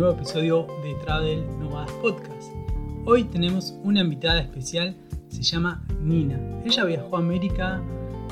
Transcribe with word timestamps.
Nuevo 0.00 0.16
episodio 0.16 0.66
de 0.82 0.94
Travel 0.94 1.46
Nomadas 1.58 1.92
Podcast. 2.00 2.48
Hoy 3.04 3.24
tenemos 3.24 3.74
una 3.84 4.00
invitada 4.00 4.40
especial, 4.40 4.96
se 5.28 5.42
llama 5.42 5.84
Nina. 6.00 6.40
Ella 6.64 6.84
viajó 6.84 7.16
a 7.16 7.18
América 7.18 7.82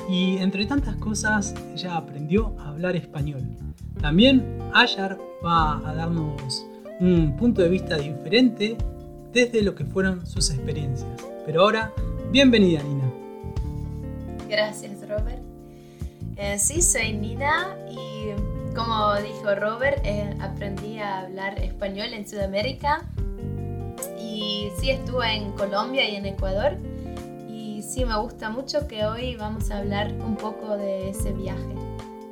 y 0.09 0.39
entre 0.39 0.65
tantas 0.65 0.97
cosas 0.97 1.55
ella 1.75 1.99
aprendió 1.99 2.59
a 2.59 2.71
hablar 2.71 2.97
español. 2.97 3.43
También 4.01 4.59
Ayar 4.73 5.19
va 5.45 5.87
a 5.87 5.95
darnos 5.95 6.67
un 7.01 7.37
punto 7.37 7.61
de 7.61 7.69
vista 7.69 7.99
diferente 7.99 8.79
desde 9.35 9.61
lo 9.61 9.75
que 9.75 9.85
fueron 9.85 10.27
sus 10.27 10.49
experiencias. 10.49 11.11
Pero 11.45 11.61
ahora, 11.61 11.93
bienvenida 12.31 12.83
Nina. 12.83 13.13
Gracias 14.49 15.07
Robert. 15.07 15.43
Eh, 16.39 16.59
sí, 16.59 16.81
soy 16.81 17.13
Nina 17.13 17.77
y 17.91 18.48
como 18.79 19.17
dijo 19.17 19.57
Robert, 19.57 19.99
eh, 20.05 20.37
aprendí 20.41 21.01
a 21.01 21.23
hablar 21.23 21.59
español 21.59 22.13
en 22.13 22.29
Sudamérica 22.29 23.05
y 24.17 24.69
sí 24.79 24.91
estuve 24.91 25.35
en 25.35 25.51
Colombia 25.55 26.09
y 26.09 26.15
en 26.15 26.27
Ecuador 26.27 26.77
y 27.49 27.83
sí 27.83 28.05
me 28.05 28.17
gusta 28.17 28.51
mucho 28.51 28.87
que 28.87 29.05
hoy 29.05 29.35
vamos 29.35 29.73
a 29.73 29.79
hablar 29.79 30.13
un 30.25 30.37
poco 30.37 30.77
de 30.77 31.11
ese 31.11 31.33
viaje, 31.33 31.75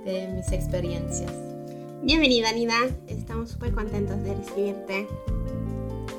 de 0.04 0.28
mis 0.28 0.52
experiencias. 0.52 1.32
Bienvenida 2.04 2.52
Nina, 2.52 2.76
estamos 3.08 3.50
súper 3.50 3.74
contentos 3.74 4.22
de 4.22 4.36
recibirte. 4.36 5.08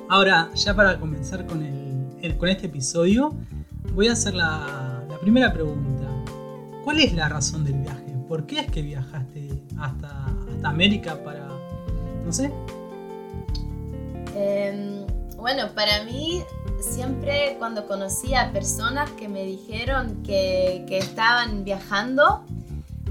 Ahora, 0.09 0.49
ya 0.55 0.75
para 0.75 0.99
comenzar 0.99 1.45
con, 1.45 1.63
el, 1.63 2.37
con 2.37 2.49
este 2.49 2.65
episodio, 2.65 3.33
voy 3.93 4.09
a 4.09 4.11
hacer 4.11 4.33
la, 4.33 5.05
la 5.07 5.17
primera 5.19 5.53
pregunta. 5.53 6.09
¿Cuál 6.83 6.99
es 6.99 7.13
la 7.13 7.29
razón 7.29 7.63
del 7.63 7.75
viaje? 7.75 8.13
¿Por 8.27 8.45
qué 8.45 8.59
es 8.59 8.69
que 8.69 8.81
viajaste 8.81 9.46
hasta, 9.79 10.25
hasta 10.53 10.69
América 10.69 11.17
para, 11.23 11.47
no 12.25 12.31
sé? 12.31 12.51
Em, 14.35 15.05
bueno, 15.35 15.69
para 15.73 16.03
mí 16.03 16.43
siempre 16.79 17.55
cuando 17.57 17.87
conocí 17.87 18.35
a 18.35 18.51
personas 18.51 19.09
que 19.11 19.27
me 19.27 19.43
dijeron 19.43 20.23
que, 20.23 20.85
que, 20.87 20.97
estaban 20.97 21.63
viajando 21.63 22.43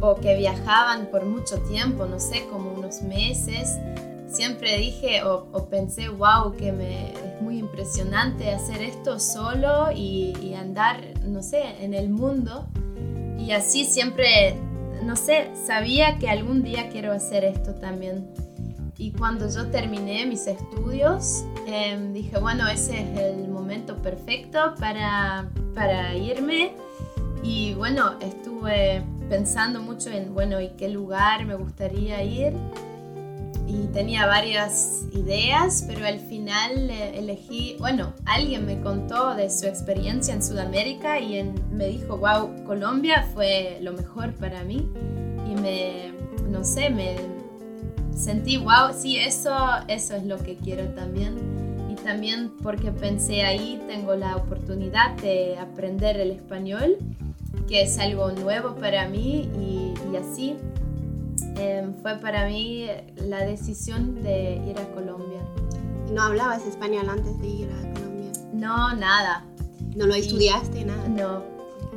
o 0.00 0.16
que 0.16 0.36
viajaban 0.36 1.06
por 1.06 1.24
mucho 1.24 1.58
tiempo, 1.62 2.06
no 2.06 2.20
sé, 2.20 2.46
como 2.50 2.72
unos 2.72 3.02
meses, 3.02 3.78
siempre 4.28 4.76
dije 4.78 5.24
o, 5.24 5.46
o 5.52 5.66
pensé, 5.66 6.08
wow, 6.08 6.54
que 6.56 6.72
me, 6.72 7.12
es 7.12 7.40
muy 7.40 7.58
impresionante 7.58 8.52
hacer 8.52 8.82
esto 8.82 9.18
solo 9.18 9.90
y, 9.92 10.36
y 10.40 10.54
andar, 10.54 11.02
no 11.24 11.42
sé, 11.42 11.62
en 11.82 11.94
el 11.94 12.08
mundo. 12.08 12.66
Y 13.38 13.52
así 13.52 13.84
siempre 13.84 14.56
no 15.06 15.14
sé, 15.16 15.50
sabía 15.54 16.18
que 16.18 16.28
algún 16.28 16.62
día 16.62 16.88
quiero 16.90 17.12
hacer 17.12 17.44
esto 17.44 17.74
también. 17.74 18.26
Y 18.98 19.12
cuando 19.12 19.48
yo 19.48 19.70
terminé 19.70 20.26
mis 20.26 20.46
estudios, 20.46 21.44
em, 21.66 22.12
dije, 22.12 22.38
bueno, 22.38 22.66
ese 22.66 23.02
es 23.02 23.18
el 23.18 23.48
momento 23.48 23.96
perfecto 23.96 24.74
para, 24.80 25.48
para 25.74 26.14
irme. 26.16 26.72
Y 27.42 27.74
bueno, 27.74 28.14
estuve 28.20 29.02
pensando 29.28 29.80
mucho 29.80 30.10
en, 30.10 30.34
bueno, 30.34 30.60
¿y 30.60 30.70
qué 30.70 30.88
lugar 30.88 31.44
me 31.44 31.54
gustaría 31.54 32.22
ir? 32.24 32.52
Y 33.66 33.88
tenía 33.88 34.26
varias 34.26 35.06
ideas, 35.12 35.84
pero 35.88 36.06
al 36.06 36.20
final 36.20 36.88
eh, 36.88 37.18
elegí, 37.18 37.76
bueno, 37.80 38.12
alguien 38.24 38.64
me 38.64 38.80
contó 38.80 39.34
de 39.34 39.50
su 39.50 39.66
experiencia 39.66 40.32
en 40.34 40.42
Sudamérica 40.42 41.18
y 41.18 41.42
me 41.72 41.88
dijo, 41.88 42.16
wow, 42.16 42.64
Colombia 42.64 43.28
fue 43.34 43.78
lo 43.82 43.92
mejor 43.92 44.32
para 44.34 44.62
mí 44.62 44.88
y 45.50 45.60
me, 45.60 46.12
no 46.48 46.62
sé, 46.62 46.90
me 46.90 47.16
sentí, 48.14 48.56
wow, 48.56 48.92
sí, 48.96 49.18
eso, 49.18 49.54
eso 49.88 50.14
es 50.14 50.24
lo 50.24 50.38
que 50.38 50.56
quiero 50.56 50.84
también. 50.90 51.34
Y 51.90 51.96
también 51.96 52.52
porque 52.62 52.92
pensé 52.92 53.42
ahí 53.42 53.82
tengo 53.88 54.14
la 54.14 54.36
oportunidad 54.36 55.16
de 55.16 55.58
aprender 55.58 56.18
el 56.18 56.30
español, 56.30 56.98
que 57.66 57.82
es 57.82 57.98
algo 57.98 58.30
nuevo 58.30 58.76
para 58.76 59.08
mí 59.08 59.50
y, 59.58 59.94
y 60.12 60.16
así 60.16 60.56
Em, 61.58 61.94
fue 62.02 62.16
para 62.16 62.46
mí 62.46 62.86
la 63.16 63.40
decisión 63.40 64.22
de 64.22 64.62
ir 64.68 64.78
a 64.78 64.86
Colombia. 64.92 65.40
¿No 66.12 66.22
hablabas 66.22 66.66
español 66.66 67.08
antes 67.08 67.38
de 67.40 67.48
ir 67.48 67.70
a 67.72 67.94
Colombia? 67.94 68.32
No, 68.52 68.94
nada. 68.94 69.44
¿No 69.96 70.06
lo 70.06 70.14
estudiaste, 70.14 70.84
nada? 70.84 71.08
No, 71.08 71.42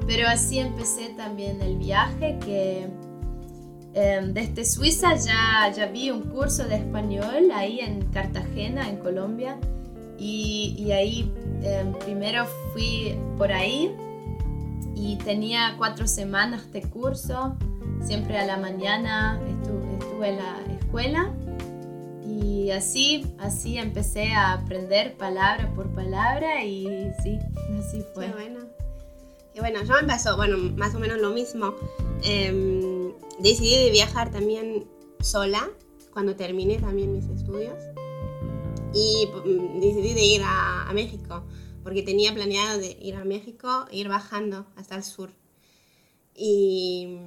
pero 0.07 0.27
así 0.27 0.59
empecé 0.59 1.09
también 1.09 1.61
el 1.61 1.77
viaje 1.77 2.39
que 2.39 2.87
em, 3.93 4.33
desde 4.33 4.63
Suiza 4.63 5.15
ya, 5.15 5.71
ya 5.75 5.87
vi 5.87 6.09
un 6.09 6.21
curso 6.21 6.63
de 6.63 6.75
español 6.75 7.51
ahí 7.53 7.81
en 7.81 8.01
Cartagena, 8.11 8.89
en 8.89 8.97
Colombia, 8.97 9.59
y, 10.17 10.75
y 10.77 10.91
ahí 10.91 11.33
em, 11.61 11.93
primero 11.93 12.45
fui 12.73 13.17
por 13.37 13.51
ahí 13.51 13.95
y 14.95 15.17
tenía 15.17 15.75
cuatro 15.77 16.07
semanas 16.07 16.71
de 16.71 16.81
curso 16.81 17.55
siempre 18.03 18.37
a 18.37 18.45
la 18.45 18.57
mañana 18.57 19.39
estuve, 19.47 20.29
en 20.29 20.37
la 20.37 20.59
escuela 20.79 21.33
y 22.25 22.71
así, 22.71 23.25
así 23.39 23.77
empecé 23.77 24.33
a 24.33 24.53
aprender 24.53 25.15
palabra 25.17 25.71
por 25.75 25.89
palabra 25.93 26.63
y 26.63 27.11
sí, 27.23 27.39
así 27.77 28.03
fue. 28.13 28.27
Qué 28.27 28.33
bueno. 28.33 28.59
Qué 29.53 29.61
bueno, 29.61 29.83
yo 29.83 29.93
me 30.01 30.07
pasó, 30.07 30.37
bueno, 30.37 30.57
más 30.57 30.93
o 30.95 30.99
menos 30.99 31.19
lo 31.19 31.31
mismo. 31.31 31.73
Eh, 32.23 33.13
decidí 33.39 33.83
de 33.83 33.91
viajar 33.91 34.31
también 34.31 34.87
sola 35.21 35.69
cuando 36.13 36.35
terminé 36.35 36.77
también 36.77 37.13
mis 37.13 37.25
estudios 37.25 37.77
y 38.93 39.27
mm, 39.27 39.79
decidí 39.79 40.13
de 40.13 40.25
ir 40.25 40.41
a, 40.43 40.89
a 40.89 40.93
México 40.93 41.43
porque 41.83 42.03
tenía 42.03 42.33
planeado 42.33 42.77
de 42.77 42.97
ir 43.01 43.15
a 43.15 43.23
México 43.23 43.85
e 43.91 43.97
ir 43.97 44.09
bajando 44.09 44.65
hasta 44.75 44.95
el 44.95 45.03
sur. 45.03 45.31
Y 46.41 47.19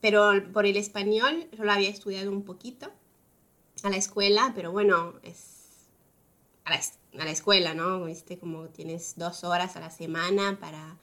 pero 0.00 0.32
por 0.52 0.66
el 0.66 0.76
español 0.76 1.48
yo 1.52 1.64
lo 1.64 1.72
había 1.72 1.88
estudiado 1.88 2.30
un 2.30 2.44
poquito 2.44 2.90
a 3.82 3.90
la 3.90 3.96
escuela, 3.96 4.52
pero 4.54 4.70
bueno, 4.70 5.14
es 5.22 5.86
a 6.64 6.70
la, 6.70 6.80
a 7.22 7.24
la 7.24 7.30
escuela, 7.30 7.74
¿no? 7.74 8.04
¿Viste? 8.04 8.38
Como 8.38 8.68
tienes 8.68 9.14
dos 9.16 9.44
horas 9.44 9.76
a 9.76 9.80
la 9.80 9.90
semana 9.90 10.58
para 10.60 10.98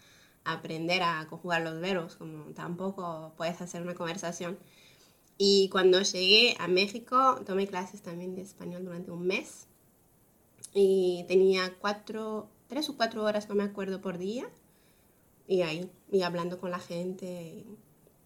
aprender 0.45 1.01
a 1.03 1.25
conjugar 1.27 1.63
los 1.63 1.79
verbos, 1.79 2.15
como 2.15 2.53
tampoco 2.53 3.33
puedes 3.37 3.59
hacer 3.61 3.81
una 3.81 3.95
conversación. 3.95 4.57
Y 5.37 5.69
cuando 5.69 6.01
llegué 6.01 6.55
a 6.59 6.67
México, 6.67 7.41
tomé 7.45 7.67
clases 7.67 8.01
también 8.01 8.35
de 8.35 8.41
español 8.43 8.85
durante 8.85 9.11
un 9.11 9.25
mes. 9.27 9.67
Y 10.73 11.25
tenía 11.27 11.73
cuatro, 11.79 12.49
tres 12.67 12.89
o 12.89 12.95
cuatro 12.95 13.23
horas, 13.23 13.49
no 13.49 13.55
me 13.55 13.63
acuerdo, 13.63 14.01
por 14.01 14.17
día. 14.17 14.49
Y 15.47 15.61
ahí, 15.61 15.89
y 16.11 16.21
hablando 16.23 16.59
con 16.59 16.71
la 16.71 16.79
gente 16.79 17.65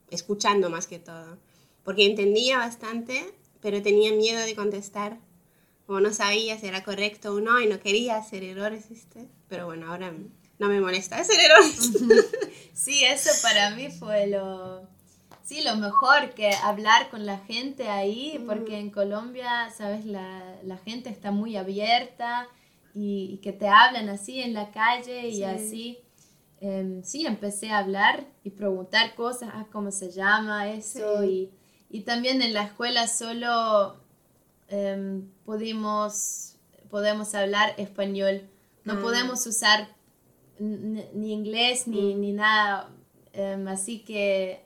escuchando 0.10 0.70
más 0.70 0.88
que 0.88 1.00
todo, 1.00 1.38
porque 1.84 2.06
entendía 2.06 2.58
bastante, 2.58 3.34
pero 3.62 3.82
tenía 3.82 4.14
miedo 4.14 4.40
de 4.42 4.56
contestar, 4.56 5.20
como 5.86 6.00
no 6.00 6.14
sabía 6.14 6.58
si 6.58 6.68
era 6.68 6.84
correcto 6.84 7.34
o 7.34 7.42
no, 7.42 7.60
y 7.60 7.68
no 7.68 7.80
quería 7.80 8.18
hacer 8.18 8.44
errores, 8.44 8.90
¿viste? 8.90 9.28
Pero 9.48 9.66
bueno, 9.66 9.92
ahora 9.92 10.14
no 10.60 10.68
me 10.68 10.82
molesta 10.82 11.18
hacer 11.18 11.40
errores. 11.40 11.92
Sí, 12.74 13.04
eso 13.04 13.30
para 13.42 13.72
mí 13.72 13.90
fue 13.90 14.28
lo, 14.28 14.88
sí, 15.44 15.62
lo 15.64 15.76
mejor, 15.76 16.34
que 16.34 16.50
hablar 16.64 17.10
con 17.10 17.26
la 17.26 17.40
gente 17.40 17.90
ahí, 17.90 18.42
porque 18.48 18.78
en 18.78 18.90
Colombia, 18.90 19.70
sabes, 19.78 20.06
la, 20.06 20.56
la 20.64 20.78
gente 20.78 21.10
está 21.10 21.32
muy 21.32 21.58
abierta 21.58 22.48
y, 22.96 23.32
y, 23.34 23.38
que 23.40 23.52
te 23.52 23.68
hablan 23.68 24.08
así 24.08 24.40
en 24.40 24.54
la 24.54 24.72
calle 24.72 25.28
y 25.28 25.36
sí. 25.36 25.44
así 25.44 26.00
eh, 26.62 27.02
sí, 27.04 27.26
empecé 27.26 27.70
a 27.70 27.80
hablar 27.80 28.26
y 28.44 28.50
preguntar 28.50 29.16
cosas, 29.16 29.50
ah, 29.54 29.68
cómo 29.72 29.92
se 29.92 30.12
llama 30.12 30.70
eso, 30.70 31.22
sí. 31.22 31.52
y, 31.90 31.98
y, 31.98 32.02
también 32.02 32.42
en 32.42 32.54
la 32.54 32.64
escuela 32.64 33.08
solo 33.08 33.96
eh, 34.68 35.22
pudimos, 35.46 36.56
podemos 36.90 37.34
hablar 37.34 37.74
español, 37.78 38.42
no 38.84 38.94
ah. 38.94 39.02
podemos 39.02 39.46
usar 39.48 39.88
ni 40.60 41.32
inglés 41.32 41.88
ni, 41.88 42.16
mm. 42.16 42.20
ni 42.20 42.34
nada, 42.34 42.90
eh, 43.32 43.66
así 43.70 44.00
que 44.00 44.66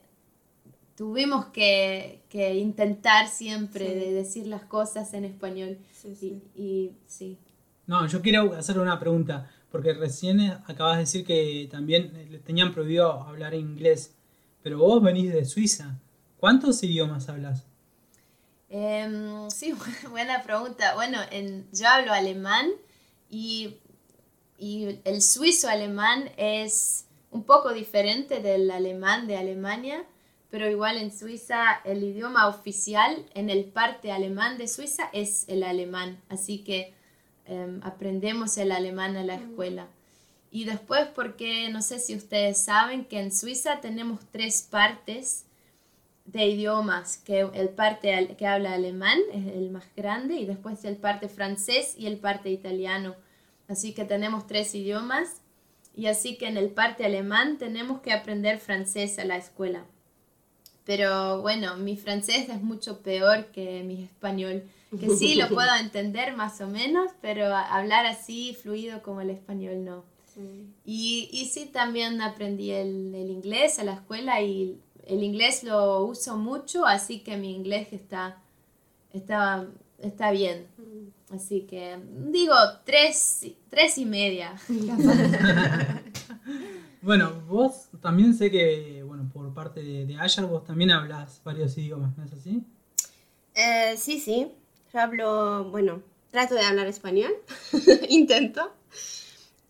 tuvimos 0.96 1.46
que, 1.46 2.24
que 2.28 2.54
intentar 2.54 3.28
siempre 3.28 3.86
sí. 3.86 3.94
de 3.94 4.12
decir 4.12 4.46
las 4.46 4.62
cosas 4.62 5.14
en 5.14 5.24
español. 5.24 5.78
Sí, 5.92 6.42
y, 6.56 6.60
y 6.60 6.92
sí. 7.06 7.38
No, 7.86 8.06
yo 8.06 8.22
quiero 8.22 8.54
hacer 8.54 8.78
una 8.78 8.98
pregunta. 8.98 9.50
Porque 9.74 9.92
recién 9.92 10.40
acabas 10.68 10.94
de 10.94 11.00
decir 11.00 11.26
que 11.26 11.66
también 11.68 12.28
le 12.30 12.38
tenían 12.38 12.72
prohibido 12.72 13.10
hablar 13.10 13.54
inglés, 13.54 14.14
pero 14.62 14.78
vos 14.78 15.02
venís 15.02 15.32
de 15.32 15.44
Suiza. 15.44 15.98
¿Cuántos 16.38 16.80
idiomas 16.84 17.28
hablas? 17.28 17.64
Eh, 18.70 19.48
sí, 19.48 19.74
buena 20.10 20.44
pregunta. 20.44 20.94
Bueno, 20.94 21.18
en, 21.32 21.66
yo 21.72 21.88
hablo 21.88 22.12
alemán 22.12 22.70
y, 23.28 23.78
y 24.58 25.00
el 25.02 25.20
suizo 25.20 25.68
alemán 25.68 26.30
es 26.36 27.06
un 27.32 27.42
poco 27.42 27.72
diferente 27.72 28.38
del 28.38 28.70
alemán 28.70 29.26
de 29.26 29.38
Alemania, 29.38 30.04
pero 30.50 30.70
igual 30.70 30.98
en 30.98 31.10
Suiza 31.10 31.80
el 31.84 32.04
idioma 32.04 32.46
oficial 32.46 33.26
en 33.34 33.50
el 33.50 33.64
parte 33.64 34.12
alemán 34.12 34.56
de 34.56 34.68
Suiza 34.68 35.10
es 35.12 35.48
el 35.48 35.64
alemán, 35.64 36.22
así 36.28 36.62
que 36.62 36.94
em, 37.46 37.80
aprendemos 37.82 38.56
el 38.58 38.72
alemán 38.72 39.16
en 39.16 39.26
la 39.26 39.34
escuela. 39.34 39.86
Y 40.50 40.64
después 40.64 41.08
porque 41.14 41.68
no 41.70 41.82
sé 41.82 41.98
si 41.98 42.14
ustedes 42.14 42.58
saben 42.58 43.04
que 43.04 43.18
en 43.18 43.32
Suiza 43.32 43.80
tenemos 43.80 44.20
tres 44.30 44.62
partes 44.62 45.44
de 46.24 46.46
idiomas, 46.46 47.18
que 47.18 47.40
el 47.40 47.68
parte 47.70 48.34
que 48.38 48.46
habla 48.46 48.72
alemán 48.72 49.18
es 49.32 49.46
el 49.46 49.70
más 49.70 49.84
grande 49.96 50.34
y 50.34 50.46
después 50.46 50.84
el 50.84 50.96
parte 50.96 51.28
francés 51.28 51.94
y 51.98 52.06
el 52.06 52.18
parte 52.18 52.50
italiano. 52.50 53.14
Así 53.68 53.92
que 53.94 54.04
tenemos 54.04 54.46
tres 54.46 54.74
idiomas 54.74 55.40
y 55.96 56.06
así 56.06 56.36
que 56.36 56.46
en 56.46 56.56
el 56.56 56.70
parte 56.70 57.04
alemán 57.04 57.58
tenemos 57.58 58.00
que 58.00 58.12
aprender 58.12 58.58
francés 58.58 59.18
a 59.18 59.24
la 59.24 59.36
escuela. 59.36 59.84
Pero 60.84 61.40
bueno, 61.40 61.76
mi 61.76 61.96
francés 61.96 62.48
es 62.48 62.62
mucho 62.62 63.00
peor 63.00 63.46
que 63.46 63.82
mi 63.82 64.04
español, 64.04 64.64
que 64.98 65.10
sí 65.10 65.34
lo 65.34 65.48
puedo 65.54 65.74
entender 65.80 66.36
más 66.36 66.60
o 66.60 66.66
menos, 66.66 67.10
pero 67.20 67.54
hablar 67.54 68.06
así 68.06 68.56
fluido 68.60 69.02
como 69.02 69.20
el 69.20 69.30
español 69.30 69.84
no. 69.84 70.04
Y, 70.84 71.28
y 71.32 71.46
sí, 71.46 71.66
también 71.66 72.20
aprendí 72.20 72.72
el, 72.72 73.14
el, 73.14 73.30
inglés 73.30 73.78
a 73.78 73.84
la 73.84 73.94
escuela 73.94 74.42
y 74.42 74.80
el 75.06 75.22
inglés 75.22 75.62
lo 75.62 76.04
uso 76.04 76.36
mucho, 76.36 76.86
así 76.86 77.20
que 77.20 77.36
mi 77.36 77.54
inglés 77.54 77.92
está, 77.92 78.42
está, 79.12 79.64
está 79.98 80.32
bien. 80.32 80.66
Mm. 80.76 81.34
Así 81.34 81.62
que 81.62 81.98
digo 82.30 82.54
tres, 82.84 83.46
tres 83.68 83.98
y 83.98 84.04
media. 84.04 84.54
bueno, 87.02 87.42
vos 87.48 87.88
también 88.00 88.34
sé 88.34 88.50
que, 88.50 89.02
bueno, 89.04 89.28
por 89.32 89.52
parte 89.54 89.82
de, 89.82 90.06
de 90.06 90.16
Ayar, 90.16 90.46
vos 90.46 90.64
también 90.64 90.90
hablas 90.90 91.40
varios 91.44 91.76
idiomas, 91.78 92.16
¿no 92.16 92.24
es 92.24 92.32
así? 92.32 92.62
Eh, 93.54 93.94
sí, 93.96 94.20
sí. 94.20 94.52
Yo 94.94 95.00
hablo, 95.00 95.64
bueno, 95.72 96.02
trato 96.30 96.54
de 96.54 96.60
hablar 96.60 96.86
español, 96.86 97.32
intento. 98.08 98.72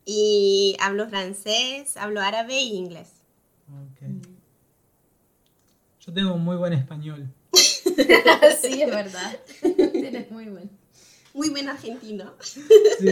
Y 0.04 0.76
hablo 0.78 1.08
francés, 1.08 1.96
hablo 1.96 2.20
árabe 2.20 2.60
y 2.60 2.76
inglés. 2.76 3.10
Okay. 3.94 4.08
Mm. 4.08 4.22
Yo 6.00 6.12
tengo 6.12 6.36
muy 6.36 6.56
buen 6.56 6.74
español. 6.74 7.26
sí, 7.54 8.82
es 8.82 8.90
verdad. 8.90 9.38
Tienes 9.92 10.30
muy 10.30 10.44
buen. 10.44 10.70
Muy 11.32 11.48
buen 11.48 11.70
argentino. 11.70 12.34
sí, 12.42 12.58
sí. 13.00 13.10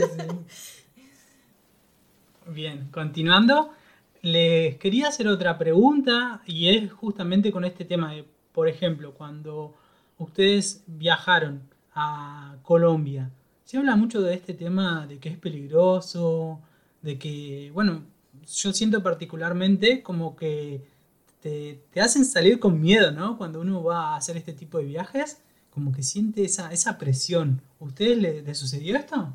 Bien, 2.48 2.90
continuando. 2.90 3.72
Les 4.20 4.76
quería 4.76 5.08
hacer 5.08 5.28
otra 5.28 5.56
pregunta 5.56 6.42
y 6.44 6.76
es 6.76 6.92
justamente 6.92 7.50
con 7.50 7.64
este 7.64 7.86
tema 7.86 8.12
de, 8.12 8.26
por 8.52 8.68
ejemplo, 8.68 9.14
cuando 9.14 9.74
ustedes 10.18 10.84
viajaron 10.86 11.71
a 11.94 12.56
Colombia, 12.62 13.30
se 13.64 13.78
habla 13.78 13.96
mucho 13.96 14.20
de 14.20 14.34
este 14.34 14.54
tema 14.54 15.06
de 15.06 15.18
que 15.18 15.30
es 15.30 15.38
peligroso, 15.38 16.60
de 17.00 17.18
que, 17.18 17.70
bueno, 17.72 18.04
yo 18.46 18.72
siento 18.72 19.02
particularmente 19.02 20.02
como 20.02 20.36
que 20.36 20.82
te, 21.40 21.80
hacen 22.00 22.24
salir 22.24 22.58
con 22.58 22.80
miedo, 22.80 23.12
¿no? 23.12 23.36
Cuando 23.36 23.60
uno 23.60 23.82
va 23.82 24.10
a 24.12 24.16
hacer 24.16 24.36
este 24.36 24.52
tipo 24.52 24.78
de 24.78 24.84
viajes, 24.84 25.38
como 25.70 25.92
que 25.92 26.02
siente 26.02 26.44
esa, 26.44 26.72
esa 26.72 26.98
presión. 26.98 27.62
¿Ustedes 27.80 28.18
le, 28.18 28.54
sucedió 28.54 28.96
esto? 28.96 29.32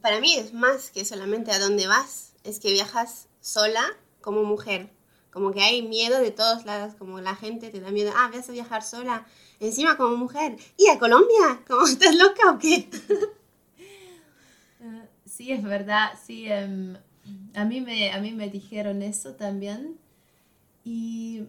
Para 0.00 0.20
mí 0.20 0.34
es 0.34 0.52
más 0.52 0.90
que 0.90 1.04
solamente 1.04 1.50
a 1.50 1.58
dónde 1.58 1.86
vas, 1.86 2.34
es 2.44 2.60
que 2.60 2.72
viajas 2.72 3.28
sola 3.40 3.84
como 4.20 4.44
mujer. 4.44 4.90
Como 5.32 5.50
que 5.52 5.62
hay 5.62 5.82
miedo 5.82 6.20
de 6.20 6.30
todos 6.30 6.66
lados, 6.66 6.94
como 6.94 7.20
la 7.20 7.34
gente 7.34 7.70
te 7.70 7.80
da 7.80 7.90
miedo, 7.90 8.12
ah, 8.14 8.30
vas 8.32 8.48
a 8.48 8.52
viajar 8.52 8.82
sola, 8.82 9.26
encima 9.60 9.96
como 9.96 10.16
mujer. 10.16 10.56
¿Y 10.76 10.88
a 10.88 10.98
Colombia? 10.98 11.62
¿Cómo 11.66 11.86
estás 11.86 12.14
loca 12.14 12.50
o 12.50 12.58
qué? 12.58 12.88
Eh, 14.80 15.08
sí, 15.24 15.50
es 15.50 15.62
verdad, 15.62 16.12
sí. 16.22 16.46
Em, 16.48 16.96
a, 17.54 17.64
mí 17.64 17.80
me, 17.80 18.12
a 18.12 18.20
mí 18.20 18.32
me 18.32 18.50
dijeron 18.50 19.02
eso 19.02 19.34
también. 19.34 19.98
Y 20.84 21.44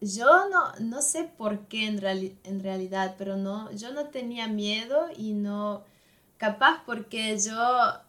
yo 0.00 0.48
no, 0.50 0.72
no 0.80 1.00
sé 1.00 1.24
por 1.24 1.66
qué 1.66 1.86
en, 1.86 2.38
en 2.44 2.62
realidad, 2.62 3.14
pero 3.16 3.36
no, 3.36 3.72
yo 3.72 3.92
no 3.92 4.08
tenía 4.08 4.48
miedo 4.48 5.08
y 5.16 5.32
no, 5.32 5.84
capaz 6.36 6.82
porque 6.84 7.38
yo, 7.38 7.56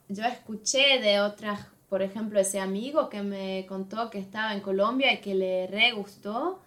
yo 0.09 0.25
escuché 0.25 0.99
de 0.99 1.21
otras, 1.21 1.67
por 1.95 2.01
ejemplo, 2.01 2.41
ese 2.41 2.59
amigo 2.59 3.07
que 3.07 3.21
me 3.21 3.65
contó 3.69 4.09
que 4.09 4.19
estaba 4.19 4.53
en 4.53 4.59
Colombia 4.59 5.13
y 5.13 5.21
que 5.21 5.33
le 5.33 5.65
re 5.67 5.93
gustó, 5.93 6.59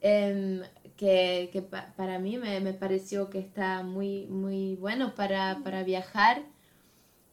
em, 0.00 0.62
que, 0.96 1.48
que 1.52 1.62
para 1.62 2.18
mí 2.18 2.38
me, 2.38 2.58
me, 2.58 2.72
pareció 2.72 3.30
que 3.30 3.38
está 3.38 3.84
muy, 3.84 4.26
muy 4.26 4.74
bueno 4.74 5.14
para, 5.14 5.60
para 5.62 5.84
viajar. 5.84 6.42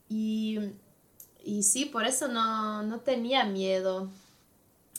Y, 0.08 0.60
y, 1.44 1.64
sí, 1.64 1.86
por 1.86 2.06
eso 2.06 2.28
no, 2.28 2.84
no 2.84 3.00
tenía 3.00 3.44
miedo. 3.46 4.08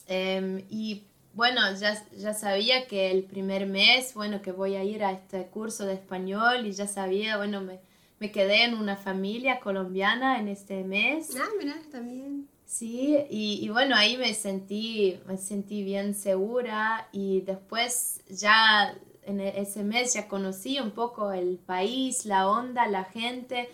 Em, 0.08 0.64
y 0.68 1.04
bueno, 1.34 1.60
ya, 1.78 2.04
ya 2.16 2.34
sabía 2.34 2.88
que 2.88 3.12
el 3.12 3.22
primer 3.22 3.66
mes, 3.66 4.14
bueno, 4.14 4.42
que 4.42 4.50
voy 4.50 4.74
a 4.74 4.82
ir 4.82 5.04
a 5.04 5.12
este 5.12 5.46
curso 5.46 5.86
de 5.86 5.94
español 5.94 6.66
y 6.66 6.72
ya 6.72 6.88
sabía, 6.88 7.36
bueno, 7.36 7.60
me, 7.60 7.78
me 8.22 8.30
quedé 8.30 8.62
en 8.62 8.74
una 8.74 8.96
familia 8.96 9.58
colombiana 9.58 10.38
en 10.38 10.46
este 10.46 10.84
mes. 10.84 11.36
Ah, 11.36 11.48
mira, 11.58 11.74
también. 11.90 12.48
Sí, 12.64 13.18
y, 13.28 13.58
y, 13.60 13.68
bueno, 13.68 13.96
ahí 13.96 14.16
me 14.16 14.32
sentí, 14.32 15.18
me 15.26 15.36
sentí 15.36 15.82
bien 15.82 16.14
segura 16.14 17.08
y 17.10 17.40
después 17.40 18.22
ya 18.28 18.96
en 19.24 19.40
e, 19.40 19.60
ese 19.60 19.82
mes 19.82 20.14
ya 20.14 20.28
conocí 20.28 20.78
un 20.78 20.92
poco 20.92 21.32
el 21.32 21.58
país, 21.58 22.24
la 22.24 22.48
onda, 22.48 22.86
la 22.86 23.02
gente 23.02 23.68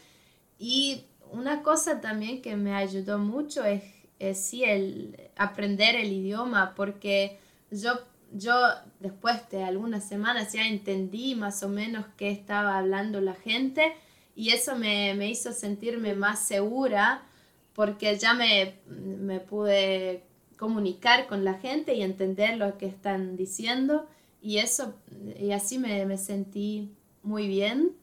y 0.58 1.04
una 1.30 1.62
cosa 1.62 2.00
también 2.00 2.40
que 2.40 2.56
me 2.56 2.74
ayudó 2.74 3.18
mucho 3.18 3.64
es 3.64 3.82
es 4.18 4.44
sí 4.44 4.64
el 4.64 5.30
aprender 5.36 5.94
el 5.94 6.10
idioma, 6.10 6.74
porque 6.74 7.38
yo, 7.70 7.92
yo 8.32 8.52
después 9.00 9.48
de 9.50 9.62
algunas 9.62 10.08
semanas 10.08 10.54
ya 10.54 10.66
entendí 10.66 11.34
más 11.34 11.62
o 11.62 11.68
menos 11.68 12.06
qué 12.16 12.30
estaba 12.30 12.78
hablando 12.78 13.20
la 13.20 13.34
gente 13.34 13.94
y 14.38 14.50
eso 14.50 14.76
me, 14.76 15.14
me 15.14 15.28
hizo 15.28 15.52
sentirme 15.52 16.14
más 16.14 16.47
segura 16.47 17.23
porque 17.75 18.16
ya 18.16 18.35
me, 18.35 18.76
me, 18.87 19.40
pude 19.40 20.23
comunicar 20.57 21.26
con 21.26 21.45
la 21.45 21.54
gente 21.54 21.95
y 21.95 22.02
entender 22.02 22.57
lo 22.57 22.78
que 22.78 22.87
están 22.87 23.37
diciendo 23.37 24.07
y 24.40 24.59
eso 24.59 24.95
y 25.40 25.50
así 25.50 25.80
me, 25.80 26.07
me 26.07 26.16
sentí 26.16 26.95
muy 27.25 27.49
bien 27.49 27.97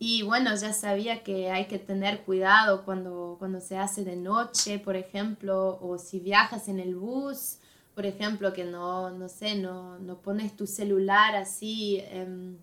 y 0.00 0.22
bueno, 0.22 0.56
ya 0.56 0.72
sabía 0.72 1.22
que 1.22 1.52
hay 1.52 1.66
que 1.66 1.78
tener 1.78 2.22
cuidado 2.22 2.84
cuando, 2.84 3.36
cuando 3.38 3.60
se 3.60 3.78
hace 3.78 4.02
de 4.02 4.16
noche, 4.16 4.80
por 4.80 4.96
ejemplo, 4.96 5.78
o 5.80 5.98
si 5.98 6.18
viajas 6.18 6.66
en 6.66 6.80
el 6.80 6.96
bus, 6.96 7.58
por 7.94 8.06
ejemplo, 8.06 8.52
que 8.52 8.64
no, 8.64 9.10
no 9.10 9.28
sé, 9.28 9.54
no, 9.54 10.00
no 10.00 10.18
pones 10.18 10.56
tu 10.56 10.66
celular 10.66 11.36
así 11.36 12.02
em, 12.08 12.56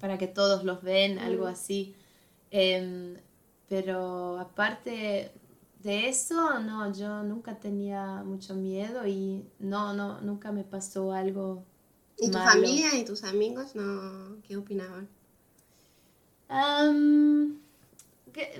para 0.00 0.16
que 0.16 0.28
todos 0.28 0.64
los 0.64 0.82
ven, 0.82 1.18
algo 1.18 1.46
así. 1.46 1.94
Em, 2.54 3.16
pero 3.66 4.38
aparte 4.38 5.32
de 5.82 6.08
eso, 6.08 6.60
no, 6.60 6.92
yo 6.92 7.22
nunca 7.22 7.58
tenía 7.58 8.22
mucho 8.22 8.54
miedo 8.54 9.06
y 9.06 9.42
no, 9.58 9.94
no, 9.94 10.20
nunca 10.20 10.52
me 10.52 10.62
pasó 10.62 11.12
algo. 11.12 11.64
¿Y 12.18 12.30
tu 12.30 12.36
familia 12.36 12.94
y 12.94 13.06
tus 13.06 13.24
amigos 13.24 13.74
no, 13.74 14.36
qué 14.46 14.58
opinaban? 14.58 15.08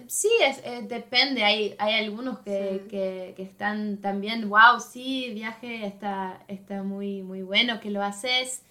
sí, 0.06 0.30
es, 0.42 0.58
eh, 0.64 0.86
depende. 0.88 1.44
Hay, 1.44 1.74
hay 1.78 2.02
algunos 2.02 2.38
que, 2.38 2.86
que, 2.88 3.34
que, 3.36 3.42
están 3.42 3.98
también, 3.98 4.48
wow, 4.48 4.80
sí, 4.80 5.32
viaje 5.34 5.84
está, 5.86 6.42
está 6.48 6.82
muy, 6.82 7.22
muy 7.22 7.42
bueno 7.42 7.78
que 7.78 7.90
lo 7.90 8.02
haces. 8.02 8.62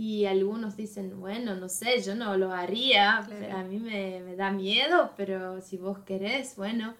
Y 0.00 0.26
algunos 0.26 0.76
dicen, 0.76 1.18
bueno, 1.18 1.56
no 1.56 1.68
sé, 1.68 2.00
yo 2.02 2.14
no 2.14 2.36
lo 2.36 2.52
haría, 2.52 3.18
a 3.18 3.64
mí 3.64 3.80
me, 3.80 4.20
me, 4.20 4.36
da 4.36 4.52
miedo, 4.52 5.12
pero 5.16 5.60
si 5.60 5.76
vos 5.76 5.98
querés, 6.06 6.54
bueno. 6.54 6.94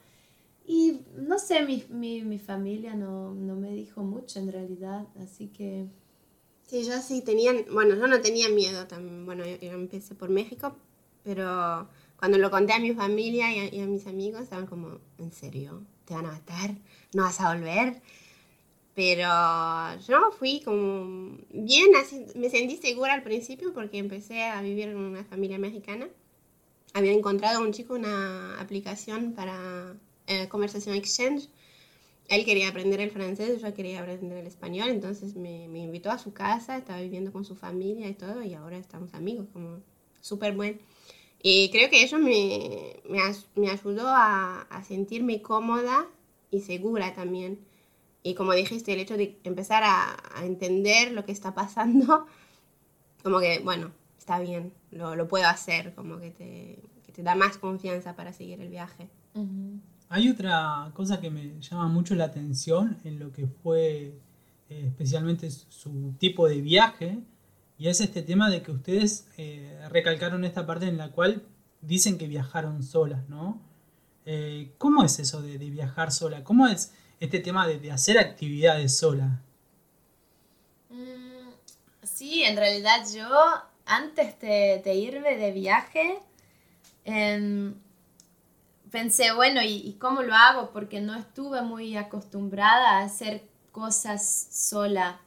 Y 0.66 1.02
no 1.14 1.38
sé, 1.38 1.62
mi, 1.62 1.84
mi, 1.90 2.22
mi 2.22 2.40
familia 2.40 2.94
no, 2.94 3.34
no 3.34 3.54
me 3.54 3.70
dijo 3.70 4.02
mucho 4.02 4.40
en 4.40 4.50
realidad, 4.50 5.06
así 5.22 5.46
que... 5.46 5.86
Sí, 6.66 6.84
yo 6.84 7.00
sí 7.00 7.22
tenía, 7.22 7.52
bueno, 7.70 7.94
yo 7.94 8.08
no 8.08 8.20
tenía 8.20 8.48
miedo 8.48 8.88
también, 8.88 9.24
bueno, 9.24 9.44
yo 9.46 9.70
empecé 9.70 10.16
por 10.16 10.28
México, 10.28 10.74
pero 11.22 11.88
cuando 12.18 12.36
lo 12.38 12.50
conté 12.50 12.72
a 12.72 12.80
mi 12.80 12.94
familia 12.94 13.68
y 13.68 13.80
a, 13.80 13.86
mis 13.86 14.08
amigos, 14.08 14.42
estaban 14.42 14.66
como, 14.66 14.98
¿en 15.18 15.30
serio? 15.30 15.84
¿Te 16.04 16.14
van 16.14 16.26
a 16.26 16.32
matar? 16.32 16.74
¿No 17.14 17.22
vas 17.22 17.40
a 17.40 17.54
volver? 17.54 18.02
Pero 18.98 19.28
yo 20.08 20.32
fui 20.32 20.60
como 20.64 21.38
bien, 21.50 21.90
me 22.34 22.50
sentí 22.50 22.76
segura 22.78 23.14
al 23.14 23.22
principio 23.22 23.72
porque 23.72 23.98
empecé 23.98 24.42
a 24.42 24.60
vivir 24.60 24.88
en 24.88 24.96
una 24.96 25.22
familia 25.22 25.56
mexicana. 25.56 26.08
Había 26.94 27.12
encontrado 27.12 27.58
a 27.58 27.62
un 27.62 27.72
chico 27.72 27.94
una 27.94 28.60
aplicación 28.60 29.34
para 29.34 29.94
eh, 30.26 30.48
conversación 30.48 30.96
exchange 30.96 31.48
él 32.28 32.44
quería 32.44 32.68
aprender 32.68 33.00
el 33.00 33.10
francés, 33.10 33.62
yo 33.62 33.74
quería 33.74 34.00
aprender 34.00 34.38
el 34.38 34.46
español, 34.46 34.90
entonces 34.90 35.34
me, 35.34 35.64
invitó 35.64 36.10
a 36.10 36.18
su 36.18 36.34
casa, 36.34 36.76
estaba 36.76 37.00
viviendo 37.00 37.32
con 37.32 37.44
su 37.44 37.56
familia 37.56 38.06
y 38.06 38.14
todo, 38.14 38.42
y 38.42 38.52
ahora 38.52 38.76
estamos 38.76 39.14
amigos, 39.14 39.46
como 39.52 39.80
súper 40.20 40.54
buen. 40.54 40.78
Y 41.42 41.70
creo 41.70 41.88
que 41.88 42.02
eso 42.02 42.18
me, 42.18 42.96
me, 43.08 43.70
ayudó 43.70 44.08
a, 44.08 44.66
sentirme 44.86 45.40
cómoda 45.40 46.06
y 46.50 46.60
segura 46.60 47.14
también. 47.14 47.58
Y 48.28 48.34
como 48.34 48.52
dijiste, 48.52 48.92
el 48.92 49.00
hecho 49.00 49.16
de 49.16 49.40
empezar 49.44 49.82
a, 49.84 50.14
a, 50.34 50.44
entender 50.44 51.12
lo 51.12 51.24
que 51.24 51.32
está 51.32 51.54
pasando, 51.54 52.26
como 53.22 53.40
que, 53.40 53.60
bueno, 53.60 53.90
está 54.18 54.38
bien, 54.38 54.74
lo, 54.90 55.16
lo 55.16 55.26
puedo 55.28 55.46
hacer, 55.46 55.94
como 55.94 56.18
que 56.18 56.30
te, 56.30 56.82
que 57.06 57.12
te, 57.12 57.22
da 57.22 57.34
más 57.34 57.56
confianza 57.56 58.14
para 58.16 58.34
seguir 58.34 58.60
el 58.60 58.68
viaje. 58.68 59.08
Uh 59.32 59.40
-huh. 59.40 59.80
Hay 60.10 60.28
otra 60.28 60.90
cosa 60.92 61.20
que 61.20 61.30
me 61.30 61.58
llama 61.58 61.88
mucho 61.88 62.14
la 62.14 62.24
atención 62.24 62.98
en 63.04 63.18
lo 63.18 63.32
que 63.32 63.46
fue 63.46 64.20
eh, 64.68 64.84
especialmente 64.88 65.50
su 65.50 66.12
tipo 66.18 66.48
de 66.48 66.60
viaje, 66.60 67.18
y 67.78 67.88
es 67.88 68.02
este 68.02 68.20
tema 68.20 68.50
de 68.50 68.60
que 68.60 68.72
ustedes 68.72 69.26
eh, 69.38 69.80
recalcaron 69.90 70.44
esta 70.44 70.66
parte 70.66 70.86
en 70.86 70.98
la 70.98 71.12
cual 71.12 71.44
dicen 71.80 72.18
que 72.18 72.28
viajaron 72.28 72.82
solas, 72.82 73.26
¿no? 73.30 73.58
Eh, 74.26 74.74
¿Cómo 74.76 75.02
es 75.02 75.18
eso 75.18 75.40
de, 75.40 75.56
de, 75.56 75.70
viajar 75.70 76.12
sola? 76.12 76.44
¿Cómo 76.44 76.66
es 76.66 76.92
este 77.20 77.40
tema 77.40 77.66
de, 77.66 77.90
hacer 77.90 78.18
actividades 78.18 78.96
sola? 78.96 79.40
Mm, 80.90 81.50
sí, 82.02 82.44
en 82.44 82.56
realidad 82.56 83.04
yo 83.14 83.28
antes 83.86 84.38
de, 84.40 84.94
irme 84.94 85.36
de 85.36 85.52
viaje, 85.52 86.18
eh, 87.04 87.72
pensé, 88.90 89.32
bueno, 89.32 89.62
¿y, 89.62 89.76
¿y, 89.76 89.94
cómo 89.94 90.22
lo 90.22 90.34
hago? 90.34 90.70
Porque 90.70 91.00
no 91.00 91.14
estuve 91.14 91.62
muy 91.62 91.96
acostumbrada 91.96 92.98
a 92.98 93.04
hacer 93.04 93.42
cosas 93.72 94.48
sola. 94.50 95.20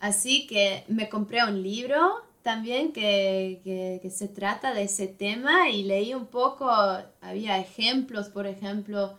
Así 0.00 0.46
que 0.46 0.84
me 0.88 1.08
compré 1.08 1.44
un 1.44 1.62
libro 1.62 2.24
también 2.42 2.92
que, 2.92 3.60
que, 4.02 4.10
se 4.10 4.28
trata 4.28 4.74
de 4.74 4.82
ese 4.82 5.06
tema 5.06 5.70
y 5.70 5.82
leí 5.82 6.12
un 6.12 6.26
poco, 6.26 6.70
había 7.22 7.58
ejemplos, 7.58 8.28
por 8.28 8.46
ejemplo, 8.46 9.18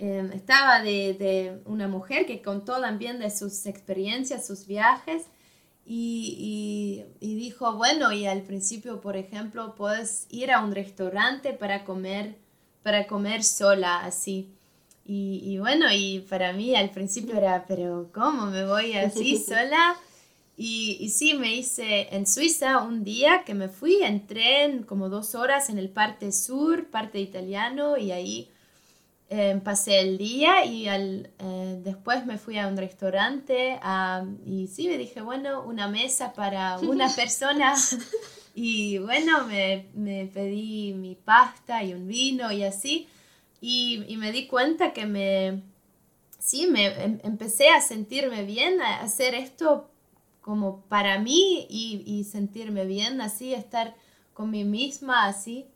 eh, 0.00 0.30
estaba 0.34 0.82
de, 0.82 1.14
de, 1.14 1.60
una 1.66 1.88
mujer 1.88 2.26
que 2.26 2.42
contó 2.42 2.80
también 2.80 3.18
de 3.18 3.30
sus 3.30 3.66
experiencias, 3.66 4.46
sus 4.46 4.66
viajes. 4.66 5.24
Y, 5.86 7.04
y, 7.20 7.26
y 7.26 7.34
dijo, 7.34 7.74
bueno, 7.76 8.12
y 8.12 8.26
al 8.26 8.42
principio, 8.42 9.00
por 9.00 9.16
ejemplo, 9.16 9.74
puedes 9.74 10.26
ir 10.30 10.52
a 10.52 10.64
un 10.64 10.74
restaurante 10.74 11.52
para 11.52 11.84
comer 11.84 12.36
para 12.82 13.06
comer 13.06 13.44
sola, 13.44 14.04
así. 14.04 14.50
Y, 15.04 15.40
y, 15.44 15.58
bueno, 15.58 15.86
y 15.92 16.20
para 16.28 16.52
mí 16.52 16.74
al 16.74 16.90
principio 16.90 17.36
era, 17.36 17.64
pero 17.66 18.10
¿cómo 18.12 18.46
me 18.46 18.64
voy 18.64 18.92
así 18.94 19.36
sola? 19.48 19.96
Y, 20.56 20.98
y, 21.00 21.08
sí, 21.08 21.34
me 21.34 21.54
hice 21.54 22.14
en 22.14 22.26
Suiza 22.26 22.78
un 22.82 23.02
día 23.02 23.44
que 23.44 23.54
me 23.54 23.68
fui 23.68 24.02
en 24.02 24.26
tren 24.26 24.82
como 24.82 25.08
dos 25.08 25.34
horas 25.34 25.70
en 25.70 25.78
el 25.78 25.88
parte 25.88 26.32
sur, 26.32 26.86
parte 26.90 27.18
italiano, 27.18 27.96
y 27.96 28.12
ahí 28.12 28.50
eh, 29.32 29.60
pasé 29.62 30.00
el 30.00 30.18
día 30.18 30.64
y 30.64 30.88
al, 30.88 31.30
eh, 31.38 31.80
después 31.84 32.26
me 32.26 32.36
fui 32.36 32.58
a 32.58 32.66
un 32.66 32.76
restaurante 32.76 33.78
y 34.44 34.66
sí, 34.66 34.88
me 34.88 34.98
dije, 34.98 35.20
bueno, 35.20 35.62
una 35.62 35.86
mesa 35.86 36.32
para 36.32 36.78
una 36.80 37.08
persona. 37.16 37.76
Y 38.56 38.98
bueno, 38.98 39.46
me, 39.46 39.86
me, 39.94 40.26
pedí 40.26 40.92
mi 40.92 41.14
pasta 41.14 41.84
y 41.84 41.94
un 41.94 42.08
vino 42.08 42.50
y 42.50 42.64
así. 42.64 43.08
Y, 43.60 44.04
y 44.08 44.16
me 44.16 44.32
di 44.32 44.48
cuenta 44.48 44.92
que 44.92 45.06
me, 45.06 45.62
sí, 46.40 46.66
me 46.66 46.86
em, 46.86 47.20
empecé 47.22 47.68
a 47.68 47.80
sentirme 47.80 48.42
bien, 48.42 48.82
a 48.82 49.00
hacer 49.00 49.36
esto 49.36 49.88
como 50.40 50.80
para 50.86 51.20
mí 51.20 51.66
y, 51.70 52.02
y, 52.04 52.24
sentirme 52.24 52.84
bien, 52.84 53.20
así, 53.20 53.54
estar 53.54 53.94
con 54.34 54.50
mí 54.50 54.64
misma, 54.64 55.26
así. 55.26 55.66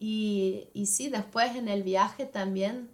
Y, 0.00 0.68
y 0.72 0.86
sí, 0.86 1.10
después 1.10 1.54
en 1.54 1.68
el 1.68 1.82
viaje 1.82 2.24
también 2.24 2.88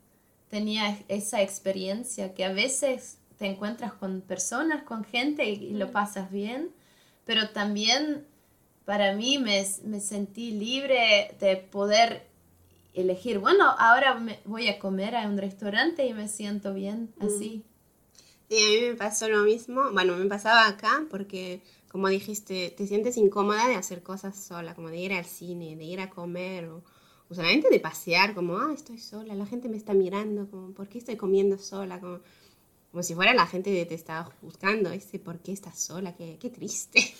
tenía 0.51 0.99
esa 1.09 1.41
experiencia 1.41 2.35
que 2.35 2.45
a 2.45 2.53
veces 2.53 3.19
te 3.39 3.47
encuentras 3.47 3.93
con 3.93 4.21
personas, 4.21 4.83
con 4.83 5.05
gente 5.05 5.49
y, 5.49 5.75
lo 5.75 5.91
pasas 5.93 6.31
bien, 6.31 6.71
pero 7.25 7.51
también 7.51 8.27
para 8.85 9.15
mí 9.15 9.39
me, 9.39 9.65
me, 9.85 10.01
sentí 10.01 10.53
libre 10.53 11.35
de 11.41 11.57
poder 11.57 12.27
elegir, 12.95 13.39
bueno, 13.39 13.65
ahora 13.79 14.15
me 14.15 14.41
voy 14.45 14.69
a 14.69 14.79
comer 14.79 15.17
a 15.17 15.29
un 15.29 15.37
restaurante 15.37 16.07
y 16.07 16.15
me 16.15 16.29
siento 16.29 16.73
bien 16.73 17.13
así. 17.21 17.63
Sí, 18.49 18.57
a 18.57 18.81
mí 18.81 18.89
me 18.91 18.97
pasó 18.97 19.29
lo 19.29 19.43
mismo, 19.43 19.93
bueno, 19.93 20.17
me 20.17 20.27
pasaba 20.27 20.67
acá 20.67 21.05
porque, 21.11 21.63
como 21.91 22.09
dijiste, 22.09 22.73
te 22.77 22.87
sientes 22.87 23.17
incómoda 23.17 23.69
de 23.69 23.75
hacer 23.75 24.03
cosas 24.03 24.37
sola, 24.37 24.75
como 24.75 24.89
de 24.89 24.99
ir 24.99 25.13
al 25.13 25.27
cine, 25.27 25.77
de 25.77 25.85
ir 25.85 26.01
a 26.01 26.09
comer 26.09 26.67
o, 26.67 26.83
o 27.29 27.35
solamente 27.35 27.69
de 27.71 27.81
pasear, 27.81 28.35
como, 28.35 28.57
ah, 28.59 28.73
estoy 28.73 28.99
sola, 28.99 29.35
la 29.35 29.47
gente 29.47 29.69
me 29.69 29.77
está 29.77 29.95
mirando, 29.95 30.49
como, 30.49 30.73
¿por 30.73 30.89
qué 30.89 30.99
estoy 30.99 31.17
comiendo 31.17 31.59
sola? 31.59 32.01
Como, 32.01 32.21
como 32.91 33.03
si 33.03 33.15
fuera 33.15 33.35
la 33.35 33.47
gente 33.47 33.73
que 33.73 33.85
te 33.85 33.95
estaba 33.95 34.25
juzgando, 34.41 34.91
ese, 34.91 35.19
¿por 35.19 35.41
qué 35.41 35.53
estás 35.53 35.79
sola? 35.79 36.15
Qué, 36.15 36.39
qué 36.41 36.51
triste. 36.51 37.01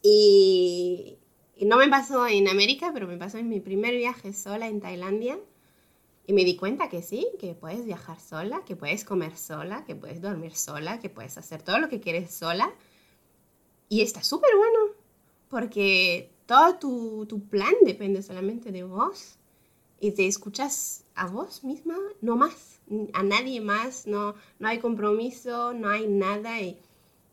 Y, 0.00 1.18
y, 1.56 1.64
no 1.64 1.76
me 1.76 1.88
pasó 1.88 2.28
en 2.28 2.46
América, 2.48 2.92
pero 2.94 3.08
me 3.08 3.16
pasó 3.16 3.36
en 3.38 3.48
mi 3.48 3.58
primer 3.58 3.96
viaje 3.96 4.32
sola 4.32 4.68
en 4.68 4.80
Tailandia. 4.80 5.40
Y 6.24 6.32
me 6.34 6.44
di 6.44 6.56
cuenta 6.56 6.88
que 6.88 7.02
sí, 7.02 7.26
que 7.40 7.54
puedes 7.54 7.84
viajar 7.84 8.20
sola, 8.20 8.62
que 8.64 8.76
puedes 8.76 9.04
comer 9.04 9.36
sola, 9.36 9.84
que 9.84 9.96
puedes 9.96 10.20
dormir 10.20 10.54
sola, 10.54 11.00
que 11.00 11.10
puedes 11.10 11.36
hacer 11.36 11.62
todo 11.62 11.80
lo 11.80 11.88
que 11.88 12.00
quieres 12.00 12.32
sola. 12.32 12.72
Y 13.88 14.02
está 14.02 14.22
súper 14.22 14.50
bueno, 14.56 14.94
porque 15.48 16.30
todo 16.48 16.78
tu, 16.78 17.26
tu, 17.26 17.40
plan 17.40 17.74
depende 17.84 18.22
solamente 18.22 18.72
de 18.72 18.82
vos. 18.82 19.36
Y 20.00 20.12
te 20.12 20.26
escuchas 20.26 21.04
a 21.14 21.26
vos 21.26 21.62
misma, 21.62 21.96
no 22.22 22.36
más, 22.36 22.80
a 23.12 23.22
nadie 23.22 23.60
más, 23.60 24.06
no, 24.06 24.34
no 24.58 24.68
hay 24.68 24.78
compromiso, 24.78 25.74
no 25.74 25.90
hay 25.90 26.06
nada. 26.08 26.58
Y, 26.60 26.78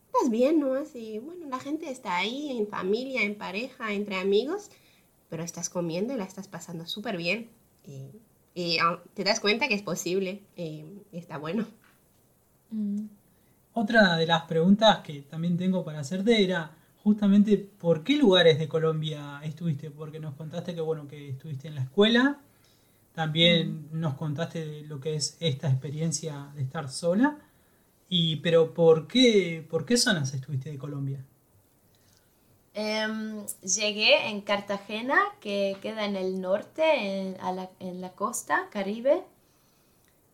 estás 0.08 0.30
bien, 0.30 0.60
¿no? 0.60 0.74
Así, 0.74 1.20
bueno, 1.20 1.48
la 1.48 1.60
gente 1.60 1.90
está 1.90 2.18
ahí 2.18 2.58
en 2.58 2.68
familia, 2.68 3.22
en 3.22 3.36
pareja, 3.36 3.94
entre 3.94 4.18
amigos, 4.18 4.70
pero 5.30 5.44
estás 5.44 5.70
comiendo 5.70 6.14
y 6.14 6.18
la 6.18 6.26
estás 6.26 6.50
pasando 6.50 6.86
súper 6.86 7.16
bien. 7.16 7.50
Y, 7.86 8.10
y, 8.54 8.80
te 9.14 9.24
das 9.24 9.40
cuenta 9.40 9.70
que 9.70 9.76
es 9.76 9.84
posible 9.84 10.42
y, 10.58 10.84
y 11.14 11.18
está 11.18 11.38
bueno. 11.38 11.66
Mm. 12.72 13.06
Otra 13.74 14.18
de 14.18 14.28
las 14.28 14.44
preguntas 14.44 15.00
que 15.00 15.22
también 15.22 15.56
tengo 15.56 15.86
para 15.86 16.00
hacerte 16.00 16.44
era 16.44 16.76
justamente 17.06 17.60
por 17.60 18.04
qué 18.04 18.18
lugares 18.18 18.58
de 18.58 18.68
Colombia 18.68 19.40
estuviste, 19.44 19.92
porque 19.92 20.20
nos 20.20 20.34
contaste 20.34 20.74
que 20.74 20.82
bueno 20.82 21.08
que 21.08 21.30
estuviste 21.30 21.68
en 21.68 21.76
la 21.76 21.84
escuela, 21.84 22.40
también 23.14 23.90
nos 23.92 24.16
contaste 24.16 24.66
de 24.66 24.82
lo 24.82 25.00
que 25.00 25.14
es 25.14 25.38
esta 25.40 25.70
experiencia 25.70 26.50
de 26.56 26.64
estar 26.64 26.90
sola, 26.90 27.38
y, 28.10 28.38
pero 28.38 28.74
¿por 28.74 29.08
qué, 29.08 29.64
¿por 29.70 29.86
qué 29.86 29.98
zonas 29.98 30.34
estuviste 30.34 30.72
de 30.72 30.80
Colombia? 30.80 31.24
Um, 32.76 33.46
llegué 33.62 34.30
en 34.30 34.42
Cartagena, 34.42 35.20
que 35.40 35.78
queda 35.84 36.06
en 36.06 36.16
el 36.16 36.42
norte, 36.42 37.28
en, 37.28 37.38
la, 37.38 37.70
en 37.80 38.02
la, 38.02 38.14
costa 38.14 38.68
caribe. 38.72 39.22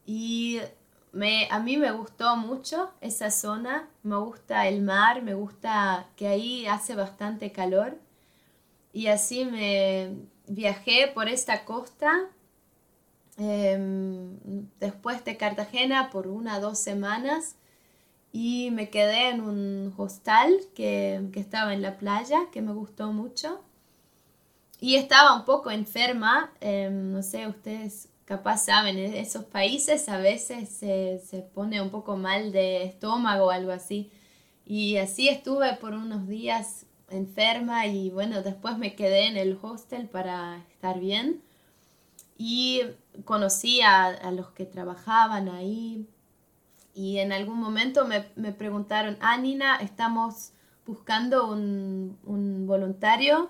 Y 0.06 0.60
a 1.50 1.60
mí 1.60 1.77
me 1.77 1.91
gustó 1.91 2.38
mucho 2.38 2.91
esa 3.01 3.32
zona. 3.32 3.89
Me 4.03 4.18
gusta 4.18 4.68
el 4.68 4.82
mar, 4.82 5.22
me 5.22 5.34
gusta 5.34 6.08
que 6.15 6.27
ahí 6.27 6.65
hace 6.65 6.96
bastante 6.96 7.51
calor. 7.51 7.98
Y 8.94 9.08
así 9.08 9.46
me 9.46 10.15
viajé 10.48 11.08
por 11.13 11.27
esta 11.30 11.65
costa. 11.65 12.27
Um, 13.38 14.38
después 14.80 15.24
de 15.25 15.38
Cartagena 15.38 16.10
por 16.12 16.27
una 16.27 16.58
o 16.58 16.62
dos 16.62 16.80
semanas 16.80 17.56
y 18.32 18.70
me 18.72 18.89
quedé 18.89 19.30
en 19.30 19.41
un 19.41 19.94
hostal 19.98 20.53
que, 20.75 21.30
que, 21.34 21.39
estaba 21.39 21.74
en 21.74 21.82
la 21.82 21.98
playa, 21.98 22.39
que 22.51 22.62
me 22.62 22.74
gustó 22.74 23.12
mucho. 23.12 23.62
Y 24.80 24.96
estaba 24.96 25.36
un 25.36 25.46
poco 25.46 25.70
enferma, 25.72 26.51
eh, 26.62 26.89
no 26.91 27.22
sé, 27.24 27.48
ustedes 27.48 28.10
capaz 28.32 28.60
saben, 28.60 28.98
en 28.98 29.14
esos 29.16 29.44
países 29.44 30.08
a 30.08 30.18
veces 30.18 30.70
se, 30.70 31.20
se, 31.20 31.42
pone 31.42 31.82
un 31.82 31.90
poco 31.90 32.16
mal 32.16 32.54
de 32.54 32.86
estómago 32.86 33.48
o 33.48 33.52
algo 33.52 33.74
así. 33.74 34.10
Y 34.66 34.96
así 34.96 35.28
estuve 35.28 35.74
por 35.74 35.94
unos 35.94 36.30
días 36.30 36.86
enferma 37.10 37.88
y 37.88 38.10
bueno, 38.10 38.42
después 38.42 38.78
me 38.78 38.96
quedé 38.96 39.28
en 39.28 39.36
el 39.36 39.60
hostel 39.62 40.08
para 40.08 40.64
estar 40.72 40.98
bien. 40.98 41.42
Y 42.38 42.84
conocí 43.26 43.82
a, 43.82 44.32
los 44.32 44.52
que 44.52 44.64
trabajaban 44.64 45.50
ahí, 45.50 46.08
y 46.94 47.18
en 47.18 47.34
algún 47.34 47.60
momento 47.60 48.06
me, 48.06 48.28
me 48.38 48.54
preguntaron, 48.54 49.18
ah, 49.20 49.38
Nina, 49.38 49.76
estamos 49.82 50.54
buscando 50.86 51.50
un, 51.50 52.18
un, 52.24 52.66
voluntario 52.66 53.50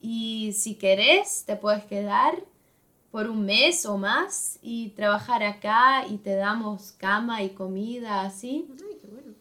y 0.00 0.54
si 0.54 0.74
querés 0.74 1.44
te 1.46 1.54
puedes 1.54 1.84
quedar 1.84 2.34
por 3.10 3.28
un 3.28 3.44
mes 3.46 3.86
o 3.86 3.98
más 3.98 4.58
y 4.62 4.90
trabajar 4.90 5.42
acá 5.42 6.06
y 6.08 6.18
te 6.18 6.34
damos 6.34 6.92
cama 6.92 7.42
y 7.42 7.50
comida 7.50 8.22
así. 8.22 8.66
Ay, 8.70 8.98
qué 9.00 9.06
bueno. 9.06 9.34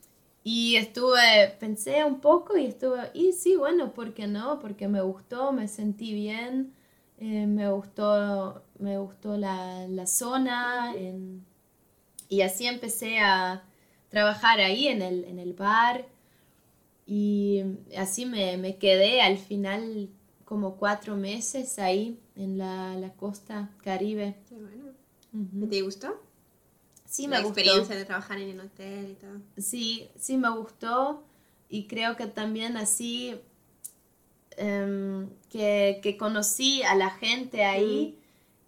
Y 0.44 0.78
estuve, 0.78 1.56
pensé 1.60 2.06
un 2.06 2.22
poco 2.22 2.58
y 2.58 2.66
estuve, 2.68 3.12
y 3.14 3.34
sí, 3.34 3.56
bueno, 3.58 3.94
¿por 3.94 4.14
qué 4.14 4.28
no? 4.28 4.60
Porque 4.60 4.88
me 4.88 5.02
gustó, 5.02 5.52
me 5.52 5.68
sentí 5.68 6.14
bien, 6.14 6.74
eh, 7.20 7.46
me 7.48 7.70
gustó, 7.72 8.64
me 8.80 8.98
gustó 8.98 9.36
la, 9.38 9.88
la 9.90 10.08
zona 10.08 10.94
en- 10.96 11.46
y 12.30 12.42
así 12.42 12.68
empecé 12.68 13.20
a 13.20 13.64
trabajar 14.10 14.60
ahí 14.62 14.88
en 14.88 15.02
el, 15.02 15.26
en 15.26 15.40
el 15.40 15.54
bar 15.54 16.08
y 17.06 17.64
así 17.98 18.26
me, 18.26 18.58
me 18.58 18.78
quedé 18.78 19.22
al 19.22 19.38
final 19.38 20.10
como 20.46 20.76
cuatro 20.78 21.16
meses 21.16 21.80
ahí 21.80 22.20
en 22.38 22.58
la, 22.58 22.96
la 22.96 23.10
costa 23.14 23.70
caribe. 23.84 24.36
Qué 24.48 24.56
bueno. 24.56 25.68
¿Te 25.70 25.82
gustó? 25.82 26.22
Sí, 27.06 27.24
la 27.24 27.38
me 27.38 27.44
gustó. 27.44 27.60
experiencia 27.60 27.96
de 27.96 28.06
trabajar 28.06 28.40
en 28.40 28.50
el 28.50 28.60
hotel 28.60 29.12
y 29.12 29.14
todo. 29.16 29.40
Sí, 29.58 30.10
sí 30.18 30.38
me 30.38 30.50
gustó 30.50 31.24
y 31.70 31.88
creo 31.88 32.16
que 32.16 32.28
también 32.28 32.78
así 32.78 33.36
em, 34.58 35.30
que, 35.50 36.00
que 36.02 36.18
conocí 36.18 36.82
a 36.84 36.96
la 36.96 37.10
gente 37.12 37.64
ahí 37.64 38.18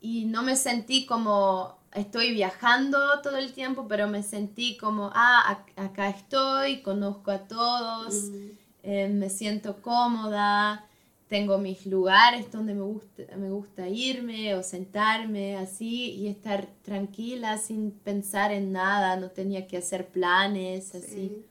y 0.01 0.25
no 0.25 0.43
me 0.43 0.55
sentí 0.55 1.05
como 1.05 1.77
estoy 1.93 2.31
viajando 2.33 2.99
todo 3.21 3.37
el 3.37 3.51
tiempo, 3.53 3.87
pero 3.87 4.07
me 4.07 4.21
sentí 4.23 4.77
como, 4.77 5.09
ah, 5.13 5.65
ac- 5.65 5.83
acá 5.83 6.09
estoy, 6.09 6.81
conozco 6.83 7.31
a 7.31 7.39
todos, 7.47 8.13
Mm. 8.25 8.47
eh, 8.83 9.09
me 9.09 9.29
siento 9.29 9.81
cómoda, 9.81 10.87
tengo 11.29 11.57
mis 11.59 11.85
lugares 11.85 12.51
donde 12.51 12.73
me 12.75 12.81
gusta, 12.81 13.23
me 13.37 13.51
gusta 13.51 13.87
irme 13.89 14.55
o 14.55 14.63
sentarme 14.63 15.55
así 15.57 16.11
y 16.13 16.27
estar 16.27 16.67
tranquila 16.83 17.57
sin 17.57 17.91
pensar 17.91 18.51
en 18.51 18.71
nada, 18.73 19.15
no 19.17 19.29
tenía 19.31 19.67
que 19.67 19.77
hacer 19.77 20.07
planes 20.09 20.95
así. 20.95 21.31
Sí. 21.31 21.45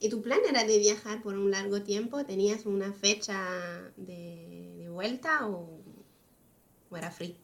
¿Y 0.00 0.10
tu 0.10 0.20
plan 0.20 0.40
era 0.48 0.64
de 0.64 0.78
viajar 0.78 1.22
por 1.22 1.34
un 1.38 1.50
largo 1.50 1.82
tiempo? 1.82 2.24
¿Tenías 2.26 2.66
una 2.66 2.92
fecha 2.92 3.38
de, 3.96 4.74
de 4.78 4.90
vuelta 4.90 5.46
o, 5.48 5.80
o 6.90 6.96
era 6.96 7.10
free? 7.10 7.36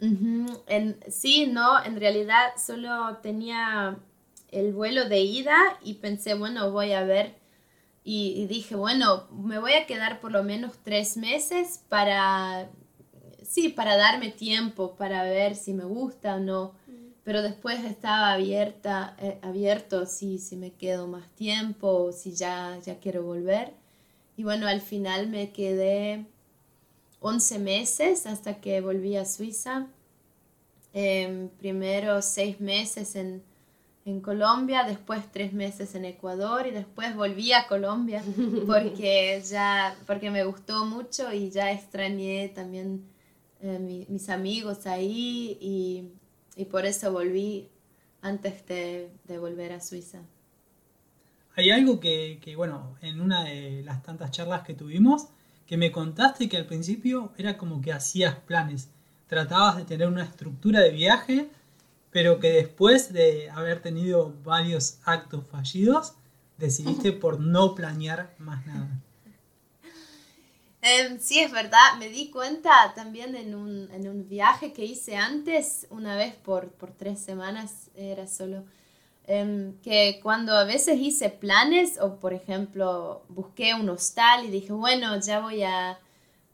Ujú, 0.00 0.62
en- 0.66 0.98
sí, 1.08 1.46
no, 1.46 1.82
en 1.84 1.98
realidad 1.98 2.52
solo 2.58 3.16
tenía 3.22 3.98
el 4.50 4.72
vuelo 4.74 5.08
de 5.08 5.20
ida 5.20 5.56
y 5.82 5.94
pensé, 5.94 6.34
bueno, 6.34 6.70
voy 6.70 6.92
a 6.92 7.02
ver. 7.04 7.34
Y, 8.08 8.34
y 8.40 8.46
dije, 8.46 8.76
bueno, 8.76 9.26
me 9.32 9.58
voy 9.58 9.72
a 9.72 9.84
quedar 9.84 10.20
por 10.20 10.30
lo 10.30 10.44
menos 10.44 10.74
tres 10.84 11.16
meses 11.16 11.82
para, 11.88 12.70
sí, 13.42 13.68
para 13.68 13.96
darme 13.96 14.30
tiempo, 14.30 14.94
para 14.94 15.24
ver 15.24 15.56
si 15.56 15.72
me 15.72 15.84
gusta 15.84 16.36
o 16.36 16.38
no. 16.38 16.72
Pero 17.24 17.42
después 17.42 17.84
estaba 17.84 18.32
abierta, 18.32 19.16
eh, 19.18 19.40
abierto 19.42 20.06
si, 20.06 20.38
si 20.38 20.54
me 20.54 20.70
quedo 20.70 21.08
más 21.08 21.28
tiempo 21.34 21.88
o 21.88 22.12
si 22.12 22.32
ya, 22.32 22.78
ya 22.86 23.00
quiero 23.00 23.24
volver. 23.24 23.72
Y 24.36 24.44
bueno, 24.44 24.68
al 24.68 24.80
final 24.80 25.26
me 25.28 25.50
quedé 25.50 26.26
11 27.18 27.58
meses 27.58 28.26
hasta 28.26 28.60
que 28.60 28.80
volví 28.80 29.16
a 29.16 29.24
Suiza. 29.24 29.88
Em, 30.92 31.48
primero 31.48 32.22
seis 32.22 32.60
meses 32.60 33.16
en, 33.16 33.42
en 34.06 34.20
Colombia, 34.22 34.84
después 34.84 35.30
tres 35.32 35.52
meses 35.52 35.94
en 35.94 36.06
Ecuador 36.06 36.66
y 36.66 36.70
después 36.70 37.14
volví 37.16 37.52
a 37.52 37.66
Colombia 37.68 38.22
porque 38.66 39.42
ya 39.44 39.96
porque 40.06 40.30
me 40.30 40.44
gustó 40.44 40.86
mucho 40.86 41.32
y 41.32 41.50
ya 41.50 41.72
extrañé 41.72 42.48
también 42.54 43.04
eh, 43.60 43.78
mi- 43.80 44.06
mis 44.08 44.28
amigos 44.30 44.86
ahí 44.86 45.58
y, 45.60 46.10
y 46.56 46.66
por 46.66 46.86
eso 46.86 47.12
volví 47.12 47.68
antes 48.22 48.66
de, 48.66 49.10
de 49.24 49.38
volver 49.38 49.72
a 49.72 49.80
Suiza. 49.80 50.20
Hay 51.56 51.70
algo 51.70 51.98
que, 52.00 52.38
que, 52.42 52.54
bueno, 52.56 52.96
en 53.00 53.20
una 53.20 53.44
de 53.44 53.82
las 53.84 54.02
tantas 54.02 54.30
charlas 54.30 54.62
que 54.62 54.74
tuvimos, 54.74 55.28
que 55.66 55.76
me 55.76 55.90
contaste 55.90 56.48
que 56.48 56.56
al 56.56 56.66
principio 56.66 57.32
era 57.38 57.56
como 57.58 57.80
que 57.80 57.92
hacías 57.92 58.36
planes, 58.36 58.90
tratabas 59.26 59.76
de 59.76 59.84
tener 59.84 60.06
una 60.08 60.22
estructura 60.24 60.80
de 60.80 60.90
viaje, 60.90 61.48
pero 62.16 62.40
que 62.40 62.50
después 62.50 63.12
de 63.12 63.50
haber 63.50 63.82
tenido 63.82 64.32
varios 64.42 65.00
actos 65.04 65.44
fallidos, 65.50 66.14
decidiste 66.56 67.12
por 67.22 67.38
no 67.40 67.74
planear 67.74 68.34
más 68.38 68.64
nada. 68.64 68.88
Em, 70.80 71.18
sí, 71.20 71.40
es 71.40 71.52
verdad, 71.52 71.98
me 71.98 72.08
di 72.08 72.30
cuenta 72.30 72.94
también 72.94 73.34
en 73.34 73.54
un, 73.54 73.90
en 73.92 74.08
un 74.08 74.26
viaje 74.30 74.72
que 74.72 74.82
hice 74.82 75.14
antes, 75.14 75.86
una 75.90 76.16
vez 76.16 76.34
por, 76.34 76.70
por 76.70 76.90
tres 76.90 77.18
semanas, 77.18 77.90
era 77.94 78.26
solo, 78.26 78.64
em, 79.26 79.76
que 79.82 80.18
cuando 80.22 80.54
a 80.54 80.64
veces 80.64 80.98
hice 80.98 81.28
planes 81.28 82.00
o 82.00 82.16
por 82.16 82.32
ejemplo 82.32 83.26
busqué 83.28 83.74
un 83.74 83.90
hostal 83.90 84.46
y 84.46 84.50
dije, 84.50 84.72
bueno, 84.72 85.20
ya 85.20 85.40
voy 85.40 85.64
a, 85.64 85.98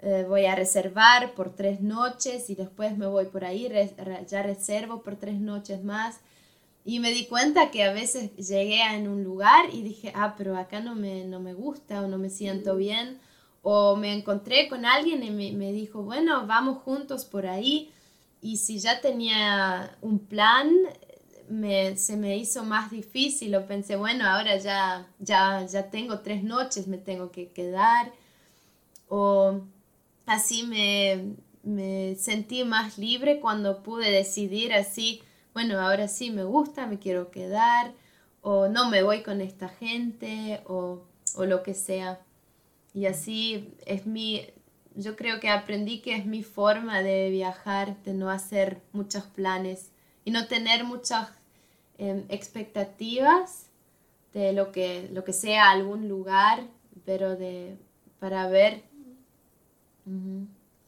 eh, 0.03 0.25
voy 0.29 0.47
a 0.47 0.55
reservar 0.55 1.35
por 1.35 1.55
tres 1.55 1.81
noches 1.81 2.51
y 2.51 2.55
después 2.55 2.97
me 2.99 3.07
voy 3.07 3.27
por 3.27 3.45
ahí, 3.45 3.69
re- 3.69 3.95
re- 3.99 4.27
ya 4.29 4.43
reservo 4.43 5.03
por 5.03 5.17
tres 5.17 5.41
noches 5.41 5.85
más. 5.85 6.21
Y 6.85 6.99
me 7.01 7.13
di 7.13 7.27
cuenta 7.27 7.71
que 7.71 7.85
a 7.85 7.93
veces 7.93 8.35
llegué 8.37 8.83
a 8.83 8.97
en 8.97 9.09
un 9.09 9.23
lugar 9.25 9.67
y 9.73 9.83
dije, 9.83 10.13
ah, 10.17 10.35
pero 10.37 10.57
acá 10.57 10.81
no 10.81 10.95
me, 10.97 11.25
no 11.25 11.39
me 11.41 11.55
gusta 11.55 12.03
o 12.03 12.09
no 12.09 12.19
me 12.19 12.29
siento 12.31 12.77
bien. 12.77 13.21
O 13.63 13.95
me 13.97 14.13
encontré 14.13 14.69
con 14.69 14.85
alguien 14.85 15.23
y 15.23 15.31
me, 15.31 15.53
me 15.53 15.73
dijo, 15.73 16.03
bueno, 16.03 16.47
vamos 16.47 16.79
juntos 16.83 17.25
por 17.25 17.47
ahí. 17.47 17.93
Y 18.41 18.57
si 18.57 18.79
ya 18.81 19.01
tenía 19.01 19.97
un 20.03 20.19
plan, 20.19 20.73
me, 21.49 21.97
se 21.97 22.17
me 22.17 22.37
hizo 22.37 22.65
más 22.65 22.91
difícil. 22.91 23.55
O 23.55 23.67
pensé, 23.67 23.95
bueno, 23.97 24.27
ahora 24.29 24.57
ya, 24.57 25.07
ya, 25.21 25.65
ya 25.67 25.91
tengo 25.91 26.21
tres 26.21 26.43
noches, 26.43 26.87
me 26.89 26.99
tengo 26.99 27.31
que 27.31 27.51
quedar. 27.53 28.13
O 29.09 29.61
así 30.27 30.65
me, 30.65 31.37
me 31.63 32.17
sentí 32.17 32.65
más 32.65 32.99
libre 32.99 33.41
cuando 33.41 33.83
pude 33.83 34.11
decidir 34.11 34.73
así, 34.73 35.23
bueno, 35.55 35.81
ahora 35.81 36.09
sí 36.09 36.31
me 36.31 36.45
gusta, 36.45 36.87
me 36.87 36.99
quiero 36.99 37.31
quedar. 37.31 37.93
O 38.41 38.69
no 38.69 38.91
me 38.91 39.03
voy 39.03 39.23
con 39.23 39.41
esta 39.41 39.69
gente 39.69 40.63
o, 40.67 41.05
o 41.37 41.45
lo 41.45 41.63
que 41.63 41.75
sea. 41.75 42.21
Y 42.95 43.07
así 43.07 43.75
es 43.87 44.07
mi, 44.07 44.47
yo 44.95 45.17
creo 45.17 45.41
que 45.41 45.49
aprendí 45.49 46.01
que 46.01 46.17
es 46.17 46.27
mi 46.27 46.43
forma 46.43 47.03
de 47.03 47.31
viajar, 47.31 48.03
de 48.03 48.15
no 48.15 48.31
hacer 48.31 48.83
muchos 48.93 49.25
planes 49.25 49.91
y 50.25 50.31
no 50.31 50.47
tener 50.47 50.85
muchas 50.85 51.29
em, 51.99 52.25
expectativas 52.29 53.71
de 54.33 54.53
lo 54.53 54.73
que, 54.73 55.09
lo 55.13 55.25
que 55.25 55.33
sea 55.33 55.71
algún 55.71 56.09
lugar, 56.09 56.65
pero 57.05 57.37
de, 57.37 57.77
para 58.19 58.49
ver. 58.49 58.85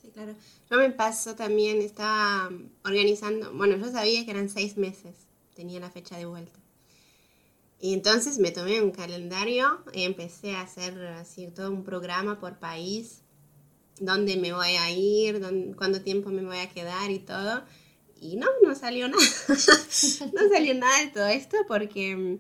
Sí, 0.01 0.11
claro. 0.13 0.35
Yo 0.71 0.77
me 0.79 0.91
pasó 0.91 1.35
también, 1.35 1.81
estaba 1.81 2.51
organizando, 2.85 3.53
bueno, 3.55 3.77
yo 3.77 3.91
sabía 3.91 4.25
que 4.25 4.31
eran 4.31 4.49
seis 4.49 4.77
meses, 4.77 5.15
tenía 5.55 5.81
la 5.81 5.91
fecha 5.91 6.17
de 6.19 6.27
vuelta. 6.27 6.59
Y 7.81 7.93
entonces 7.93 8.39
me 8.39 8.51
tomé 8.51 8.81
un 8.81 8.91
calendario 8.93 9.83
y 9.93 10.05
empecé 10.05 10.55
a 10.55 10.63
hacer 10.63 10.99
así 11.07 11.49
todo 11.49 11.71
un 11.71 11.85
programa 11.85 12.41
por 12.41 12.59
país, 12.59 13.21
dónde 14.01 14.37
me 14.37 14.53
voy 14.53 14.77
a 14.77 14.91
ir, 14.93 15.41
dónde- 15.41 15.77
cuánto 15.77 16.03
tiempo 16.03 16.31
me 16.31 16.45
voy 16.45 16.59
a 16.59 16.71
quedar 16.71 17.11
y 17.11 17.21
todo. 17.21 17.65
Y 18.21 18.37
no, 18.37 18.47
no 18.65 18.75
salió 18.77 19.09
nada. 19.11 19.23
no 19.49 20.49
salió 20.53 20.75
nada 20.75 21.01
de 21.05 21.09
todo 21.13 21.29
esto 21.29 21.57
porque 21.69 22.17
mm, 22.17 22.39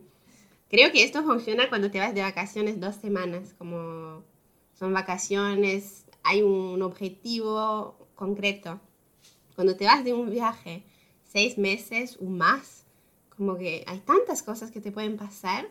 creo 0.71 0.93
que 0.93 1.05
esto 1.05 1.23
funciona 1.25 1.69
cuando 1.69 1.91
te 1.91 2.01
vas 2.01 2.15
de 2.15 2.23
vacaciones 2.23 2.81
dos 2.81 2.97
semanas, 2.97 3.55
como 3.59 4.25
son 4.79 4.93
vacaciones, 4.95 6.04
hay 6.25 6.43
un 6.43 6.83
objetivo 6.83 8.09
concreto. 8.15 8.81
Cuando 9.55 9.77
te 9.77 9.85
vas 9.85 10.03
de 10.03 10.15
un 10.15 10.31
viaje 10.31 10.83
seis 11.23 11.59
meses 11.59 12.19
o 12.21 12.25
más, 12.25 12.87
como 13.37 13.57
que 13.57 13.85
hay 13.87 14.01
tantas 14.01 14.43
cosas 14.43 14.71
que 14.71 14.81
te 14.81 14.91
pueden 14.91 15.17
pasar 15.17 15.69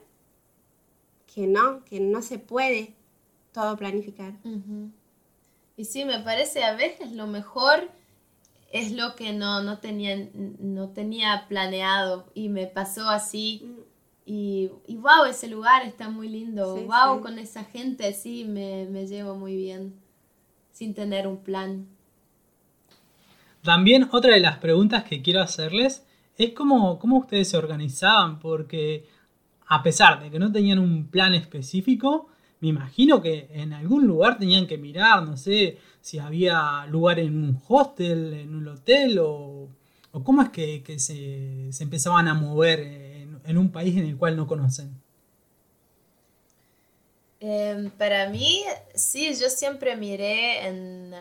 que 1.34 1.48
no, 1.48 1.84
que 1.84 2.00
no 2.00 2.22
se 2.22 2.38
puede 2.38 2.94
todo 3.52 3.76
planificar. 3.76 4.34
Y 5.76 5.86
sí, 5.86 6.06
me 6.06 6.20
parece 6.20 6.64
a 6.64 6.76
veces 6.76 7.14
lo 7.14 7.26
mejor 7.26 7.90
es 8.72 8.92
lo 8.92 9.16
que 9.16 9.34
no, 9.34 9.64
no, 9.64 9.80
tenía, 9.80 10.30
no 10.34 10.90
tenía 10.90 11.46
planeado 11.48 12.30
y 12.36 12.50
me 12.50 12.68
pasó 12.68 13.10
así. 13.10 13.76
Y, 14.26 14.70
y 14.86 14.98
wow, 14.98 15.26
ese 15.28 15.48
lugar 15.48 15.84
está 15.86 16.10
muy 16.10 16.30
lindo. 16.30 16.78
Sí, 16.78 16.84
wow, 16.84 17.18
sí. 17.18 17.24
con 17.24 17.40
esa 17.40 17.64
gente 17.64 18.14
sí 18.14 18.46
me, 18.46 18.86
me 18.86 19.08
llevo 19.08 19.36
muy 19.36 19.56
bien 19.56 20.03
sin 20.74 20.94
tener 20.94 21.28
un 21.28 21.38
plan. 21.38 21.88
También 23.62 24.10
otra 24.12 24.34
de 24.34 24.42
las 24.42 24.58
preguntas 24.58 25.06
que 25.06 25.22
quiero 25.22 25.40
hacerles 25.42 26.06
es 26.38 26.52
cómo, 26.52 27.00
cómo 27.00 27.20
ustedes 27.20 27.50
se 27.50 27.58
organizaban, 27.58 28.40
porque 28.40 29.08
a 29.68 29.82
pesar 29.82 30.22
de 30.22 30.30
que 30.30 30.40
no 30.40 30.52
tenían 30.52 30.80
un 30.80 31.08
plan 31.08 31.34
específico, 31.34 32.28
me 32.60 32.68
imagino 32.70 33.22
que 33.22 33.50
en 33.54 33.74
algún 33.74 34.08
lugar 34.08 34.38
tenían 34.38 34.68
que 34.68 34.78
mirar, 34.78 35.24
no 35.24 35.38
sé, 35.38 35.78
si 36.02 36.20
había 36.20 36.86
lugar 36.88 37.20
en 37.20 37.38
un 37.38 37.62
hostel, 37.68 38.34
en 38.34 38.56
un 38.56 38.68
hotel, 38.68 39.20
o, 39.20 39.70
o 40.12 40.24
cómo 40.24 40.42
es 40.42 40.50
que, 40.50 40.82
que 40.84 41.00
se, 41.00 41.72
se, 41.72 41.84
empezaban 41.84 42.28
a 42.28 42.34
mover 42.34 42.80
en, 42.80 43.40
en, 43.46 43.58
un 43.58 43.70
país 43.72 43.96
en 43.98 44.06
el 44.06 44.18
cual 44.18 44.36
no 44.36 44.48
conocen. 44.48 45.03
Eh, 47.46 47.92
para 47.98 48.30
mí, 48.30 48.64
sí, 48.96 49.36
yo 49.36 49.50
siempre 49.50 49.98
miré 49.98 50.66
en, 50.66 51.14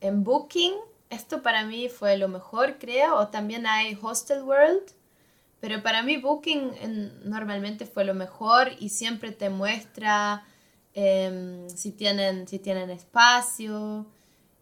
en 0.00 0.24
Booking. 0.24 0.72
Esto 1.08 1.40
para 1.40 1.64
mí 1.64 1.88
fue 1.88 2.18
lo 2.18 2.26
mejor, 2.26 2.78
creo. 2.80 3.16
O 3.16 3.28
también 3.28 3.64
hay 3.64 3.96
Hostel 4.02 4.42
World. 4.42 4.82
Pero 5.60 5.80
para 5.84 6.02
mí 6.02 6.16
Booking 6.16 6.72
en, 6.80 7.30
normalmente 7.30 7.86
fue 7.86 8.04
lo 8.04 8.14
mejor 8.14 8.70
y 8.80 8.88
siempre 8.88 9.30
te 9.30 9.50
muestra 9.50 10.44
eh, 10.94 11.64
si, 11.72 11.92
tienen, 11.92 12.48
si 12.48 12.58
tienen 12.58 12.90
espacio. 12.90 14.06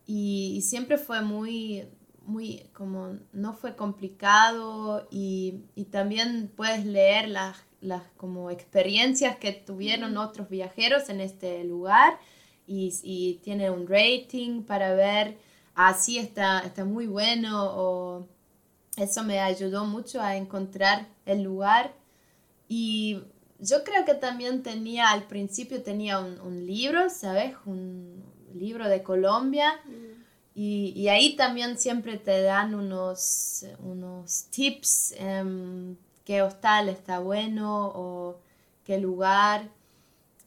Y, 0.05 0.53
y, 0.59 0.61
siempre 0.61 0.99
fue 0.99 1.23
muy, 1.23 1.89
muy, 2.27 2.69
como, 2.75 3.17
no 3.33 3.55
fue 3.55 3.75
complicado. 3.75 5.09
Y, 5.11 5.63
y 5.75 5.87
también 5.87 6.53
puedes 6.55 6.85
leer 6.85 7.31
las 7.31 7.57
las 7.87 8.03
como 8.16 8.51
experiencias 8.51 9.37
que 9.37 9.53
tuvieron 9.53 10.16
otros 10.16 10.49
viajeros 10.49 11.09
en 11.09 11.20
este 11.20 11.64
lugar 11.64 12.18
y, 12.66 12.92
y 13.03 13.35
tiene 13.44 13.70
un 13.70 13.87
rating 13.87 14.62
para 14.62 14.94
ver, 14.94 15.38
así 15.75 16.18
ah, 16.18 16.22
está, 16.22 16.61
está 16.61 16.85
muy 16.85 17.07
bueno 17.07 17.70
o 17.75 18.27
eso 18.96 19.22
me 19.22 19.40
ayudó 19.40 19.85
mucho 19.85 20.20
a 20.20 20.37
encontrar 20.37 21.07
el 21.25 21.42
lugar 21.42 21.94
y 22.68 23.20
yo 23.59 23.85
creo 23.85 24.05
que 24.05 24.14
también 24.14 24.62
tenía, 24.62 25.11
al 25.11 25.27
principio 25.27 25.83
tenía 25.83 26.18
un, 26.18 26.40
un 26.40 26.66
libro, 26.66 27.09
¿sabes? 27.09 27.55
Un 27.64 28.22
libro 28.55 28.88
de 28.88 29.03
Colombia. 29.03 29.81
Mm. 29.85 30.16
Y, 30.59 30.92
y, 30.96 31.09
ahí 31.09 31.37
también 31.37 31.79
siempre 31.79 32.16
te 32.16 32.40
dan 32.40 32.75
unos, 32.75 33.66
unos 33.81 34.44
tips 34.44 35.14
um, 35.20 35.96
qué 36.27 36.43
hostal 36.43 36.91
está 36.91 37.21
bueno 37.21 37.93
o 37.95 38.41
qué 38.85 38.99
lugar. 38.99 39.71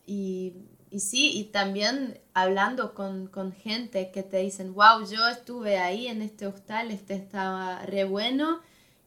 Y, 0.05 0.53
sí, 0.97 1.31
y 1.33 1.45
también 1.45 2.19
hablando 2.33 2.93
con, 2.93 3.29
gente 3.53 4.11
que 4.11 4.21
te 4.21 4.37
dicen, 4.37 4.75
wow, 4.75 5.09
yo 5.09 5.27
estuve 5.27 5.79
ahí 5.79 6.07
en 6.07 6.21
este 6.21 6.45
hostal, 6.45 6.91
este 6.91 7.15
estaba 7.15 7.83
re 7.85 8.03
bueno. 8.03 8.59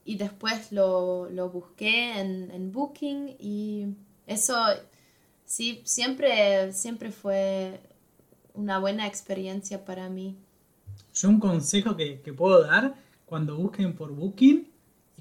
Y 0.05 0.17
después 0.17 0.73
lo, 0.73 1.29
busqué 1.53 2.19
en, 2.19 2.73
Booking 2.73 3.37
y 3.39 3.95
eso 4.27 4.57
sí, 5.45 5.83
siempre, 5.85 6.73
siempre 6.73 7.13
fue 7.13 7.81
una 8.55 8.79
buena 8.79 9.07
experiencia 9.07 9.85
para 9.85 10.09
mí. 10.09 10.37
Yo 11.15 11.29
un 11.29 11.39
consejo 11.39 11.97
que 11.97 12.33
puedo 12.37 12.63
dar 12.63 12.95
cuando 13.27 13.57
busquen 13.57 13.95
por 13.95 14.11
Booking 14.11 14.72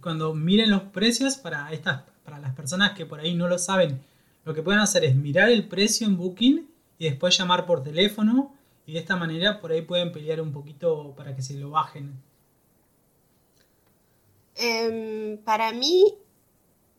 cuando 0.02 0.34
miren 0.34 0.70
los 0.70 0.84
precios 0.84 1.36
para 1.36 1.72
estas 1.72 2.04
para 2.24 2.40
las 2.40 2.54
personas 2.54 2.92
que 2.92 3.06
por 3.06 3.20
ahí 3.20 3.34
no 3.34 3.48
lo 3.48 3.58
saben, 3.58 4.02
lo 4.46 4.54
que 4.54 4.62
pueden 4.62 4.80
hacer 4.80 5.04
es 5.04 5.16
mirar 5.16 5.50
el 5.50 5.68
precio 5.68 6.08
en 6.08 6.18
Booking 6.18 6.68
y 6.98 7.06
después 7.06 7.38
llamar 7.38 7.66
por 7.66 7.84
teléfono 7.84 8.54
y 8.86 8.94
de 8.94 9.00
esta 9.00 9.16
manera 9.16 9.60
por 9.60 9.72
ahí 9.72 9.82
pueden 9.82 10.12
pelear 10.12 10.42
un 10.42 10.52
poquito 10.52 11.14
para 11.16 11.36
que 11.36 11.42
se 11.42 11.56
lo 11.56 11.72
bajen. 11.72 12.14
Um, 14.58 15.38
para 15.44 15.72
mí, 15.72 16.16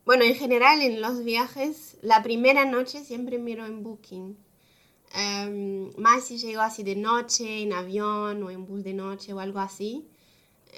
bueno, 0.05 0.25
en 0.25 0.35
general 0.35 0.81
en 0.83 1.01
los 1.01 1.23
viajes, 1.25 1.99
la 2.03 2.23
primera 2.23 2.65
noche 2.65 3.05
siempre 3.05 3.38
miro 3.38 3.67
en 3.67 3.83
Booking. 3.83 4.37
Um, 5.15 5.91
más 5.99 6.25
si 6.25 6.38
llego 6.38 6.62
así 6.62 6.83
de 6.83 6.97
noche, 6.97 7.62
en 7.62 7.73
avión 7.73 8.43
o 8.43 8.51
en 8.51 8.65
bus 8.65 8.83
de 8.83 8.95
noche 8.95 9.33
o 9.33 9.41
algo 9.41 9.61
así. 9.61 10.09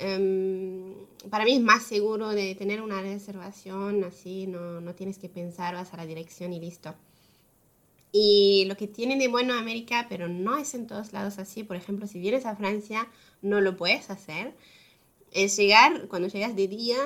Um, 0.03 1.07
para 1.31 1.45
mí 1.45 1.53
es 1.53 1.61
más 1.61 1.85
seguro 1.85 2.31
de 2.31 2.55
tener 2.57 2.83
una 2.83 3.01
reservación 3.01 4.03
así, 4.03 4.47
no, 4.47 4.81
no, 4.81 4.95
tienes 4.95 5.19
que 5.19 5.29
pensar, 5.29 5.75
vas 5.75 5.93
a 5.95 5.97
la 5.97 6.07
dirección 6.07 6.53
y 6.53 6.61
listo. 6.61 6.95
Y 8.13 8.65
lo 8.67 8.77
que 8.77 8.89
tiene 8.89 9.17
de 9.19 9.29
bueno 9.29 9.55
América, 9.55 10.07
pero 10.09 10.29
no 10.29 10.57
es 10.57 10.75
en 10.75 10.87
todos 10.87 11.13
lados 11.13 11.39
así, 11.39 11.65
por 11.65 11.77
ejemplo, 11.77 12.07
si 12.07 12.21
vienes 12.21 12.47
a 12.47 12.57
Francia, 12.57 13.09
no 13.43 13.61
lo 13.61 13.77
puedes 13.77 14.11
hacer, 14.11 14.55
es 15.33 15.57
llegar, 15.57 16.09
cuando 16.09 16.29
llegas 16.29 16.57
de 16.57 16.69
día 16.69 16.99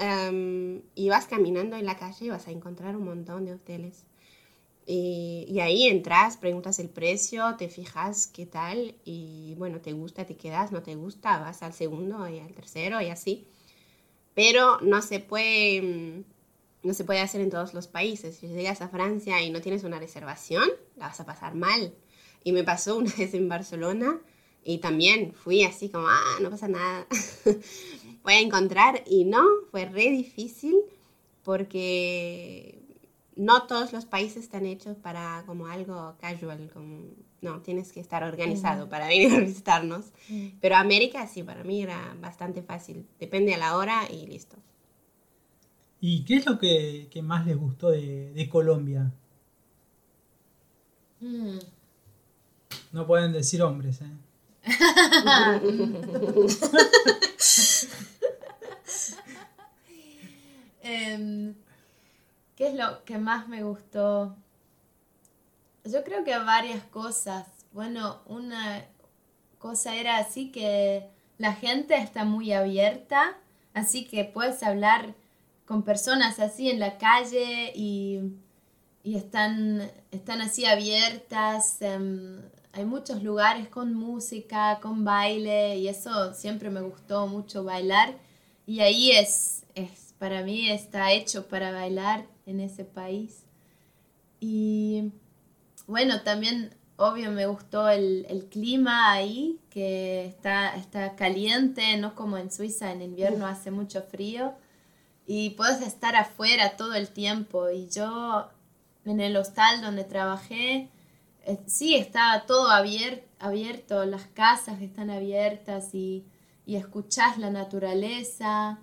um, 0.00 0.80
y 0.94 1.08
vas 1.08 1.26
caminando 1.26 1.76
en 1.76 1.86
la 1.86 1.96
calle 1.96 2.30
vas 2.30 2.46
a 2.48 2.50
encontrar 2.50 2.96
un 2.96 3.04
montón 3.04 3.44
de 3.44 3.54
hoteles. 3.54 4.04
Y, 4.90 5.44
y, 5.46 5.60
ahí 5.60 5.86
entras, 5.86 6.38
preguntas 6.38 6.78
el 6.78 6.88
precio, 6.88 7.56
te 7.58 7.68
fijas 7.68 8.26
qué 8.26 8.46
tal 8.46 8.94
y 9.04 9.54
bueno, 9.58 9.82
te 9.82 9.92
gusta, 9.92 10.24
te 10.24 10.38
quedas, 10.38 10.72
no 10.72 10.82
te 10.82 10.94
gusta, 10.94 11.38
vas 11.40 11.62
al 11.62 11.74
segundo 11.74 12.26
y 12.26 12.38
al 12.38 12.54
tercero 12.54 12.98
y 13.02 13.10
así. 13.10 13.46
Pero 14.34 14.80
no 14.80 15.02
se 15.02 15.20
puede, 15.20 15.82
mm, 15.82 16.24
no 16.84 16.94
se 16.94 17.04
puede 17.04 17.20
hacer 17.20 17.42
en 17.42 17.50
todos 17.50 17.74
los 17.74 17.86
países. 17.86 18.36
Si 18.36 18.48
llegas 18.48 18.80
a 18.80 18.88
Francia 18.88 19.42
y 19.42 19.50
no 19.50 19.60
tienes 19.60 19.84
una 19.84 19.98
reservación, 19.98 20.70
la 20.96 21.08
vas 21.08 21.20
a 21.20 21.26
pasar 21.26 21.54
mal. 21.54 21.92
Y 22.42 22.52
me 22.52 22.64
pasó 22.64 22.96
una 22.96 23.12
vez 23.18 23.34
en 23.34 23.48
Barcelona 23.48 24.18
y 24.64 24.78
también 24.78 25.34
fui 25.34 25.64
así 25.64 25.90
como, 25.90 26.08
ah, 26.08 26.38
no 26.40 26.50
pasa 26.50 26.68
nada, 26.68 27.06
voy 28.22 28.32
a 28.32 28.40
encontrar. 28.40 29.04
Y 29.06 29.24
no, 29.24 29.44
fue 29.70 29.84
re 29.84 30.10
difícil 30.10 30.76
porque 31.42 32.77
no 33.38 33.62
todos 33.62 33.92
los 33.92 34.04
países 34.04 34.42
están 34.42 34.66
hechos 34.66 34.96
para 34.98 35.44
como 35.46 35.68
algo 35.68 36.16
casual, 36.20 36.68
como, 36.72 37.04
no, 37.40 37.62
tienes 37.62 37.92
que 37.92 38.00
estar 38.00 38.24
organizado 38.24 38.88
para 38.88 39.06
venir 39.08 39.32
a 39.32 39.40
visitarnos. 39.40 40.06
Pero 40.60 40.76
América 40.76 41.26
sí, 41.26 41.44
para 41.44 41.62
mí 41.62 41.80
era 41.82 42.16
bastante 42.20 42.62
fácil, 42.62 43.06
depende 43.18 43.54
a 43.54 43.58
la 43.58 43.76
hora 43.76 44.02
y 44.10 44.26
listo. 44.26 44.56
¿Y 46.00 46.24
qué 46.24 46.36
es 46.36 46.46
lo 46.46 46.58
que, 46.58 47.08
que 47.10 47.22
más 47.22 47.46
les 47.46 47.56
gustó 47.56 47.90
de, 47.90 48.32
de 48.32 48.48
Colombia? 48.48 49.12
Mm. 51.20 51.58
No 52.92 53.06
pueden 53.06 53.32
decir 53.32 53.62
hombres, 53.62 54.00
¿eh? 54.02 54.10
um, 61.16 61.54
¿Qué 62.58 62.66
es 62.66 62.74
lo 62.74 63.04
que 63.04 63.18
más 63.18 63.46
me 63.46 63.62
gustó? 63.62 64.34
Yo 65.84 66.02
creo 66.02 66.24
que 66.24 66.36
varias 66.38 66.82
cosas. 66.82 67.46
Bueno, 67.70 68.18
una 68.26 68.84
cosa 69.60 69.94
era 69.94 70.18
así 70.18 70.50
que 70.50 71.08
la 71.36 71.52
gente 71.52 71.94
está 71.94 72.24
muy 72.24 72.52
abierta, 72.52 73.38
así 73.74 74.08
que 74.08 74.24
puedes 74.24 74.64
hablar 74.64 75.14
con 75.66 75.84
personas 75.84 76.40
así 76.40 76.68
en 76.68 76.80
la 76.80 76.98
calle 76.98 77.70
y, 77.76 78.22
y 79.04 79.14
están, 79.14 79.88
están 80.10 80.40
así 80.40 80.64
abiertas. 80.64 81.80
Em, 81.80 82.42
hay 82.72 82.84
muchos 82.84 83.22
lugares 83.22 83.68
con 83.68 83.94
música, 83.94 84.80
con 84.82 85.04
baile 85.04 85.76
y 85.76 85.86
eso 85.86 86.34
siempre 86.34 86.70
me 86.70 86.80
gustó 86.80 87.28
mucho 87.28 87.62
bailar 87.62 88.16
y 88.66 88.80
ahí 88.80 89.12
es, 89.12 89.64
es 89.76 90.12
para 90.18 90.42
mí 90.42 90.68
está 90.68 91.12
hecho 91.12 91.46
para 91.46 91.70
bailar 91.70 92.26
en 92.48 92.60
ese 92.60 92.84
país. 92.84 93.44
Y 94.40 95.12
bueno, 95.86 96.22
también 96.22 96.74
obvio 96.96 97.30
me 97.30 97.46
gustó 97.46 97.88
el, 97.88 98.26
el, 98.28 98.46
clima 98.46 99.12
ahí, 99.12 99.60
que 99.70 100.26
está, 100.26 100.74
está 100.74 101.14
caliente, 101.14 101.96
no 101.96 102.14
como 102.14 102.38
en 102.38 102.50
Suiza, 102.50 102.90
en 102.92 103.02
invierno 103.02 103.46
hace 103.46 103.70
mucho 103.70 104.02
frío. 104.02 104.54
Y 105.26 105.50
puedes 105.50 105.82
estar 105.82 106.16
afuera 106.16 106.76
todo 106.76 106.94
el 106.94 107.08
tiempo. 107.08 107.68
Y 107.70 107.88
yo 107.88 108.48
en 109.04 109.20
el 109.20 109.36
hostal 109.36 109.80
donde 109.82 110.04
trabajé, 110.04 110.88
eh, 111.44 111.58
sí, 111.66 111.94
estaba 111.96 112.46
todo 112.46 112.70
abierto, 112.70 113.26
abierto, 113.38 114.04
las 114.04 114.26
casas 114.26 114.80
están 114.82 115.10
abiertas 115.10 115.94
y, 115.94 116.24
y 116.66 116.76
escuchás 116.76 117.38
la 117.38 117.50
naturaleza. 117.50 118.80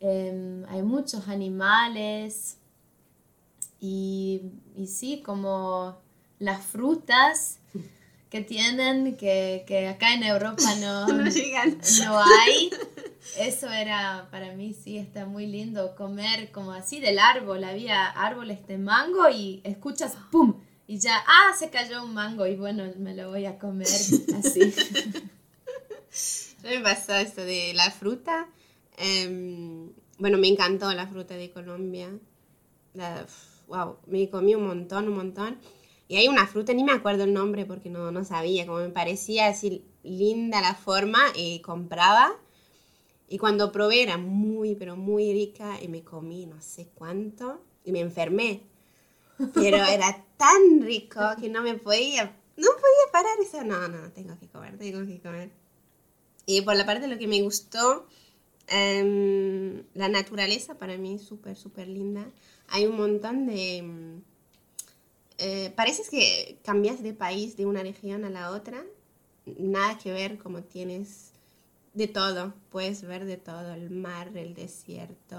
Em, 0.00 0.64
hay 0.68 0.82
muchos 0.82 1.28
animales, 1.28 2.58
y, 3.84 4.40
y 4.74 4.86
sí, 4.86 5.20
como 5.22 5.98
las 6.38 6.64
frutas 6.64 7.58
que 8.30 8.40
tienen, 8.40 9.14
que, 9.18 9.64
que 9.66 9.88
acá 9.88 10.14
en 10.14 10.22
Europa 10.22 10.62
no, 10.80 11.06
no, 11.06 11.26
llegan. 11.28 11.78
no 12.02 12.18
hay. 12.18 12.70
Eso 13.38 13.70
era, 13.70 14.28
para 14.30 14.54
mí 14.54 14.72
sí, 14.72 14.96
está 14.96 15.26
muy 15.26 15.46
lindo 15.46 15.94
comer 15.96 16.50
como 16.50 16.72
así 16.72 16.98
del 16.98 17.18
árbol. 17.18 17.62
Había 17.62 18.06
árboles 18.06 18.66
de 18.66 18.78
mango 18.78 19.28
y 19.28 19.60
escuchas 19.64 20.16
¡pum! 20.30 20.62
Y 20.86 20.98
ya, 20.98 21.22
ah, 21.26 21.52
se 21.58 21.68
cayó 21.68 22.04
un 22.04 22.14
mango 22.14 22.46
y 22.46 22.56
bueno, 22.56 22.90
me 22.96 23.14
lo 23.14 23.28
voy 23.28 23.44
a 23.44 23.58
comer 23.58 23.86
así. 24.38 24.74
me 26.62 26.80
pasó 26.80 27.14
esto 27.16 27.44
de 27.44 27.74
la 27.74 27.90
fruta. 27.90 28.48
Um, 28.98 29.92
bueno, 30.16 30.38
me 30.38 30.48
encantó 30.48 30.90
la 30.94 31.06
fruta 31.06 31.34
de 31.34 31.50
Colombia. 31.50 32.08
La, 32.94 33.26
wow, 33.74 33.96
me 34.06 34.28
comí 34.30 34.54
un 34.54 34.66
montón, 34.66 35.08
un 35.08 35.16
montón. 35.16 35.58
Y 36.06 36.16
hay 36.16 36.28
una 36.28 36.46
fruta, 36.46 36.72
ni 36.74 36.84
me 36.84 36.92
acuerdo 36.92 37.24
el 37.24 37.32
nombre 37.32 37.64
porque 37.64 37.90
no, 37.90 38.10
no 38.12 38.24
sabía, 38.24 38.66
como 38.66 38.78
me 38.78 38.90
parecía 38.90 39.48
así 39.48 39.84
linda 40.02 40.60
la 40.60 40.74
forma 40.74 41.20
y 41.34 41.60
compraba. 41.60 42.32
Y 43.28 43.38
cuando 43.38 43.72
probé 43.72 44.02
era 44.02 44.18
muy, 44.18 44.74
pero 44.74 44.96
muy 44.96 45.32
rica 45.32 45.78
y 45.82 45.88
me 45.88 46.04
comí 46.04 46.46
no 46.46 46.60
sé 46.60 46.90
cuánto 46.94 47.62
y 47.84 47.92
me 47.92 48.00
enfermé. 48.00 48.62
Pero 49.54 49.76
era 49.84 50.24
tan 50.36 50.82
rico 50.82 51.20
que 51.40 51.48
no 51.48 51.62
me 51.62 51.74
podía, 51.74 52.24
no 52.56 52.68
podía 52.68 53.12
parar 53.12 53.38
eso. 53.40 53.64
No, 53.64 53.88
no, 53.88 54.12
tengo 54.12 54.38
que 54.38 54.48
comer, 54.48 54.76
tengo 54.78 55.06
que 55.06 55.20
comer. 55.20 55.50
Y 56.46 56.60
por 56.60 56.76
la 56.76 56.84
parte 56.84 57.08
de 57.08 57.14
lo 57.14 57.18
que 57.18 57.26
me 57.26 57.40
gustó, 57.40 58.06
em, 58.68 59.82
la 59.94 60.08
naturaleza 60.08 60.76
para 60.76 60.98
mí 60.98 61.14
es 61.14 61.22
súper, 61.22 61.56
súper 61.56 61.88
linda. 61.88 62.26
Hay 62.68 62.86
un 62.86 62.96
montón 62.96 63.46
de... 63.46 63.78
em, 63.78 64.22
eh, 65.38 65.72
parece 65.76 66.02
que 66.10 66.58
cambias 66.64 67.02
de 67.02 67.12
país, 67.12 67.56
de 67.56 67.66
una 67.66 67.82
región 67.82 68.24
a 68.24 68.30
la 68.30 68.50
otra. 68.50 68.84
Nada 69.46 69.98
que 69.98 70.12
ver 70.12 70.38
como 70.38 70.62
tienes 70.62 71.32
de 71.92 72.08
todo. 72.08 72.54
Puedes 72.70 73.02
ver 73.02 73.24
de 73.24 73.36
todo. 73.36 73.74
El 73.74 73.90
mar, 73.90 74.36
el 74.36 74.54
desierto, 74.54 75.36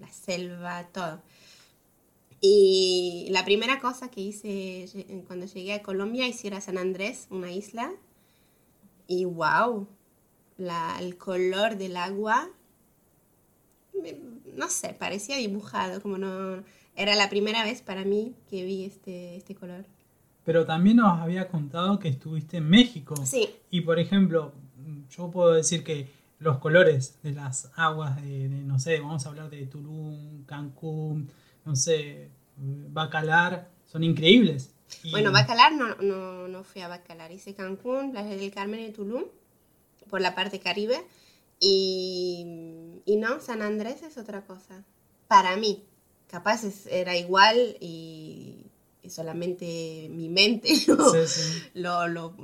la 0.00 0.12
selva, 0.12 0.88
todo. 0.92 1.22
Y 2.40 3.26
la 3.30 3.44
primera 3.44 3.80
cosa 3.80 4.10
que 4.10 4.20
hice 4.20 4.86
cuando 5.26 5.46
llegué 5.46 5.74
a 5.74 5.82
Colombia, 5.82 6.28
hice 6.28 6.48
ir 6.48 6.54
a 6.54 6.60
San 6.60 6.78
Andrés, 6.78 7.26
una 7.30 7.50
isla. 7.50 7.92
Y 9.08 9.24
wow, 9.24 9.88
el 11.00 11.16
color 11.16 11.76
del 11.76 11.96
agua, 11.96 12.50
no 14.58 14.68
sé, 14.68 14.94
parecía 14.98 15.36
dibujado, 15.36 16.00
como 16.02 16.18
no... 16.18 16.62
Era 16.96 17.14
la 17.14 17.30
primera 17.30 17.62
vez 17.64 17.80
para 17.80 18.04
mí 18.04 18.34
que 18.50 18.64
vi 18.64 18.84
este, 18.84 19.36
este 19.36 19.54
color. 19.54 19.84
Pero 20.44 20.66
también 20.66 20.96
nos 20.96 21.20
había 21.20 21.46
contado 21.48 21.98
que 22.00 22.08
estuviste 22.08 22.56
en 22.56 22.68
México. 22.68 23.14
Sí, 23.24 23.48
Y 23.70 23.82
por 23.82 23.98
ejemplo, 24.00 24.52
yo 25.10 25.30
puedo 25.30 25.52
decir 25.52 25.84
que 25.84 26.08
los 26.40 26.58
colores 26.58 27.18
de 27.22 27.32
las 27.32 27.70
aguas 27.76 28.20
de, 28.20 28.48
de, 28.48 28.62
no 28.62 28.78
sé, 28.80 28.98
vamos 29.00 29.24
a 29.24 29.28
hablar 29.28 29.48
de 29.50 29.66
Tulum, 29.66 30.44
Cancún, 30.44 31.30
no 31.64 31.76
sé, 31.76 32.30
Bacalar, 32.56 33.68
son 33.86 34.02
increíbles. 34.02 34.70
Y- 35.04 35.10
Bueno, 35.12 35.30
Bacalar 35.32 35.72
no, 35.74 35.94
no, 35.96 36.48
no 36.48 36.64
fui 36.64 36.80
a 36.82 36.88
Bacalar, 36.88 37.30
hice 37.30 37.54
Cancún, 37.54 38.10
Playa 38.12 38.34
del 38.36 38.50
Carmen 38.50 38.80
y 38.80 38.90
Tulum, 38.90 39.24
por 40.10 40.20
la 40.20 40.34
parte 40.34 40.58
caribe, 40.58 41.04
y, 41.60 43.02
y 43.04 43.16
no, 43.16 43.40
San 43.40 43.62
Andrés 43.62 44.02
es 44.02 44.16
otra 44.18 44.44
cosa, 44.44 44.84
para 45.28 45.56
mí, 45.56 45.84
capaz 46.28 46.64
es- 46.64 46.86
era 46.86 47.16
igual 47.16 47.76
y, 47.80 48.66
y 49.02 49.10
solamente 49.10 50.08
mi 50.10 50.28
mente 50.28 50.68
lo, 50.86 51.10
Sí, 51.10 51.18
sí. 51.26 51.62
lo, 51.74 52.06
lo- 52.08 52.34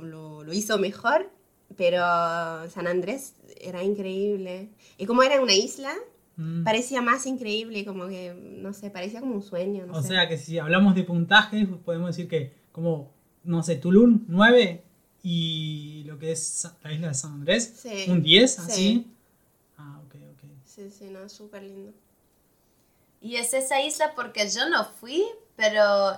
lo- 0.43 0.53
hizo 0.53 0.77
mejor, 0.77 1.29
pero 1.75 1.97
San 2.69 2.87
Andrés 2.87 3.33
era 3.59 3.83
increíble, 3.83 4.69
y 4.97 5.05
como 5.05 5.23
era 5.23 5.41
una 5.41 5.53
isla, 5.53 5.93
Mm. 6.37 6.65
parecía 6.65 7.01
más 7.01 7.25
increíble, 7.27 7.85
como 7.85 8.07
que, 8.09 8.33
no 8.37 8.73
sé, 8.73 8.89
parecía 8.89 9.21
como 9.21 9.35
un 9.35 9.41
sueño, 9.41 9.85
no 9.85 9.93
O 9.93 10.01
sé. 10.01 10.09
sea 10.09 10.27
que 10.27 10.37
si 10.37 10.59
hablamos 10.59 10.93
de 10.93 11.03
puntajes, 11.05 11.65
podemos 11.85 12.07
decir 12.09 12.27
que 12.27 12.51
como, 12.73 13.13
no 13.45 13.63
sé, 13.63 13.77
Tulum 13.77 14.25
9 14.27 14.83
y 15.27 16.03
lo 16.05 16.19
que 16.19 16.31
es 16.31 16.67
la 16.83 16.93
isla 16.93 17.07
de 17.07 17.13
San 17.15 17.31
Andrés, 17.33 17.73
Sí, 17.81 18.05
un 18.09 18.21
10, 18.21 18.51
sí. 18.53 18.61
así. 18.61 19.07
Ah, 19.75 19.99
ok, 20.05 20.15
ok. 20.33 20.43
Sí, 20.63 20.91
sí, 20.91 21.05
no, 21.09 21.27
súper 21.29 21.63
lindo. 21.63 21.91
Y 23.21 23.37
es 23.37 23.55
esa 23.55 23.81
isla 23.81 24.13
porque 24.15 24.47
yo 24.47 24.69
no 24.69 24.85
fui, 24.85 25.25
pero 25.55 26.15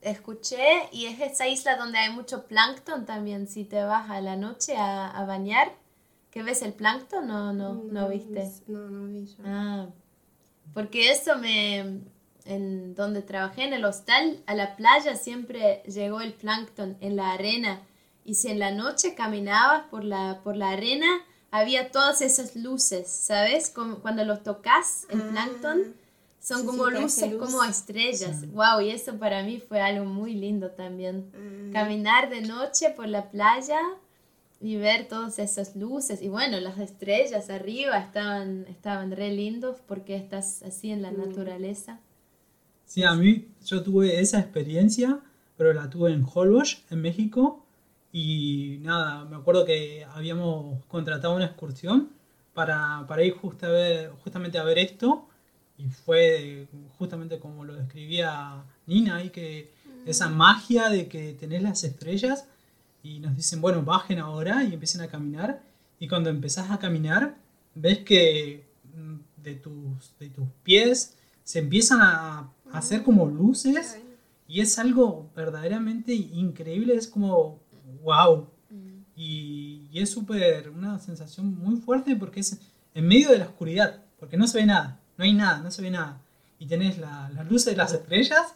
escuché 0.00 0.88
y 0.90 1.06
es 1.06 1.20
esa 1.20 1.46
isla 1.46 1.76
donde 1.76 1.98
hay 1.98 2.10
mucho 2.12 2.48
plancton 2.48 3.06
también. 3.06 3.46
Si 3.46 3.64
te 3.64 3.84
vas 3.84 4.10
a 4.10 4.20
la 4.20 4.34
noche 4.34 4.76
a, 4.76 5.08
a 5.10 5.24
bañar, 5.26 5.72
¿qué 6.32 6.42
ves 6.42 6.62
el 6.62 6.72
plancton? 6.72 7.28
No, 7.28 7.52
no, 7.52 7.74
no 7.74 8.08
viste. 8.08 8.50
No, 8.66 8.90
no 8.90 9.06
vi 9.06 9.26
yo. 9.26 9.44
Ah, 9.44 9.86
porque 10.72 11.12
eso 11.12 11.36
me... 11.38 12.00
En 12.46 12.94
donde 12.96 13.22
trabajé 13.22 13.62
en 13.62 13.72
el 13.72 13.84
hostal, 13.84 14.42
a 14.46 14.54
la 14.56 14.74
playa 14.74 15.14
siempre 15.16 15.82
llegó 15.86 16.20
el 16.20 16.34
plancton 16.34 16.96
en 17.00 17.14
la 17.16 17.32
arena. 17.32 17.80
Y 18.24 18.34
si 18.34 18.48
en 18.48 18.58
la 18.58 18.70
noche 18.70 19.14
caminabas 19.14 19.84
por 19.90 20.04
la, 20.04 20.40
por 20.42 20.56
la 20.56 20.70
arena, 20.70 21.06
había 21.50 21.90
todas 21.92 22.20
esas 22.22 22.56
luces, 22.56 23.08
¿sabes? 23.08 23.70
Como 23.70 23.98
cuando 24.00 24.24
los 24.24 24.42
tocas, 24.42 25.06
el 25.10 25.20
Ah, 25.20 25.28
plancton, 25.30 25.94
son 26.40 26.60
sí, 26.60 26.66
como 26.66 26.86
sí, 26.86 26.92
luces, 26.92 27.30
luz. 27.32 27.40
como 27.40 27.62
estrellas. 27.64 28.40
Sí. 28.40 28.46
Wow, 28.46 28.80
y 28.80 28.90
eso 28.90 29.18
para 29.18 29.42
mí 29.42 29.60
fue 29.60 29.80
algo 29.80 30.04
muy 30.06 30.34
lindo 30.34 30.70
también. 30.70 31.30
Ah, 31.34 31.70
Caminar 31.72 32.30
de 32.30 32.40
noche 32.42 32.90
por 32.90 33.08
la 33.08 33.30
playa 33.30 33.78
y 34.60 34.76
ver 34.76 35.08
todas 35.08 35.38
esas 35.38 35.76
luces. 35.76 36.22
Y 36.22 36.28
bueno, 36.28 36.58
las 36.60 36.78
estrellas 36.78 37.50
arriba 37.50 37.98
estaban, 37.98 38.66
estaban 38.68 39.10
re 39.12 39.30
lindos 39.32 39.78
porque 39.86 40.16
estás 40.16 40.62
así 40.62 40.90
en 40.90 41.02
la 41.02 41.10
Mm. 41.12 41.18
naturaleza. 41.18 42.00
Sí, 42.86 43.02
a 43.02 43.14
mí 43.14 43.48
yo 43.64 43.82
tuve 43.82 44.20
esa 44.20 44.38
experiencia, 44.40 45.20
pero 45.56 45.72
la 45.72 45.88
tuve 45.90 46.12
en 46.12 46.24
Holbox, 46.24 46.82
en 46.90 47.00
México. 47.02 47.63
Y 48.14 48.78
nada, 48.82 49.24
me 49.24 49.34
acuerdo 49.34 49.64
que 49.64 50.06
habíamos 50.14 50.84
contratado 50.86 51.34
una 51.34 51.46
excursión 51.46 52.10
para, 52.54 53.04
para 53.08 53.24
ir 53.24 53.34
justo 53.34 53.66
a 53.66 53.70
ver, 53.70 54.12
justamente 54.22 54.56
a 54.58 54.62
ver 54.62 54.78
esto. 54.78 55.28
Y 55.76 55.88
fue 55.88 56.68
justamente 56.96 57.40
como 57.40 57.64
lo 57.64 57.74
describía 57.74 58.64
Nina, 58.86 59.16
ahí 59.16 59.30
que 59.30 59.72
esa 60.06 60.28
magia 60.28 60.88
de 60.88 61.08
que 61.08 61.32
tenés 61.32 61.62
las 61.62 61.82
estrellas 61.82 62.46
y 63.02 63.18
nos 63.18 63.36
dicen, 63.36 63.60
bueno, 63.60 63.82
bajen 63.82 64.20
ahora 64.20 64.62
y 64.62 64.72
empiecen 64.74 65.00
a 65.00 65.08
caminar. 65.08 65.60
Y 65.98 66.06
cuando 66.06 66.30
empezás 66.30 66.70
a 66.70 66.78
caminar, 66.78 67.36
ves 67.74 67.98
que 67.98 68.64
mm, 68.94 69.42
de 69.42 69.54
tus, 69.56 70.16
de 70.20 70.30
tus 70.30 70.46
pies 70.62 71.16
se 71.42 71.58
empiezan 71.58 72.00
a 72.00 72.54
a 72.74 72.78
hacer 72.78 73.02
como 73.02 73.26
luces 73.26 73.98
y 74.48 74.60
es 74.60 74.78
algo 74.78 75.30
verdaderamente 75.34 76.12
increíble, 76.12 76.94
es 76.94 77.06
como, 77.06 77.60
wow. 78.04 78.48
Y, 79.16 79.88
y 79.92 80.00
es 80.02 80.10
súper, 80.10 80.70
una 80.70 80.98
sensación 80.98 81.56
muy 81.58 81.76
fuerte 81.76 82.16
porque 82.16 82.40
es 82.40 82.58
en 82.94 83.06
medio 83.06 83.30
de 83.30 83.38
la 83.38 83.46
oscuridad, 83.46 84.02
porque 84.18 84.36
no 84.36 84.46
se 84.48 84.58
ve 84.58 84.66
nada, 84.66 85.00
no 85.16 85.24
hay 85.24 85.32
nada, 85.34 85.58
no 85.60 85.70
se 85.70 85.82
ve 85.82 85.90
nada. 85.90 86.20
Y 86.58 86.66
tenés 86.66 86.98
la- 86.98 87.30
las 87.34 87.48
luces 87.50 87.66
de 87.72 87.76
las 87.76 87.92
estrellas 87.92 88.54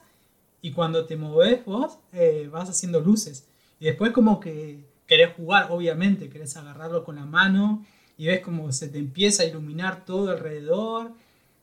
y 0.63 0.73
cuando 0.73 1.07
te 1.07 1.17
moves 1.17 1.65
vos 1.65 1.99
eh, 2.13 2.49
vas 2.53 2.69
haciendo 2.71 3.01
luces. 3.01 3.47
Y 3.81 3.87
después 3.87 4.13
como 4.13 4.41
que 4.41 4.85
querés 5.07 5.35
jugar, 5.37 5.69
obviamente, 5.71 6.29
querés 6.31 6.57
agarrarlo 6.57 7.05
con 7.05 7.17
la 7.17 7.25
mano 7.27 7.85
y 8.17 8.27
ves 8.27 8.41
como 8.41 8.73
se 8.73 8.89
te 8.89 8.99
empieza 8.99 9.43
a 9.45 9.47
iluminar 9.47 10.05
todo 10.05 10.31
alrededor. 10.31 11.13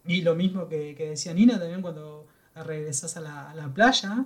Y 0.07 0.21
lo 0.21 0.35
mismo 0.35 0.67
que, 0.69 0.95
que 0.95 1.09
decía 1.11 1.33
Nina 1.33 1.59
también 1.59 1.81
cuando 1.81 2.27
regresás 2.55 3.17
a 3.17 3.21
la, 3.21 3.49
a 3.51 3.55
la 3.55 3.73
playa 3.73 4.25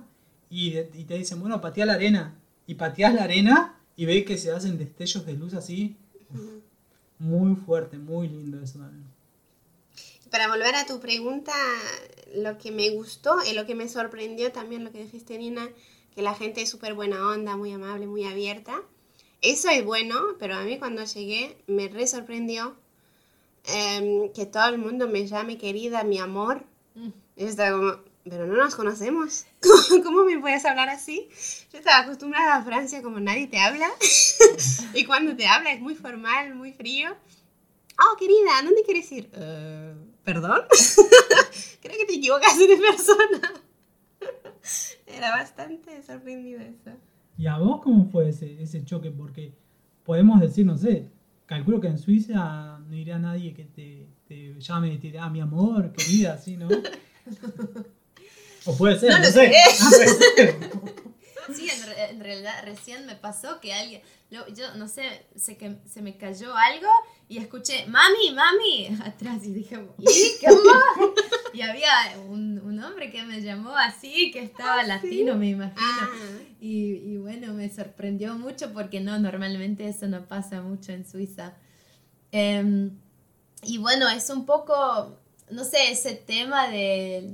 y, 0.49 0.71
de- 0.71 0.91
y 0.95 1.05
te 1.05 1.15
dicen, 1.17 1.39
bueno, 1.39 1.61
patea 1.61 1.85
la 1.85 1.93
arena. 1.93 2.35
Y 2.69 2.75
pateás 2.75 3.15
la 3.15 3.23
arena 3.23 3.75
y 3.95 4.05
ves 4.05 4.25
que 4.25 4.37
se 4.37 4.51
hacen 4.51 4.77
destellos 4.77 5.25
de 5.25 5.33
luz 5.33 5.55
así. 5.55 5.95
Uf, 6.31 6.61
muy 7.17 7.55
fuerte, 7.55 7.97
muy 7.97 8.27
lindo 8.27 8.61
eso 8.61 8.77
también. 8.77 9.07
Para 10.29 10.49
volver 10.49 10.75
a 10.75 10.85
tu 10.85 10.99
pregunta, 10.99 11.51
lo 12.35 12.59
que 12.59 12.69
me 12.69 12.91
gustó 12.91 13.37
y 13.49 13.55
lo 13.55 13.65
que 13.65 13.73
me 13.73 13.89
sorprendió 13.89 14.51
también, 14.51 14.83
lo 14.83 14.91
que 14.91 15.01
dijiste, 15.01 15.39
Nina, 15.39 15.67
que 16.13 16.21
la 16.21 16.35
gente 16.35 16.61
es 16.61 16.69
súper 16.69 16.93
buena 16.93 17.27
onda, 17.29 17.57
muy 17.57 17.71
amable, 17.71 18.05
muy 18.05 18.23
abierta. 18.25 18.83
Eso 19.41 19.69
es 19.69 19.83
bueno, 19.83 20.15
pero 20.37 20.53
a 20.53 20.61
mí 20.61 20.77
cuando 20.77 21.03
llegué 21.03 21.57
me 21.65 21.87
re 21.87 22.05
sorprendió 22.05 22.75
em, 23.65 24.31
que 24.31 24.45
todo 24.45 24.69
el 24.69 24.77
mundo 24.77 25.07
me 25.07 25.25
llame 25.25 25.57
querida, 25.57 26.03
mi 26.03 26.19
amor. 26.19 26.65
Mm. 26.93 27.09
Estaba 27.35 27.75
como, 27.75 28.08
pero 28.29 28.45
no 28.45 28.55
nos 28.55 28.75
conocemos. 28.75 29.45
¿Cómo, 29.89 30.03
cómo 30.03 30.23
me 30.25 30.39
puedes 30.39 30.63
hablar 30.65 30.89
así? 30.89 31.27
Yo 31.71 31.79
estaba 31.79 31.99
acostumbrada 32.03 32.55
a 32.57 32.63
Francia 32.63 33.01
como 33.01 33.19
nadie 33.19 33.47
te 33.47 33.59
habla. 33.59 33.87
y 34.93 35.05
cuando 35.05 35.35
te 35.35 35.47
habla 35.47 35.71
es 35.73 35.81
muy 35.81 35.95
formal, 35.95 36.55
muy 36.55 36.71
frío. 36.73 37.09
Oh, 37.99 38.17
querida, 38.17 38.59
¿a 38.59 38.63
dónde 38.63 38.83
quieres 38.83 39.11
ir? 39.11 39.29
"Eh, 39.33 39.93
¿Perdón? 40.23 40.61
Creo 41.81 41.97
que 41.97 42.05
te 42.05 42.13
equivocaste 42.15 42.67
de 42.67 42.77
persona. 42.77 43.53
Era 45.07 45.31
bastante 45.31 46.01
sorprendido 46.03 46.61
eso. 46.61 46.91
¿Y 47.37 47.47
a 47.47 47.57
vos 47.57 47.81
cómo 47.81 48.05
fue 48.09 48.29
ese, 48.29 48.61
ese 48.61 48.85
choque? 48.85 49.11
Porque 49.11 49.53
podemos 50.03 50.39
decir, 50.39 50.65
no 50.65 50.77
sé, 50.77 51.09
calculo 51.45 51.81
que 51.81 51.87
en 51.87 51.97
Suiza 51.97 52.79
no 52.79 52.95
iría 52.95 53.17
nadie 53.17 53.53
que 53.53 53.65
te, 53.65 54.07
te 54.27 54.53
llame 54.59 54.93
y 54.93 54.97
te 54.99 55.07
diga, 55.07 55.25
ah, 55.25 55.29
mi 55.29 55.41
amor, 55.41 55.91
querida, 55.93 56.33
así, 56.33 56.57
¿no? 56.57 56.67
O 58.69 58.77
puede 58.77 58.99
ser, 58.99 59.09
No 59.09 59.17
no, 59.19 59.23
lo 59.25 59.31
sé. 59.31 59.51
sé. 59.51 60.59
Ah. 60.69 60.69
Sí, 61.55 61.67
en, 61.67 61.83
re- 61.87 62.09
en 62.11 62.19
realidad 62.19 62.53
recién 62.63 63.07
me 63.07 63.15
pasó 63.15 63.59
que 63.59 63.73
alguien, 63.73 64.03
lo- 64.29 64.47
yo 64.53 64.75
no 64.75 64.87
sé, 64.87 65.25
se, 65.35 65.57
que, 65.57 65.77
se 65.91 66.03
me 66.03 66.15
cayó 66.15 66.55
algo 66.55 66.87
y 67.27 67.39
escuché, 67.39 67.87
mami, 67.87 68.31
mami, 68.35 68.95
atrás 69.03 69.43
y 69.43 69.53
dije, 69.53 69.83
¿y 69.97 70.45
cómo? 70.45 70.61
Y 71.51 71.61
había 71.61 71.89
un, 72.27 72.59
un 72.59 72.79
un 72.79 72.83
hombre 72.83 73.09
que 73.11 73.23
me 73.23 73.41
llamó 73.41 73.75
así, 73.75 74.29
que 74.31 74.43
estaba 74.43 74.81
Ah, 74.81 74.83
latino, 74.83 75.35
me 75.35 75.49
imagino. 75.49 75.81
Ah, 75.81 76.07
Y, 76.61 76.93
y 76.97 77.17
bueno, 77.17 77.51
me 77.53 77.67
sorprendió 77.73 78.35
mucho 78.35 78.71
porque 78.71 78.99
no, 78.99 79.17
normalmente 79.17 79.87
eso 79.89 80.07
no 80.07 80.27
pasa 80.27 80.61
mucho 80.61 80.91
en 80.91 81.09
Suiza. 81.09 81.55
Em, 82.31 82.91
y 83.63 83.79
bueno, 83.79 84.07
es 84.07 84.29
un 84.29 84.45
poco, 84.45 85.17
no 85.49 85.63
sé, 85.63 85.91
ese 85.91 86.13
tema 86.13 86.67
de, 86.69 87.33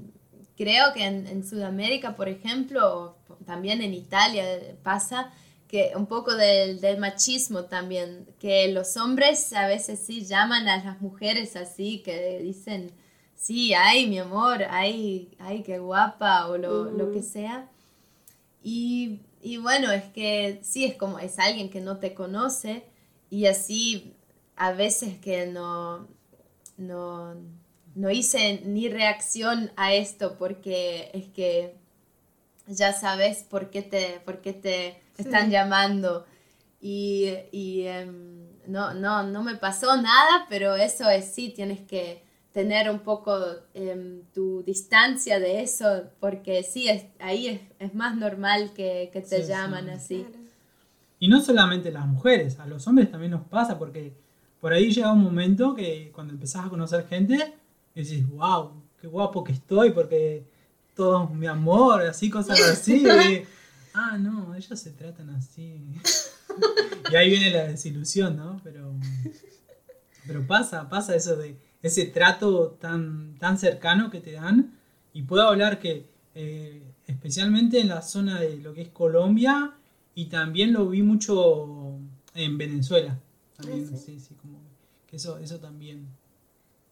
creo 0.56 0.94
que 0.94 1.06
en, 1.06 1.28
en 1.28 1.48
Sudamérica, 1.48 2.16
por 2.16 2.30
ejemplo, 2.30 3.16
o 3.28 3.36
también 3.46 3.82
en 3.82 3.94
Italia 3.94 4.44
pasa 4.84 5.32
que 5.68 5.92
un 5.96 6.06
poco 6.06 6.36
del, 6.36 6.80
del 6.80 6.98
machismo 7.00 7.66
también, 7.66 8.28
que 8.40 8.72
los 8.72 8.98
hombres 8.98 9.52
a 9.54 9.68
veces 9.68 10.00
sí 10.00 10.24
llaman 10.26 10.68
a 10.68 10.84
las 10.84 11.02
mujeres 11.02 11.56
así, 11.56 12.02
que 12.04 12.40
dicen, 12.40 12.92
sí, 13.36 13.74
ay, 13.74 14.08
mi 14.08 14.20
amor, 14.20 14.64
ay, 14.70 15.36
ay, 15.40 15.64
qué 15.64 15.80
guapa, 15.80 16.48
o 16.48 16.58
lo, 16.58 16.86
lo 16.92 17.12
que 17.12 17.22
sea. 17.24 17.70
Y, 18.64 19.22
y 19.42 19.58
bueno, 19.58 19.92
es 19.92 20.04
que 20.06 20.60
sí, 20.64 20.86
es 20.86 20.96
como, 20.96 21.20
es 21.20 21.40
alguien 21.40 21.70
que 21.70 21.82
no 21.82 21.98
te 21.98 22.14
conoce 22.14 22.84
y 23.30 23.48
así 23.48 24.16
a 24.56 24.72
veces 24.72 25.20
que 25.20 25.48
no, 25.48 26.08
no, 26.78 27.36
no 27.96 28.12
hice 28.12 28.62
ni 28.66 28.90
reacción 28.90 29.72
a 29.78 29.94
esto 29.94 30.38
porque 30.38 31.10
es 31.14 31.28
que 31.30 31.76
ya 32.68 32.94
sabes 32.94 33.44
por 33.44 33.70
qué 33.70 33.82
te, 33.82 34.22
por 34.26 34.42
qué 34.42 34.54
te 34.54 35.02
están 35.18 35.46
Sí. 35.46 35.52
llamando. 35.52 36.26
Y, 36.82 37.30
y, 37.52 37.84
em, 37.88 38.48
no, 38.68 38.94
no, 38.94 39.24
no 39.24 39.44
me 39.44 39.56
pasó 39.56 39.96
nada, 40.02 40.46
pero 40.50 40.76
eso 40.76 41.10
es 41.10 41.26
sí, 41.34 41.50
tienes 41.56 41.82
que 41.82 42.24
tener 42.52 42.90
un 42.90 43.00
poco 43.00 43.38
em, 43.74 44.22
tu 44.34 44.64
distancia 44.64 45.40
de 45.40 45.62
eso, 45.62 46.04
porque 46.20 46.64
sí, 46.64 46.88
es, 46.90 47.06
ahí 47.20 47.48
es, 47.48 47.62
es 47.80 47.94
más 47.96 48.16
normal 48.16 48.72
que, 48.74 49.10
que 49.12 49.22
te 49.22 49.42
Sí, 49.42 49.44
sí. 49.44 49.50
llaman 49.50 49.90
así. 49.90 50.24
claro. 50.24 50.44
Y 51.20 51.28
no 51.28 51.42
solamente 51.42 51.92
las 51.92 52.06
mujeres, 52.08 52.60
a 52.60 52.66
los 52.68 52.88
hombres 52.88 53.10
también 53.12 53.32
nos 53.32 53.48
pasa, 53.48 53.78
porque 53.80 54.14
por 54.60 54.74
ahí 54.74 54.92
llega 54.92 55.12
un 55.12 55.24
momento 55.24 55.76
que 55.76 56.12
cuando 56.14 56.34
empezás 56.34 56.66
a 56.66 56.70
conocer 56.70 57.08
gente, 57.08 57.54
decís, 58.04 58.28
wow, 58.30 58.84
qué 59.00 59.08
guapo 59.08 59.44
que 59.44 59.54
estoy, 59.54 59.92
porque 59.92 60.46
todo 60.96 61.28
mi 61.30 61.48
amor, 61.48 62.02
así, 62.02 62.30
cosas 62.30 62.60
así. 62.62 63.06
y, 63.06 63.44
ah, 63.94 64.18
no, 64.18 64.54
ellos 64.56 64.80
se 64.80 64.92
tratan 64.92 65.30
así. 65.32 65.82
y 67.12 67.16
ahí 67.16 67.30
viene 67.30 67.52
la 67.52 67.68
desilusión, 67.68 68.36
¿no? 68.38 68.60
Pero, 68.64 68.94
pero 70.28 70.46
pasa, 70.48 70.90
pasa 70.90 71.16
eso 71.16 71.36
de 71.36 71.58
ese 71.82 72.06
trato 72.06 72.78
tan, 72.80 73.36
tan 73.38 73.58
cercano 73.58 74.10
que 74.10 74.22
te 74.22 74.32
dan. 74.34 74.78
Y 75.14 75.24
puedo 75.24 75.48
hablar 75.48 75.80
que, 75.80 76.10
eh, 76.34 76.84
especialmente 77.08 77.80
en 77.80 77.90
la 77.90 78.02
zona 78.02 78.40
de 78.40 78.58
lo 78.58 78.74
que 78.74 78.82
es 78.82 78.90
Colombia, 78.90 79.74
y 80.16 80.26
también 80.26 80.72
lo 80.74 80.90
vi 80.90 81.04
mucho 81.04 82.00
en 82.34 82.58
Venezuela. 82.58 83.20
También, 83.58 83.90
Ah, 83.94 83.98
sí, 83.98 84.20
sí, 84.20 84.34
como 84.36 84.60
que 85.08 85.18
eso, 85.18 85.38
eso 85.40 85.60
también. 85.60 86.08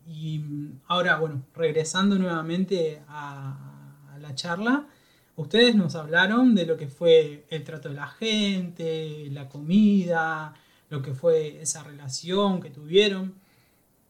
Y 0.08 0.44
ahora, 0.88 1.18
bueno, 1.18 1.44
regresando 1.56 2.18
nuevamente 2.18 3.02
a, 3.08 4.06
a 4.14 4.20
la 4.20 4.36
charla, 4.36 4.88
ustedes 5.36 5.76
nos 5.76 5.96
hablaron 5.96 6.56
de 6.56 6.66
lo 6.66 6.78
que 6.78 6.88
fue 6.88 7.46
el 7.50 7.64
trato 7.64 7.90
de 7.90 7.96
la 7.96 8.08
gente, 8.08 9.30
la 9.32 9.50
comida, 9.50 10.54
lo 10.90 11.02
que 11.02 11.14
fue 11.14 11.62
esa 11.62 11.84
relación 11.84 12.62
que 12.62 12.70
tuvieron. 12.70 13.34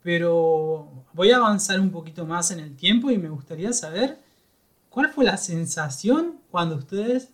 Pero 0.02 1.06
voy 1.14 1.32
a 1.32 1.38
avanzar 1.38 1.80
un 1.80 1.92
poquito 1.92 2.26
más 2.26 2.52
en 2.52 2.60
el 2.60 2.76
tiempo 2.76 3.10
y 3.10 3.18
me 3.18 3.30
gustaría 3.30 3.72
saber 3.72 4.20
cuál 4.90 5.10
fue 5.10 5.24
la 5.24 5.38
sensación 5.38 6.40
cuando 6.52 6.76
ustedes 6.76 7.30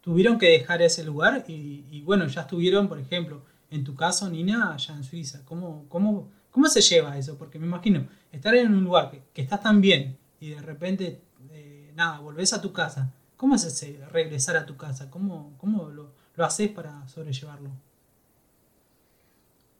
tuvieron 0.00 0.38
que 0.38 0.50
dejar 0.50 0.80
ese 0.82 1.02
lugar 1.02 1.44
y, 1.48 1.84
y 1.90 2.02
bueno, 2.02 2.26
ya 2.26 2.42
estuvieron, 2.42 2.88
por 2.88 3.00
ejemplo, 3.00 3.42
en 3.70 3.82
tu 3.82 3.96
caso, 3.96 4.30
Nina, 4.30 4.72
allá 4.72 4.94
en 4.94 5.02
Suiza. 5.02 5.44
¿Cómo, 5.44 5.86
cómo, 5.88 6.28
cómo 6.54 6.68
se 6.68 6.80
lleva 6.80 7.18
eso? 7.18 7.36
Porque 7.36 7.58
me 7.58 7.66
imagino 7.66 8.06
estar 8.30 8.54
en 8.54 8.72
un 8.72 8.84
lugar 8.84 9.10
que, 9.10 9.20
que 9.34 9.42
estás 9.42 9.60
tan 9.60 9.80
bien 9.80 10.16
y 10.40 10.50
de 10.50 10.62
repente, 10.62 11.20
eh, 11.50 11.90
nada, 11.96 12.20
volvés 12.20 12.52
a 12.52 12.62
tu 12.62 12.72
casa. 12.72 13.10
¿Cómo 13.36 13.56
es 13.56 13.64
ese 13.64 13.98
regresar 14.12 14.56
a 14.56 14.64
tu 14.64 14.76
casa? 14.76 15.10
¿Cómo, 15.10 15.52
cómo 15.58 15.88
lo, 15.90 16.12
lo 16.36 16.44
haces 16.44 16.70
para 16.70 17.06
sobrellevarlo? 17.08 17.70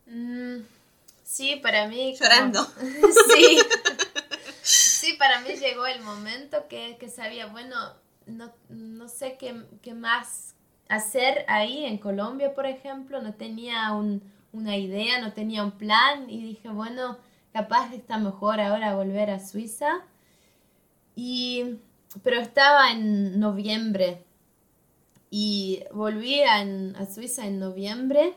Mm, 0.07 0.59
sí, 1.23 1.57
para 1.63 1.87
mí... 1.89 2.17
como- 2.19 2.29
Llorando. 2.29 2.65
sí. 3.35 3.59
Sí, 4.63 5.15
para 5.19 5.41
mí 5.43 5.51
llegó 5.57 5.87
el 5.87 6.01
momento 6.03 6.67
que, 6.69 6.97
que 6.99 7.09
sabía, 7.09 7.47
bueno, 7.47 7.77
no, 8.27 8.51
no 8.71 9.09
sé 9.09 9.37
qué, 9.39 9.55
qué 9.83 9.95
más 9.95 10.55
hacer 10.89 11.45
ahí 11.49 11.85
en 11.85 11.99
Colombia, 11.99 12.53
por 12.55 12.67
ejemplo. 12.67 13.23
No 13.23 13.35
tenía 13.35 13.93
un- 13.93 14.23
una 14.55 14.77
idea, 14.77 15.21
no 15.21 15.33
tenía 15.33 15.65
un 15.65 15.73
plan 15.73 16.31
y 16.31 16.41
dije, 16.43 16.69
bueno, 16.69 17.19
capaz 17.53 17.93
está 17.93 18.19
mejor 18.19 18.61
ahora 18.61 18.95
volver 18.95 19.31
a 19.31 19.45
Suiza. 19.45 20.01
Y, 21.17 21.77
pero 22.23 22.41
estaba 22.41 22.91
en 22.91 23.39
noviembre 23.39 24.25
y 25.31 25.83
volví 25.93 26.43
a, 26.43 26.65
Suiza 27.13 27.47
en 27.47 27.59
noviembre. 27.59 28.35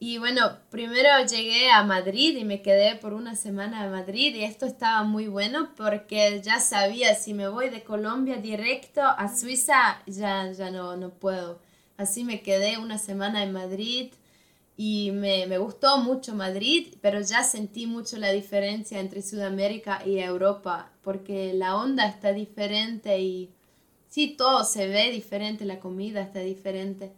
Y 0.00 0.18
bueno, 0.18 0.58
primero 0.70 1.08
llegué 1.26 1.70
a 1.70 1.82
Madrid 1.84 2.36
y 2.36 2.44
me 2.44 2.62
quedé 2.62 2.96
por 2.96 3.14
una 3.14 3.34
semana 3.34 3.84
en 3.84 3.92
Madrid 3.92 4.34
y 4.34 4.44
esto 4.44 4.66
estaba 4.66 5.02
muy 5.02 5.26
bueno 5.26 5.70
porque 5.76 6.40
ya 6.40 6.60
sabía 6.60 7.14
si 7.16 7.34
me 7.34 7.48
voy 7.48 7.68
de 7.68 7.82
Colombia 7.82 8.36
directo 8.36 9.02
a 9.02 9.28
Suiza 9.28 10.00
ya, 10.06 10.50
ya 10.52 10.70
no, 10.70 10.96
no 10.96 11.10
puedo. 11.10 11.60
Así 11.96 12.22
me 12.22 12.42
quedé 12.42 12.78
una 12.78 12.98
semana 12.98 13.42
en 13.42 13.52
Madrid 13.52 14.12
y 14.80 15.10
me, 15.10 15.44
me 15.48 15.58
gustó 15.58 15.98
mucho 15.98 16.36
Madrid, 16.36 16.94
pero 17.00 17.20
ya 17.20 17.42
sentí 17.42 17.88
mucho 17.88 18.16
la 18.16 18.30
diferencia 18.30 19.00
entre 19.00 19.22
Sudamérica 19.22 20.06
y 20.06 20.20
Europa 20.20 20.92
porque 21.02 21.52
la 21.52 21.74
onda 21.74 22.06
está 22.06 22.32
diferente 22.32 23.18
y 23.18 23.50
sí, 24.06 24.36
todo 24.38 24.62
se 24.62 24.86
ve 24.86 25.10
diferente, 25.10 25.64
la 25.64 25.80
comida 25.80 26.22
está 26.22 26.38
diferente. 26.38 27.12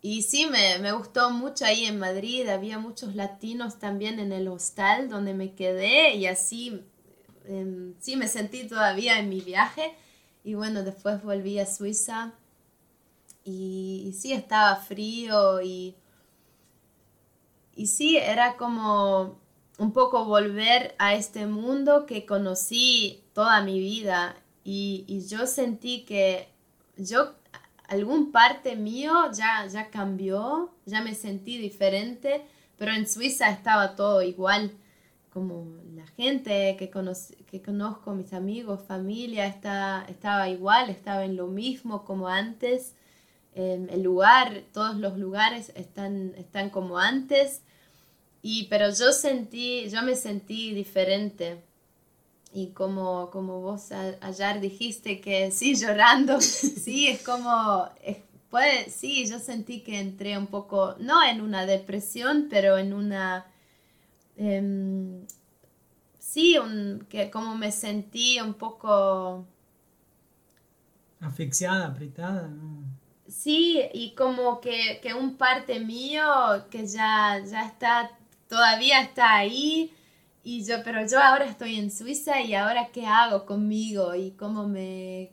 Y 0.00 0.22
sí, 0.22 0.46
me, 0.46 0.78
me 0.78 0.92
gustó 0.92 1.30
mucho 1.30 1.66
ahí 1.66 1.84
en 1.84 1.98
Madrid, 1.98 2.48
había 2.48 2.78
muchos 2.78 3.14
latinos 3.14 3.78
también 3.78 4.18
en 4.18 4.32
el 4.32 4.48
hostal 4.48 5.10
donde 5.10 5.34
me 5.34 5.52
quedé 5.54 6.14
y 6.16 6.24
así, 6.26 6.82
em, 7.44 7.92
sí, 8.00 8.16
me 8.16 8.28
sentí 8.28 8.66
todavía 8.66 9.18
en 9.18 9.28
mi 9.28 9.42
viaje 9.42 9.92
y 10.42 10.54
bueno, 10.54 10.82
después 10.82 11.22
volví 11.22 11.58
a 11.58 11.66
Suiza 11.66 12.32
y, 13.44 14.04
y 14.08 14.12
sí, 14.14 14.32
estaba 14.32 14.76
frío 14.76 15.60
y, 15.60 15.96
y 17.74 17.86
sí, 17.86 18.16
era 18.16 18.56
como 18.56 19.38
un 19.78 19.92
poco 19.92 20.24
volver 20.24 20.94
a 20.98 21.14
este 21.14 21.46
mundo 21.46 22.06
que 22.06 22.26
conocí 22.26 23.22
toda 23.32 23.62
mi 23.62 23.78
vida. 23.78 24.36
Y, 24.64 25.04
yo 25.28 25.46
sentí 25.46 26.04
que 26.04 26.48
yo 26.96 27.32
algún 27.88 28.30
parte 28.32 28.76
mío 28.76 29.12
ya, 29.32 29.66
ya 29.66 29.90
cambió, 29.90 30.70
ya 30.86 31.00
me 31.02 31.14
sentí 31.14 31.58
diferente, 31.58 32.42
pero 32.78 32.92
en 32.92 33.08
Suiza 33.08 33.50
estaba 33.50 33.96
todo 33.96 34.22
igual, 34.22 34.72
como 35.32 35.66
la 35.96 36.06
gente 36.16 36.76
que, 36.78 36.90
conoc- 36.90 37.34
que 37.46 37.62
conozco, 37.62 38.12
mis 38.14 38.32
amigos, 38.32 38.80
familia, 38.86 39.46
está, 39.46 40.04
estaba 40.08 40.48
igual, 40.48 40.90
estaba 40.90 41.24
en 41.24 41.36
lo 41.36 41.46
mismo 41.48 42.04
como 42.04 42.28
antes, 42.28 42.94
em, 43.54 43.88
el 43.90 44.02
lugar, 44.02 44.62
todos 44.72 44.96
los 44.96 45.18
lugares 45.18 45.72
están, 45.76 46.34
están 46.36 46.70
como 46.70 46.98
antes, 46.98 47.62
y, 48.42 48.66
pero 48.68 48.90
yo 48.90 49.12
sentí, 49.12 49.88
yo 49.90 50.02
me 50.02 50.16
sentí 50.16 50.74
diferente. 50.74 51.62
Y 52.54 52.68
como, 52.68 53.30
como 53.30 53.60
vos 53.62 53.92
a- 53.92 54.16
ayer 54.20 54.60
dijiste 54.60 55.20
que 55.20 55.50
sí, 55.50 55.74
llorando, 55.80 56.40
sí, 56.40 57.08
es 57.08 57.22
como, 57.22 57.88
es- 58.02 58.18
puede, 58.50 58.90
sí, 58.90 59.26
yo 59.28 59.38
sentí 59.38 59.80
que 59.82 59.98
entré 60.00 60.36
un 60.38 60.46
poco, 60.48 60.94
no 61.00 61.22
en 61.24 61.40
una 61.40 61.64
depresión, 61.66 62.48
pero 62.50 62.76
en 62.78 62.92
una, 62.92 63.46
em, 64.36 65.26
sí, 66.18 66.58
un, 66.58 67.06
que 67.10 67.30
como 67.30 67.56
me 67.56 67.72
sentí 67.72 68.40
un 68.40 68.54
poco, 68.54 69.46
Asfixiada, 71.20 71.86
apretada, 71.86 72.48
¿no? 72.48 72.81
Sí, 73.32 73.80
y 73.92 74.14
como 74.14 74.60
que, 74.60 75.00
que 75.02 75.14
un 75.14 75.36
parte 75.36 75.80
mío 75.80 76.24
que 76.70 76.86
ya, 76.86 77.40
ya 77.44 77.66
está, 77.66 78.10
todavía 78.48 79.00
está 79.02 79.36
ahí. 79.36 79.90
Y 80.44 80.64
yo, 80.64 80.82
pero 80.84 81.06
yo 81.06 81.20
ahora 81.22 81.46
estoy 81.46 81.76
en 81.76 81.90
Suiza 81.90 82.40
y 82.40 82.54
ahora 82.54 82.88
qué 82.92 83.06
hago 83.06 83.46
conmigo 83.46 84.14
y 84.14 84.32
cómo 84.32 84.66
me, 84.68 85.30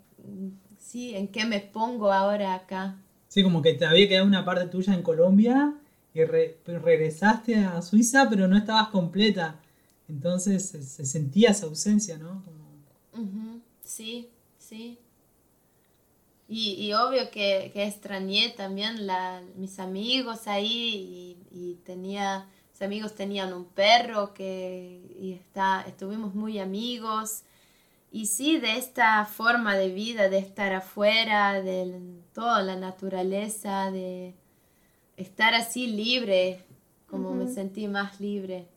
sí, 0.78 1.16
en 1.16 1.28
qué 1.30 1.46
me 1.46 1.60
pongo 1.62 2.12
ahora 2.14 2.54
acá. 2.56 2.96
Sí, 3.28 3.44
como 3.44 3.62
que 3.62 3.74
te 3.74 3.86
había 3.86 4.08
quedado 4.10 4.26
una 4.28 4.46
parte 4.46 4.68
tuya 4.68 4.94
en 4.94 5.04
Colombia 5.04 5.74
y 6.14 6.24
re- 6.24 6.58
regresaste 6.66 7.56
a 7.58 7.82
Suiza, 7.82 8.28
pero 8.30 8.48
no 8.48 8.58
estabas 8.58 8.90
completa. 8.90 9.60
Entonces 10.08 10.68
se, 10.70 10.82
se 10.84 11.06
sentía 11.06 11.52
esa 11.52 11.68
ausencia, 11.68 12.18
¿no? 12.18 12.44
Como- 12.44 12.70
Ujú. 13.14 13.62
sí, 13.84 14.30
sí. 14.58 15.00
Y, 16.52 16.92
obvio 16.94 17.30
que, 17.30 17.70
que, 17.74 17.84
extrañé 17.84 18.50
también 18.50 19.06
la, 19.06 19.44
mis 19.56 19.78
amigos 19.78 20.48
ahí 20.48 21.38
y, 21.52 21.72
y, 21.72 21.76
tenía, 21.86 22.48
mis 22.72 22.82
amigos 22.82 23.14
tenían 23.14 23.54
un 23.54 23.66
perro 23.66 24.34
que 24.34 25.00
y 25.20 25.34
está, 25.34 25.86
estuvimos 25.88 26.34
muy 26.34 26.58
amigos. 26.58 27.44
Y 28.12 28.26
sí, 28.26 28.58
de 28.58 28.78
esta 28.78 29.26
forma 29.26 29.76
de 29.76 29.90
vida, 29.90 30.28
de 30.30 30.40
estar 30.40 30.74
afuera, 30.74 31.62
de 31.62 32.02
toda 32.34 32.64
la 32.64 32.76
naturaleza, 32.76 33.92
de 33.92 34.34
estar 35.18 35.54
así 35.54 35.86
libre, 35.86 36.66
como 37.06 37.36
me 37.36 37.48
sentí 37.48 37.88
más 37.88 38.20
libre. 38.20 38.68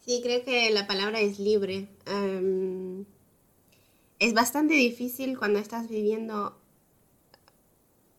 Sí, 0.00 0.20
creo 0.22 0.44
que 0.44 0.70
la 0.70 0.86
palabra 0.86 1.20
es 1.20 1.38
libre. 1.38 1.88
Em, 2.04 3.06
es 4.20 4.34
bastante 4.34 4.74
difícil 4.74 5.36
cuando 5.36 5.58
estás 5.58 5.88
viviendo 5.88 6.56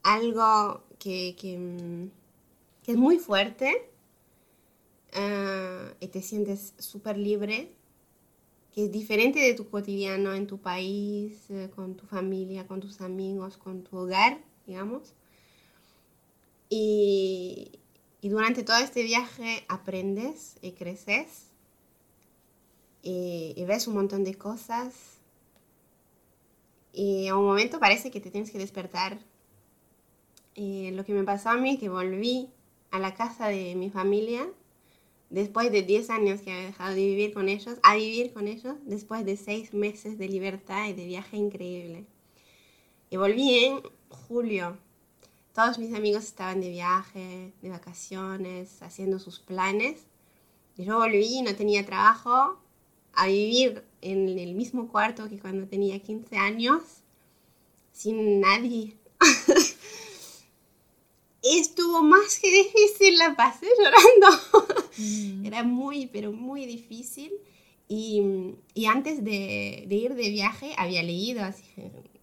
algo 0.03 0.83
que, 0.99 1.35
que, 1.39 2.09
es 2.87 2.97
muy 2.97 3.19
fuerte 3.19 3.89
eh, 5.13 5.95
y 5.99 6.07
te 6.07 6.21
sientes 6.21 6.73
súper 6.79 7.17
libre, 7.17 7.71
que 8.73 8.85
es 8.85 8.91
diferente 8.91 9.39
de 9.39 9.53
tu 9.53 9.69
cotidiano 9.69 10.33
en 10.33 10.47
tu 10.47 10.57
país, 10.57 11.49
eh, 11.49 11.69
con 11.73 11.95
tu 11.95 12.05
familia, 12.05 12.67
con 12.67 12.81
tus 12.81 12.99
amigos, 12.99 13.57
con 13.57 13.83
tu 13.83 13.95
hogar, 13.97 14.41
digamos. 14.65 15.13
Y, 16.69 17.79
y 18.21 18.29
durante 18.29 18.63
todo 18.63 18.77
este 18.77 19.03
viaje 19.03 19.65
aprendes 19.67 20.57
y 20.61 20.71
creces 20.71 21.51
y, 23.03 23.63
ves 23.65 23.87
un 23.87 23.95
montón 23.95 24.23
de 24.23 24.35
cosas 24.35 25.20
y 26.93 27.27
a 27.27 27.35
un 27.35 27.45
momento 27.45 27.79
parece 27.79 28.11
que 28.11 28.19
te 28.19 28.31
tienes 28.31 28.51
que 28.51 28.57
despertar. 28.57 29.19
Y 30.53 30.91
lo 30.91 31.05
que 31.05 31.13
me 31.13 31.23
pasó 31.23 31.49
a 31.49 31.57
mí, 31.57 31.77
que 31.77 31.89
volví 31.89 32.49
a 32.91 32.99
la 32.99 33.13
casa 33.13 33.47
de 33.47 33.75
mi 33.75 33.89
familia 33.89 34.47
después 35.29 35.71
de 35.71 35.81
10 35.81 36.09
años 36.09 36.41
que 36.41 36.51
había 36.51 36.65
dejado 36.65 36.93
de 36.93 37.05
vivir 37.05 37.33
con 37.33 37.47
ellos, 37.47 37.77
a 37.83 37.95
vivir 37.95 38.33
con 38.33 38.47
ellos 38.47 38.75
después 38.83 39.25
de 39.25 39.37
6 39.37 39.73
meses 39.73 40.17
de 40.17 40.27
libertad 40.27 40.87
y 40.89 40.93
de 40.93 41.05
viaje 41.05 41.37
increíble. 41.37 42.05
Y 43.09 43.17
volví 43.17 43.65
en 43.65 43.81
julio 44.09 44.77
todos 45.53 45.79
mis 45.79 45.93
amigos 45.93 46.23
estaban 46.23 46.61
de 46.61 46.69
viaje, 46.69 47.53
de 47.61 47.69
vacaciones, 47.69 48.81
haciendo 48.81 49.19
sus 49.19 49.39
planes. 49.39 50.05
Y 50.77 50.85
yo 50.85 50.97
volví 50.97 51.41
no 51.41 51.55
tenía 51.55 51.85
trabajo 51.85 52.57
a 53.13 53.27
vivir 53.27 53.83
en 54.01 54.27
el 54.37 54.55
mismo 54.55 54.87
cuarto 54.89 55.29
que 55.29 55.39
cuando 55.39 55.67
tenía 55.67 55.99
15 55.99 56.37
años, 56.37 56.81
sin 57.91 58.41
nadie. 58.41 58.95
Estuvo 61.43 62.03
más 62.03 62.39
que 62.39 62.51
difícil, 62.51 63.17
la 63.17 63.35
pasé 63.35 63.67
llorando. 63.77 64.27
Mm. 64.97 65.45
Era 65.45 65.63
muy, 65.63 66.07
pero 66.07 66.31
muy 66.31 66.65
difícil. 66.65 67.31
Y, 67.87 68.21
y 68.73 68.85
antes 68.85 69.23
de, 69.23 69.85
de, 69.87 69.95
ir 69.95 70.15
de 70.15 70.29
viaje 70.29 70.73
había 70.77 71.03
leído 71.03 71.43
así, 71.43 71.63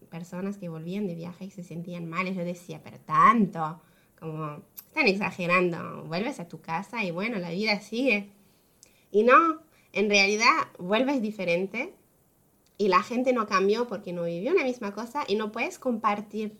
personas 0.09 0.57
que 0.57 0.69
volvían 0.69 1.07
de 1.07 1.15
viaje 1.15 1.45
y 1.47 1.51
se 1.51 1.63
sentían 1.63 2.09
mal. 2.09 2.29
Y 2.29 2.35
yo 2.35 2.45
decía, 2.45 2.81
pero 2.83 2.99
tanto, 3.01 3.81
como 4.19 4.63
están 4.77 5.07
exagerando, 5.07 6.05
vuelves 6.05 6.41
a 6.41 6.49
tu 6.49 6.61
casa 6.61 7.05
y 7.05 7.11
bueno, 7.11 7.39
la 7.39 7.51
vida 7.51 7.81
sigue. 7.81 8.31
Y 9.11 9.25
no, 9.25 9.61
en 9.99 10.09
realidad 10.09 10.69
vuelves 10.79 11.21
diferente 11.23 11.95
y 12.77 12.89
la 12.89 13.03
gente 13.03 13.33
no 13.33 13.47
cambió 13.47 13.87
porque 13.89 14.13
no 14.13 14.25
vivió 14.25 14.55
la 14.55 14.65
misma 14.65 14.93
cosa 14.93 15.25
y 15.27 15.35
no 15.35 15.53
puedes 15.53 15.79
compartir 15.79 16.57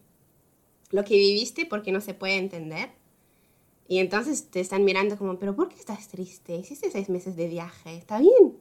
lo 0.91 1.05
que 1.05 1.15
viviste 1.15 1.67
porque 1.67 1.93
no 1.93 2.01
se 2.01 2.15
puede 2.15 2.37
entender. 2.37 2.91
Y 3.87 3.99
entonces 3.99 4.51
te 4.51 4.61
están 4.61 4.85
mirando 4.85 5.17
como, 5.17 5.39
pero 5.39 5.55
¿por 5.57 5.69
qué 5.69 5.77
estás 5.77 6.09
triste? 6.09 6.55
Hiciste 6.57 6.91
seis 6.91 7.09
meses 7.09 7.37
de 7.37 7.49
viaje, 7.49 7.97
está 7.97 8.19
bien 8.19 8.59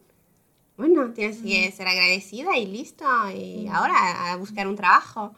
bueno, 0.78 1.12
tienes 1.12 1.40
que 1.40 1.72
ser 1.72 1.88
agradecida 1.88 2.56
y 2.56 2.68
listo, 2.68 3.04
y 3.36 3.68
ahora 3.68 4.32
a 4.32 4.36
buscar 4.38 4.68
un 4.68 4.76
trabajo. 4.76 5.34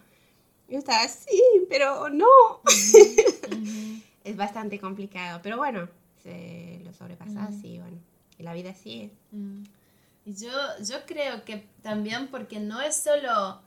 Y 0.68 0.74
yo 0.74 0.80
estaba, 0.80 1.08
sí, 1.08 1.42
pero 1.70 2.10
no. 2.10 2.28
es 4.26 4.36
bastante 4.36 4.80
complicado, 4.80 5.40
pero 5.42 5.56
bueno, 5.56 5.88
se 6.22 6.82
lo 6.84 6.94
sobrepasas 6.94 7.56
y 7.64 7.80
bueno, 7.80 7.98
y 8.40 8.44
la 8.44 8.54
vida 8.54 8.74
sigue. 8.74 9.12
Y 10.26 10.34
yo, 10.34 10.50
yo 10.84 11.06
creo 11.06 11.44
que 11.46 11.68
también 11.84 12.28
porque 12.28 12.60
no 12.60 12.82
es 12.82 12.96
solo, 12.96 13.62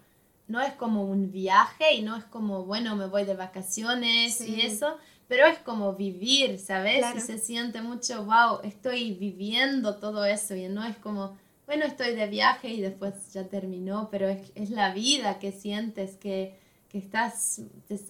no 0.49 0.61
es 0.61 0.73
como 0.73 1.05
un 1.05 1.31
viaje 1.31 1.95
y 1.95 2.03
no 2.03 2.17
es 2.17 2.25
como, 2.25 2.65
bueno, 2.65 2.97
me 2.97 3.07
voy 3.07 3.25
de 3.25 3.37
vacaciones 3.37 4.41
y 4.41 4.63
eso, 4.63 4.97
pero 5.29 5.47
es 5.47 5.59
como 5.59 5.95
vivir, 5.95 6.59
¿sabes? 6.59 7.05
Y 7.17 7.21
se 7.21 7.39
siente 7.39 7.81
mucho, 7.83 8.25
wow, 8.25 8.61
estoy 8.65 9.15
viviendo 9.15 9.97
todo 9.97 10.25
eso 10.25 10.57
y 10.57 10.69
no 10.69 10.85
es 10.85 10.97
como 10.97 11.37
bueno, 11.67 11.87
estoy 11.87 12.15
de 12.15 12.27
viaje 12.27 12.69
y 12.69 12.81
después 12.81 13.33
ya 13.33 13.49
terminó, 13.49 14.09
pero 14.11 14.29
es, 14.29 14.71
la 14.71 14.93
vida 14.93 15.39
que 15.39 15.53
sientes, 15.53 16.17
que, 16.17 16.59
estás, 16.93 17.63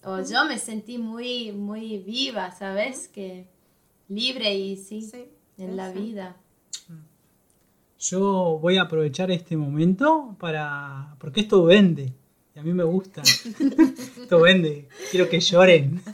o 0.02 0.20
yo 0.20 0.44
me 0.46 0.58
sentí 0.58 0.98
muy, 0.98 1.52
muy 1.52 1.98
viva, 1.98 2.50
¿sabes? 2.50 3.06
Que 3.06 3.46
libre 4.08 4.52
y 4.54 4.76
sí, 4.76 5.08
en 5.58 5.76
la 5.76 5.90
vida. 5.92 6.36
Yo 7.98 8.58
voy 8.60 8.78
a 8.78 8.82
aprovechar 8.82 9.30
este 9.30 9.56
momento 9.56 10.36
para, 10.38 11.14
porque 11.18 11.40
esto 11.40 11.64
vende. 11.64 12.12
Y 12.54 12.58
a 12.58 12.62
mí 12.62 12.72
me 12.72 12.84
gusta. 12.84 13.22
esto 14.20 14.40
vende. 14.40 14.88
Quiero 15.10 15.28
que 15.28 15.40
lloren. 15.40 16.02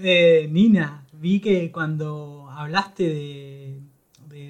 Eh, 0.00 0.48
Nina, 0.52 1.04
vi 1.12 1.40
que 1.40 1.72
cuando 1.72 2.48
hablaste 2.52 3.02
de 3.02 3.80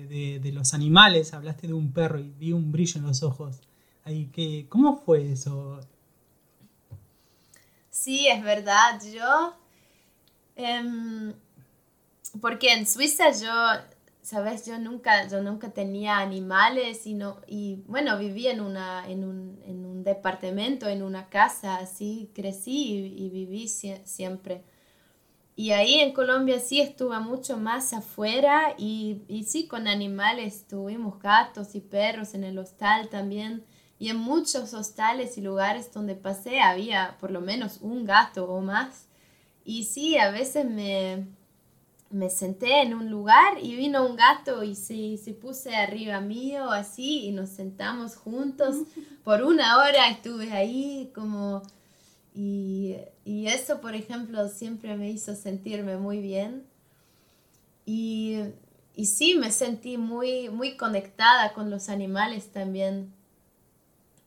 de, 0.09 0.53
los 0.53 0.74
animales, 0.74 1.35
hablaste 1.35 1.66
de 1.66 1.74
un 1.74 1.93
perro 1.93 2.18
y 2.18 2.31
vi 2.31 2.53
un 2.53 2.72
brillo 2.72 2.99
en 3.01 3.07
los 3.07 3.22
ojos. 3.22 3.61
Ahí, 4.05 4.26
que, 4.26 4.66
¿Cómo 4.68 4.97
fue 4.97 5.33
eso? 5.33 5.81
Sí, 7.91 8.29
es 8.29 8.43
verdad. 8.43 9.01
Yo, 9.12 9.55
em, 10.57 11.33
porque 12.41 12.72
en 12.72 12.87
Suiza 12.87 13.31
yo, 13.31 13.53
sabes, 14.22 14.66
yo 14.66 14.79
nunca, 14.79 15.26
yo 15.29 15.43
nunca 15.43 15.70
tenía 15.70 16.18
animales 16.18 17.07
y, 17.07 17.18
y 17.47 17.83
bueno, 17.87 18.18
viví 18.18 18.47
en, 18.47 18.61
una, 18.61 19.09
en, 19.09 19.24
un, 19.24 19.61
en 19.64 19.85
un 19.87 20.05
departamento, 20.05 20.89
en 20.89 21.03
una 21.03 21.29
casa, 21.29 21.76
así 21.76 22.31
crecí 22.35 23.14
y, 23.16 23.31
viví 23.31 23.68
siempre. 23.68 24.64
Y 25.57 25.72
ahí 25.72 25.95
en 25.95 26.12
Colombia 26.12 26.61
sí 26.61 26.81
estuve 26.81 27.18
mucho 27.20 27.57
más 27.57 27.93
afuera 27.93 28.74
y, 28.79 29.22
y, 29.29 29.45
sí 29.45 29.66
con 29.66 29.89
animales, 29.89 30.66
tuvimos 30.68 31.18
gatos 31.20 31.74
y 31.74 31.81
perros 31.81 32.35
en 32.35 32.45
el 32.45 32.59
hostal 32.59 33.09
también. 33.09 33.64
Y 33.99 34.11
en 34.11 34.18
muchos 34.18 34.74
hostales 34.74 35.39
y 35.39 35.41
lugares 35.41 35.93
donde 35.93 36.14
pasé 36.14 36.61
había 36.61 37.16
por 37.18 37.33
lo 37.33 37.41
menos 37.41 37.79
un 37.81 38.05
gato 38.05 38.45
o 38.45 38.61
más. 38.61 39.09
Y 39.64 39.85
sí, 39.85 40.16
a 40.18 40.31
veces 40.31 40.64
me, 40.64 41.26
me 42.11 42.30
senté 42.30 42.82
en 42.82 42.94
un 42.94 43.11
lugar 43.11 43.59
y 43.62 43.76
vino 43.76 44.06
un 44.06 44.16
gato 44.16 44.62
y 44.62 44.74
se, 44.74 45.16
se 45.18 45.34
puse 45.34 45.76
arriba 45.76 46.20
mío 46.20 46.70
así 46.70 47.26
y 47.26 47.32
nos 47.32 47.50
sentamos 47.50 48.16
juntos. 48.16 48.76
Por 49.24 49.42
una 49.42 49.78
hora 49.78 50.09
estuve 50.11 50.52
ahí 50.52 51.11
como 51.14 51.62
y, 52.40 52.96
eso, 53.24 53.80
por 53.80 53.96
ejemplo, 53.96 54.48
siempre 54.48 54.96
me 54.96 55.11
hizo 55.11 55.34
sentirme 55.34 55.96
muy 55.96 56.20
bien. 56.20 56.64
Y, 57.84 58.38
y 58.94 59.06
sí, 59.06 59.34
me 59.34 59.50
sentí 59.50 59.98
muy, 59.98 60.48
muy 60.48 60.76
conectada 60.76 61.52
con 61.52 61.68
los 61.68 61.88
animales 61.88 62.52
también. 62.52 63.12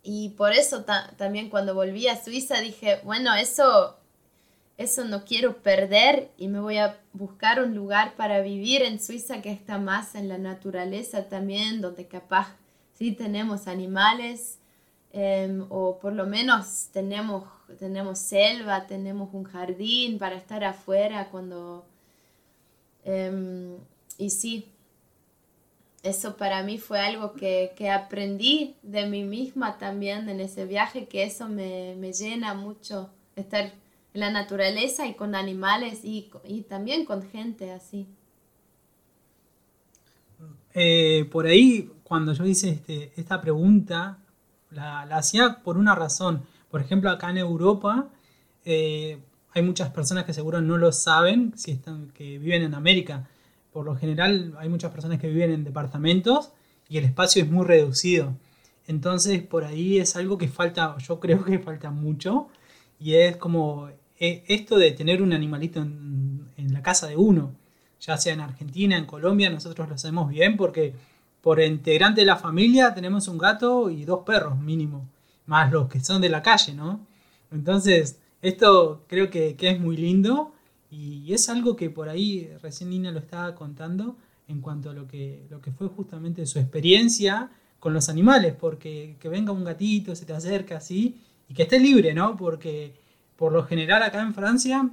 Y 0.04 0.30
por 0.30 0.52
eso 0.52 0.84
también 1.18 1.50
cuando 1.50 1.74
volví 1.74 2.08
a 2.10 2.22
Suiza 2.22 2.60
dije, 2.60 3.00
bueno, 3.06 3.34
eso, 3.36 3.98
eso 4.82 5.06
no 5.06 5.24
quiero 5.26 5.58
perder 5.58 6.32
y 6.38 6.48
me 6.48 6.60
voy 6.60 6.78
a 6.78 6.98
buscar 7.14 7.62
un 7.62 7.76
lugar 7.76 8.16
para 8.16 8.42
vivir 8.42 8.82
en 8.82 9.02
Suiza 9.02 9.42
que 9.42 9.52
está 9.52 9.78
más 9.78 10.16
en 10.16 10.28
la 10.28 10.38
naturaleza 10.38 11.30
también, 11.30 11.82
donde 11.82 12.08
capaz 12.08 12.56
sí 12.94 13.12
tenemos 13.14 13.68
animales 13.68 14.60
Em, 15.14 15.66
o 15.70 16.00
por 16.00 16.14
lo 16.14 16.26
menos 16.26 16.88
tenemos, 16.94 17.44
tenemos 17.80 18.18
selva, 18.20 18.88
tenemos 18.88 19.34
un 19.34 19.44
jardín 19.44 20.18
para 20.18 20.36
estar 20.36 20.64
afuera 20.64 21.30
cuando... 21.30 21.86
Em, 23.04 23.78
y 24.18 24.30
sí, 24.30 24.72
eso 26.04 26.38
para 26.38 26.64
mí 26.64 26.78
fue 26.78 27.00
algo 27.00 27.34
que, 27.34 27.74
que, 27.76 27.90
aprendí 27.90 28.76
de 28.84 29.06
mí 29.08 29.24
misma 29.24 29.78
también 29.78 30.30
en 30.30 30.40
ese 30.40 30.66
viaje, 30.66 31.08
que 31.08 31.24
eso 31.24 31.50
me, 31.50 31.96
me 31.98 32.14
llena 32.14 32.54
mucho, 32.54 33.10
estar 33.36 33.72
en 34.14 34.20
la 34.20 34.32
naturaleza 34.32 35.08
y 35.08 35.16
con 35.16 35.36
animales 35.36 36.02
y, 36.04 36.30
también 36.68 37.06
con 37.06 37.24
gente 37.24 37.72
así. 37.72 38.08
Eh, 40.74 41.28
por 41.32 41.46
ahí 41.46 41.92
cuando 42.04 42.34
yo 42.34 42.46
hice 42.46 42.70
este, 42.70 43.14
esta 43.16 43.42
pregunta, 43.42 44.20
la, 44.70 45.06
la 45.06 45.18
hacía 45.18 45.62
por 45.64 45.78
una 45.78 45.96
razón. 45.96 46.44
Por 46.70 46.82
ejemplo, 46.82 47.10
acá 47.10 47.30
en 47.30 47.38
Europa 47.38 48.10
eh, 48.66 49.20
hay 49.54 49.62
muchas 49.62 49.90
personas 49.90 50.26
que 50.26 50.34
seguro 50.34 50.62
no 50.62 50.78
lo 50.78 50.92
saben, 50.92 51.54
si 51.58 51.72
están, 51.72 52.10
que 52.12 52.38
viven 52.38 52.64
en 52.64 52.74
América. 52.74 53.28
Por 53.72 53.86
lo 53.86 53.96
general 53.96 54.56
hay 54.58 54.70
muchas 54.70 54.92
personas 54.92 55.20
que 55.20 55.28
viven 55.28 55.52
en 55.52 55.64
departamentos 55.64 56.52
y 56.90 56.98
el 56.98 57.06
espacio 57.06 57.44
es 57.44 57.50
muy 57.50 57.66
reducido. 57.66 58.36
Entonces 58.88 59.42
por 59.42 59.64
ahí 59.66 60.00
es 60.00 60.16
algo 60.16 60.38
que 60.38 60.48
falta, 60.48 60.98
yo 61.00 61.20
creo 61.20 61.44
que 61.44 61.60
falta 61.60 61.92
mucho. 61.92 62.48
Y 63.00 63.16
es 63.16 63.38
como 63.38 63.90
eh, 64.22 64.44
esto 64.48 64.78
de 64.78 64.92
tener 64.92 65.24
un 65.24 65.34
animalito 65.34 65.82
en, 65.82 66.48
en 66.56 66.74
la 66.74 66.84
casa 66.84 67.08
de 67.08 67.18
uno, 67.18 67.56
ya 68.00 68.18
sea 68.18 68.34
en 68.34 68.42
Argentina, 68.42 68.96
en 68.96 69.06
Colombia, 69.06 69.50
nosotros 69.50 69.90
lo 69.90 69.96
hacemos 69.96 70.30
bien 70.30 70.58
porque 70.58 70.94
por 71.42 71.60
integrante 71.60 72.22
de 72.22 72.28
la 72.28 72.38
familia 72.38 72.94
tenemos 72.94 73.28
un 73.28 73.40
gato 73.40 73.90
y 73.90 74.06
dos 74.06 74.20
perros 74.24 74.60
mínimo, 74.60 75.10
más 75.48 75.72
los 75.72 75.90
que 75.90 76.00
son 76.00 76.22
de 76.22 76.30
la 76.30 76.44
calle, 76.44 76.76
¿no? 76.76 77.06
Entonces, 77.52 78.20
esto 78.44 79.06
creo 79.08 79.32
que, 79.32 79.56
que 79.56 79.72
es 79.72 79.80
muy 79.80 79.98
lindo 79.98 80.54
y 80.92 81.34
es 81.34 81.50
algo 81.50 81.76
que 81.76 81.90
por 81.90 82.08
ahí 82.08 82.48
recién 82.62 82.92
Nina 82.92 83.12
lo 83.12 83.20
estaba 83.20 83.56
contando 83.56 84.18
en 84.48 84.62
cuanto 84.62 84.92
a 84.92 84.94
lo 84.94 85.08
que, 85.08 85.48
lo 85.50 85.62
que 85.62 85.72
fue 85.72 85.88
justamente 85.88 86.46
su 86.46 86.60
experiencia 86.60 87.50
con 87.80 87.92
los 87.92 88.08
animales, 88.08 88.54
porque 88.54 89.16
que 89.20 89.30
venga 89.30 89.52
un 89.52 89.64
gatito, 89.64 90.16
se 90.16 90.26
te 90.26 90.34
acerca 90.34 90.78
así 90.78 91.20
y 91.50 91.56
que 91.56 91.64
esté 91.64 91.80
libre, 91.80 92.14
¿no? 92.14 92.38
Porque 92.38 93.01
por 93.42 93.54
lo 93.54 93.64
general 93.66 94.04
acá 94.04 94.22
en 94.22 94.36
Francia 94.36 94.88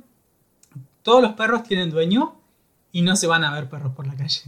todos 1.02 1.20
los 1.20 1.34
perros 1.34 1.64
tienen 1.64 1.90
dueño 1.90 2.40
y 2.92 3.02
no 3.02 3.14
se 3.14 3.26
van 3.26 3.44
a 3.44 3.52
ver 3.52 3.68
perros 3.68 3.94
por 3.94 4.06
la 4.06 4.16
calle. 4.16 4.40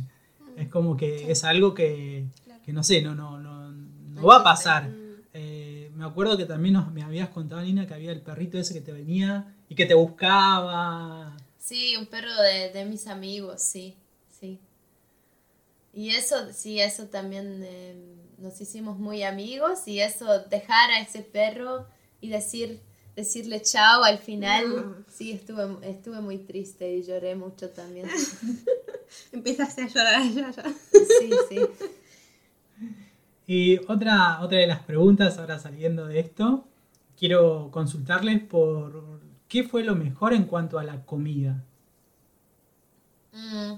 Es 0.56 0.68
como 0.68 0.96
que 0.96 1.30
es 1.30 1.44
algo 1.44 1.74
que, 1.74 2.24
que 2.64 2.72
no 2.72 2.82
sé, 2.82 3.02
no, 3.02 3.14
no, 3.14 3.38
no, 3.38 3.70
no 3.70 4.22
va 4.22 4.36
a 4.36 4.42
pasar. 4.42 4.88
Eh, 5.34 5.90
me 5.94 6.06
acuerdo 6.06 6.38
que 6.38 6.46
también 6.46 6.72
nos, 6.72 6.90
me 6.90 7.02
habías 7.02 7.28
contado, 7.28 7.60
Nina, 7.60 7.86
que 7.86 7.92
había 7.92 8.10
el 8.10 8.22
perrito 8.22 8.56
ese 8.56 8.72
que 8.72 8.80
te 8.80 8.90
venía 8.90 9.54
y 9.68 9.74
que 9.74 9.84
te 9.84 9.92
buscaba. 9.92 11.36
Sí, 11.58 11.94
un 11.98 12.06
perro 12.06 12.34
de, 12.36 12.70
de 12.70 12.86
mis 12.86 13.06
amigos, 13.06 13.60
sí, 13.60 13.98
sí. 14.30 14.58
Y 15.92 16.08
eso, 16.08 16.54
sí, 16.54 16.80
eso 16.80 17.08
también 17.08 17.60
eh, 17.64 18.02
nos 18.38 18.58
hicimos 18.62 18.98
muy 18.98 19.24
amigos 19.24 19.86
y 19.86 20.00
eso, 20.00 20.38
dejar 20.44 20.90
a 20.90 21.00
ese 21.00 21.20
perro 21.20 21.86
y 22.22 22.30
decir, 22.30 22.80
decirle 23.16 23.62
chao 23.62 24.02
al 24.04 24.18
final, 24.18 25.04
sí, 25.08 25.32
estuve, 25.32 25.76
estuve 25.88 26.20
muy 26.20 26.38
triste 26.38 26.92
y 26.94 27.02
lloré 27.02 27.34
mucho 27.34 27.70
también. 27.70 28.08
Empezaste 29.32 29.82
a 29.82 29.88
llorar 29.88 30.22
ya, 30.30 30.50
ya. 30.50 30.64
Sí, 30.92 31.30
sí. 31.48 31.60
Y 33.46 33.78
otra, 33.88 34.40
otra 34.42 34.58
de 34.58 34.66
las 34.66 34.80
preguntas, 34.82 35.38
ahora 35.38 35.58
saliendo 35.58 36.06
de 36.06 36.20
esto, 36.20 36.68
quiero 37.18 37.70
consultarles 37.72 38.42
por 38.42 39.20
qué 39.48 39.64
fue 39.64 39.82
lo 39.82 39.96
mejor 39.96 40.32
en 40.32 40.44
cuanto 40.44 40.78
a 40.78 40.84
la 40.84 41.04
comida. 41.04 41.64
Mm, 43.32 43.74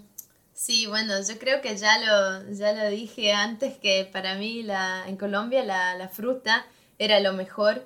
sí, 0.52 0.86
bueno, 0.86 1.14
yo 1.26 1.38
creo 1.38 1.60
que 1.62 1.76
ya 1.76 1.98
lo, 1.98 2.52
ya 2.52 2.72
lo 2.72 2.90
dije 2.90 3.32
antes 3.32 3.78
que 3.78 4.08
para 4.10 4.34
mí 4.34 4.62
la, 4.62 5.08
en 5.08 5.16
Colombia 5.16 5.64
la, 5.64 5.96
la 5.96 6.08
fruta 6.08 6.66
era 6.98 7.20
lo 7.20 7.32
mejor. 7.32 7.82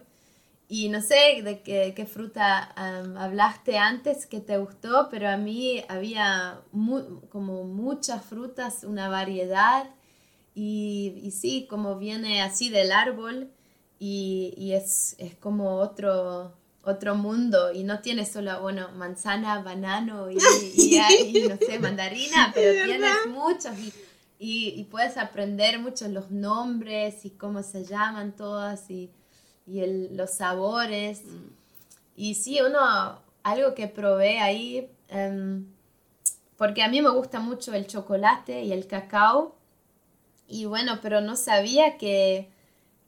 Y 0.68 0.88
no 0.88 1.00
sé 1.00 1.42
de 1.44 1.62
qué, 1.62 1.92
qué 1.94 2.06
fruta 2.06 2.72
am, 2.74 3.16
hablaste 3.16 3.78
antes 3.78 4.26
que 4.26 4.40
te 4.40 4.58
gustó, 4.58 5.08
pero 5.10 5.28
a 5.28 5.36
mí 5.36 5.84
había 5.88 6.60
como 7.28 7.64
muchas 7.64 8.24
frutas, 8.24 8.82
una 8.82 9.08
variedad. 9.08 9.88
Y, 10.54 11.20
y 11.22 11.30
sí, 11.30 11.66
como 11.70 11.98
viene 11.98 12.42
así 12.42 12.68
del 12.68 12.90
árbol 12.90 13.52
y, 14.00 14.54
y 14.56 14.72
es, 14.72 15.14
es 15.18 15.36
como 15.36 15.76
otro, 15.76 16.56
otro 16.82 17.14
mundo 17.14 17.72
y 17.72 17.84
no 17.84 18.00
tiene 18.00 18.26
solo, 18.26 18.60
bueno, 18.60 18.90
manzana, 18.96 19.62
banano 19.62 20.30
y, 20.30 20.38
y, 20.74 21.44
no 21.48 21.58
sé, 21.58 21.78
mandarina, 21.78 22.50
pero 22.54 22.70
Es 22.70 22.84
tienes 22.86 23.26
muchos 23.28 23.72
y 24.38 24.84
puedes 24.90 25.16
aprender 25.16 25.78
muchos 25.78 26.08
los 26.08 26.30
nombres 26.30 27.24
y 27.24 27.30
cómo 27.30 27.62
se 27.62 27.84
llaman 27.84 28.34
todas 28.34 28.90
y, 28.90 29.12
y 29.66 29.80
el- 29.80 30.16
los 30.16 30.30
sabores. 30.32 31.22
Y 32.16 32.34
sí, 32.34 32.60
uno, 32.62 33.20
algo 33.42 33.74
que 33.74 33.88
probé 33.88 34.38
ahí, 34.40 34.90
em, 35.08 35.66
porque 36.56 36.82
a 36.82 36.88
mí 36.88 37.02
me 37.02 37.10
gusta 37.10 37.40
mucho 37.40 37.74
el 37.74 37.86
chocolate 37.86 38.62
y 38.64 38.72
el 38.72 38.86
cacao. 38.86 39.56
Y 40.48 40.66
bueno, 40.66 41.00
pero 41.02 41.20
no 41.20 41.36
sabía 41.36 41.98
que, 41.98 42.48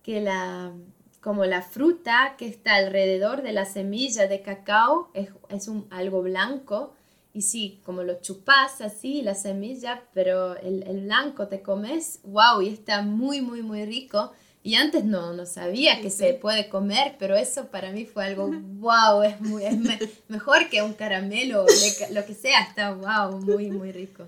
que 0.02 0.20
la, 0.20 0.72
como 1.20 1.44
la 1.46 1.62
fruta 1.62 2.36
que 2.38 2.46
está 2.46 2.76
alrededor 2.76 3.42
de 3.42 3.52
la 3.52 3.64
semilla 3.64 4.26
de 4.28 4.42
cacao 4.42 5.10
es, 5.14 5.30
es 5.50 5.68
un, 5.68 5.86
algo 5.90 6.22
blanco. 6.22 6.94
Y 7.34 7.42
sí, 7.42 7.80
como 7.84 8.02
lo 8.04 8.20
chupas 8.20 8.80
así, 8.80 9.22
la 9.22 9.34
semilla, 9.34 10.02
pero 10.14 10.56
el, 10.56 10.82
el 10.84 11.02
blanco 11.02 11.48
te 11.48 11.62
comes, 11.62 12.20
wow, 12.24 12.62
y 12.62 12.68
está 12.70 13.02
muy, 13.02 13.40
muy, 13.42 13.62
muy 13.62 13.84
rico. 13.84 14.32
Y 14.68 14.74
antes 14.74 15.04
no, 15.04 15.32
no 15.32 15.46
sabía 15.46 15.96
Sí, 15.96 16.02
que 16.02 16.10
sí. 16.10 16.16
se 16.18 16.34
puede 16.34 16.68
comer, 16.68 17.16
pero 17.18 17.36
eso 17.36 17.68
para 17.68 17.90
mí 17.92 18.04
fue 18.04 18.24
algo, 18.26 18.48
wow, 18.48 19.22
es, 19.22 19.40
muy, 19.40 19.64
es 19.64 19.78
me- 19.78 19.98
mejor 20.28 20.68
que 20.68 20.82
un 20.82 20.92
caramelo, 20.94 21.64
le- 21.66 22.14
lo 22.14 22.26
que 22.26 22.34
sea, 22.34 22.60
está 22.62 22.92
wow, 22.92 23.40
muy, 23.40 23.70
muy 23.70 23.92
rico. 23.92 24.24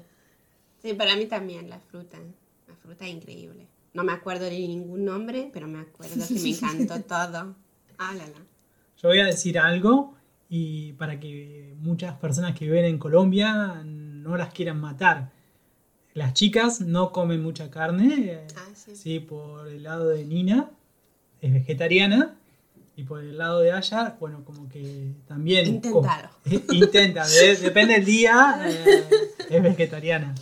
Sí, 0.83 0.95
para 0.95 1.17
mí 1.17 1.27
también 1.27 1.69
la 1.69 1.79
fruta. 1.79 2.17
La 2.69 2.75
fruta 2.77 3.05
es 3.07 3.13
increíble. 3.15 3.67
No 3.93 4.03
me 4.05 4.13
acuerdo 4.13 4.45
de 4.47 4.53
ningún 4.53 5.05
nombre, 5.05 5.51
pero 5.53 5.67
me 5.67 5.81
acuerdo 5.81 6.27
que 6.27 6.35
me 6.35 6.49
encantó 6.57 7.01
todo. 7.03 7.55
Ah, 7.99 8.15
la, 8.15 8.27
la. 8.27 8.39
Yo 9.03 9.09
voy 9.09 9.21
a 9.21 9.27
decir 9.27 9.59
algo 9.59 10.15
y 10.49 10.93
para 10.95 11.19
que 11.21 11.75
muchas 11.81 12.15
personas 12.19 12.57
que 12.57 12.65
viven 12.65 12.85
en 12.85 12.99
Colombia 12.99 13.83
no 13.85 14.37
las 14.37 14.53
quieran 14.55 14.81
matar. 14.81 15.31
Las 16.15 16.35
chicas 16.35 16.81
no 16.81 17.13
comen 17.13 17.43
mucha 17.43 17.71
carne. 17.71 18.15
eh, 18.33 18.47
Ah, 18.57 18.69
sí. 18.75 18.97
Sí, 18.97 19.21
por 19.21 19.69
el 19.69 19.83
lado 19.85 20.09
de 20.09 20.25
Nina 20.25 20.71
es 21.41 21.53
vegetariana 21.53 22.35
y 22.97 23.05
por 23.05 23.21
el 23.21 23.39
lado 23.39 23.61
de 23.61 23.73
Aya, 23.73 24.17
bueno, 24.21 24.45
como 24.45 24.69
que 24.69 25.13
también... 25.29 25.67
Intentalo. 25.67 26.29
co- 26.45 26.75
intenta, 26.75 27.27
de- 27.27 27.57
depende 27.57 27.95
del 27.95 28.05
día, 28.05 28.61
eh, 28.67 29.05
es 29.49 29.63
vegetariana. 29.63 30.35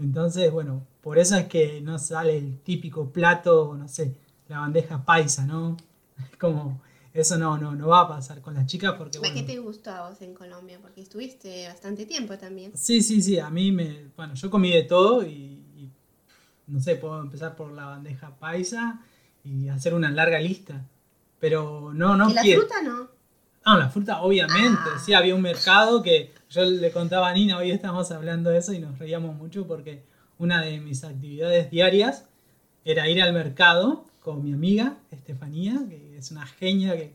Entonces, 0.00 0.50
bueno, 0.50 0.86
por 1.02 1.18
eso 1.18 1.36
es 1.36 1.46
que 1.46 1.80
no 1.80 1.98
sale 1.98 2.36
el 2.38 2.58
típico 2.60 3.10
plato, 3.10 3.74
no 3.76 3.88
sé, 3.88 4.14
la 4.48 4.60
bandeja 4.60 5.04
paisa, 5.04 5.44
¿no? 5.46 5.76
Es 6.32 6.36
como, 6.38 6.80
eso 7.14 7.36
no, 7.36 7.58
no, 7.58 7.74
no 7.74 7.88
va 7.88 8.00
a 8.02 8.08
pasar 8.08 8.40
con 8.40 8.54
las 8.54 8.66
chicas 8.66 8.94
porque, 8.96 9.18
¿Qué 9.20 9.30
bueno, 9.30 9.46
te 9.46 9.58
gustó 9.58 9.90
a 9.90 10.08
vos 10.08 10.20
en 10.22 10.32
Colombia? 10.34 10.78
Porque 10.80 11.00
estuviste 11.02 11.68
bastante 11.68 12.06
tiempo 12.06 12.38
también. 12.38 12.72
Sí, 12.74 13.02
sí, 13.02 13.20
sí, 13.22 13.38
a 13.38 13.50
mí 13.50 13.70
me, 13.72 14.06
bueno, 14.16 14.34
yo 14.34 14.50
comí 14.50 14.70
de 14.72 14.84
todo 14.84 15.22
y, 15.24 15.30
y, 15.76 15.90
no 16.68 16.80
sé, 16.80 16.96
puedo 16.96 17.20
empezar 17.20 17.54
por 17.56 17.72
la 17.72 17.86
bandeja 17.86 18.34
paisa 18.38 19.00
y 19.44 19.68
hacer 19.68 19.92
una 19.94 20.10
larga 20.10 20.38
lista, 20.40 20.86
pero 21.38 21.92
no, 21.92 22.16
no 22.16 22.30
¿Y 22.30 22.34
la 22.34 22.42
quiero. 22.42 22.60
fruta 22.62 22.82
no? 22.82 23.08
Ah, 23.64 23.76
la 23.78 23.88
fruta, 23.90 24.22
obviamente, 24.22 24.80
Ah. 24.94 24.98
sí, 24.98 25.12
había 25.14 25.34
un 25.34 25.42
mercado 25.42 26.02
que 26.02 26.32
yo 26.50 26.64
le 26.64 26.90
contaba 26.90 27.28
a 27.28 27.32
Nina, 27.32 27.58
hoy 27.58 27.70
estamos 27.70 28.10
hablando 28.10 28.50
de 28.50 28.58
eso 28.58 28.72
y 28.72 28.78
nos 28.80 28.98
reíamos 28.98 29.36
mucho 29.36 29.66
porque 29.66 30.02
una 30.38 30.62
de 30.62 30.80
mis 30.80 31.04
actividades 31.04 31.70
diarias 31.70 32.24
era 32.84 33.08
ir 33.08 33.22
al 33.22 33.32
mercado 33.32 34.04
con 34.20 34.42
mi 34.42 34.52
amiga 34.52 34.96
Estefanía, 35.12 35.74
que 35.88 36.01
es 36.22 36.30
una 36.30 36.46
genia 36.46 36.96
que, 36.96 37.14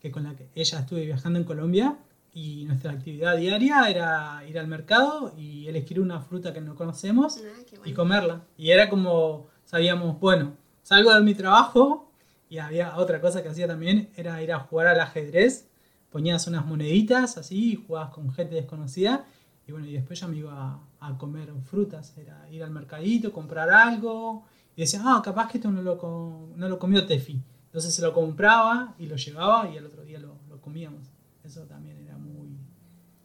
que 0.00 0.10
con 0.10 0.24
la 0.24 0.34
que 0.36 0.48
ella 0.54 0.80
estuve 0.80 1.04
viajando 1.06 1.38
en 1.38 1.44
Colombia 1.44 1.98
y 2.32 2.64
nuestra 2.66 2.92
actividad 2.92 3.36
diaria 3.36 3.88
era 3.88 4.44
ir 4.46 4.58
al 4.58 4.68
mercado 4.68 5.34
y 5.36 5.66
elegir 5.66 6.00
una 6.00 6.20
fruta 6.20 6.52
que 6.52 6.60
no 6.60 6.74
conocemos 6.74 7.38
Ah, 7.38 7.80
y 7.84 7.92
comerla. 7.92 8.42
Y 8.56 8.70
era 8.70 8.88
como, 8.90 9.46
sabíamos, 9.64 10.20
bueno, 10.20 10.56
salgo 10.82 11.12
de 11.14 11.20
mi 11.22 11.34
trabajo 11.34 12.12
y 12.48 12.58
había 12.58 12.96
otra 12.96 13.20
cosa 13.20 13.42
que 13.42 13.48
hacía 13.48 13.66
también, 13.66 14.10
era 14.16 14.42
ir 14.42 14.52
a 14.52 14.60
jugar 14.60 14.86
al 14.88 15.00
ajedrez. 15.00 15.68
Ponías 16.10 16.46
unas 16.46 16.64
moneditas 16.64 17.36
así 17.36 17.72
y 17.72 17.76
jugabas 17.76 18.10
con 18.10 18.32
gente 18.32 18.54
desconocida. 18.54 19.24
Y 19.66 19.72
bueno, 19.72 19.86
y 19.86 19.92
después 19.92 20.18
ya 20.20 20.26
me 20.28 20.36
iba 20.36 20.80
a, 21.00 21.08
a 21.08 21.18
comer 21.18 21.52
frutas. 21.62 22.16
Era 22.16 22.48
ir 22.50 22.62
al 22.62 22.70
mercadito, 22.70 23.32
comprar 23.32 23.68
algo. 23.70 24.44
Y 24.76 24.82
decía, 24.82 25.02
ah, 25.04 25.20
capaz 25.22 25.50
que 25.50 25.58
esto 25.58 25.70
no 25.70 25.82
lo, 25.82 26.52
no 26.56 26.68
lo 26.68 26.78
comió 26.78 27.04
Tefi. 27.06 27.42
Entonces 27.68 27.94
se 27.94 28.02
lo 28.02 28.12
compraba 28.12 28.94
y 28.98 29.06
lo 29.06 29.16
llevaba 29.16 29.70
y 29.70 29.76
al 29.78 29.86
otro 29.86 30.02
día 30.04 30.18
lo, 30.18 30.36
lo 30.48 30.60
comíamos. 30.60 31.02
Eso 31.44 31.62
también 31.62 31.98
era 32.04 32.16
muy, 32.16 32.48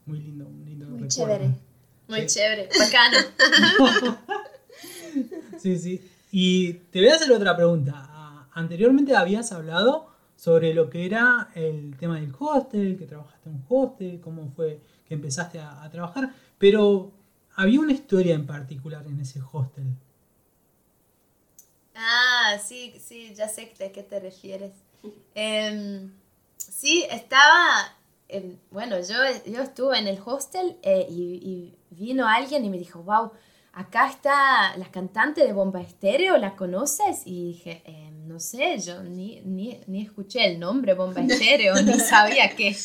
muy 0.06 0.20
lindo, 0.20 0.46
un 0.46 0.64
lindo 0.64 0.86
Muy 0.86 1.00
recuerdo. 1.02 1.08
chévere. 1.34 1.50
Muy 2.08 2.20
Sí. 2.28 2.38
chévere, 2.38 2.68
bacano. 2.78 3.18
Sí, 5.58 5.78
sí. 5.78 6.00
Y 6.32 6.72
te 6.90 7.00
voy 7.00 7.08
a 7.08 7.14
hacer 7.14 7.32
otra 7.32 7.56
pregunta. 7.56 7.92
Ah, 7.96 8.46
Anteriormente 8.52 9.14
habías 9.16 9.52
hablado 9.52 10.08
sobre 10.36 10.74
lo 10.74 10.90
que 10.90 11.06
era 11.06 11.48
el 11.54 11.96
tema 11.98 12.20
del 12.20 12.32
hostel, 12.38 12.96
que 12.98 13.06
trabajaste 13.06 13.48
en 13.48 13.54
un 13.56 13.64
hostel, 13.68 14.20
cómo 14.20 14.48
fue 14.50 14.80
que 15.06 15.14
empezaste 15.14 15.58
a, 15.60 15.82
a 15.82 15.90
trabajar, 15.90 16.32
pero 16.58 17.12
había 17.56 17.80
una 17.80 17.92
historia 17.92 18.34
en 18.34 18.46
particular 18.46 19.06
en 19.06 19.20
ese 19.20 19.40
hostel. 19.52 19.84
Ah, 21.94 22.58
sí, 22.64 22.94
sí, 22.98 23.34
ya 23.34 23.48
sé 23.48 23.72
de 23.78 23.92
qué 23.92 24.02
te 24.02 24.20
refieres. 24.20 24.72
Em, 25.34 26.12
sí, 26.56 27.06
estaba, 27.10 27.94
bueno, 28.70 28.96
yo, 29.00 29.16
yo 29.46 29.62
estuve 29.62 29.98
en 29.98 30.08
el 30.08 30.18
hostel 30.24 30.76
eh, 30.82 31.06
y, 31.08 31.40
y 31.42 31.78
vino 31.90 32.26
alguien 32.26 32.64
y 32.64 32.70
me 32.70 32.78
dijo, 32.78 33.02
wow, 33.02 33.30
acá 33.74 34.08
está 34.08 34.76
la 34.76 34.90
cantante 34.90 35.44
de 35.44 35.52
Bomba 35.52 35.80
Estéreo, 35.80 36.36
¿la 36.36 36.56
conoces? 36.56 37.22
Y 37.26 37.44
dije, 37.48 37.82
em, 37.84 38.26
no 38.26 38.40
sé, 38.40 38.78
yo 38.78 39.02
ni, 39.02 39.40
ni, 39.44 39.80
ni, 39.86 40.02
escuché 40.02 40.44
el 40.46 40.58
nombre 40.58 40.94
Bomba 40.94 41.20
Estéreo, 41.20 41.74
ni 41.82 41.94
sabía 42.00 42.54
qué, 42.56 42.76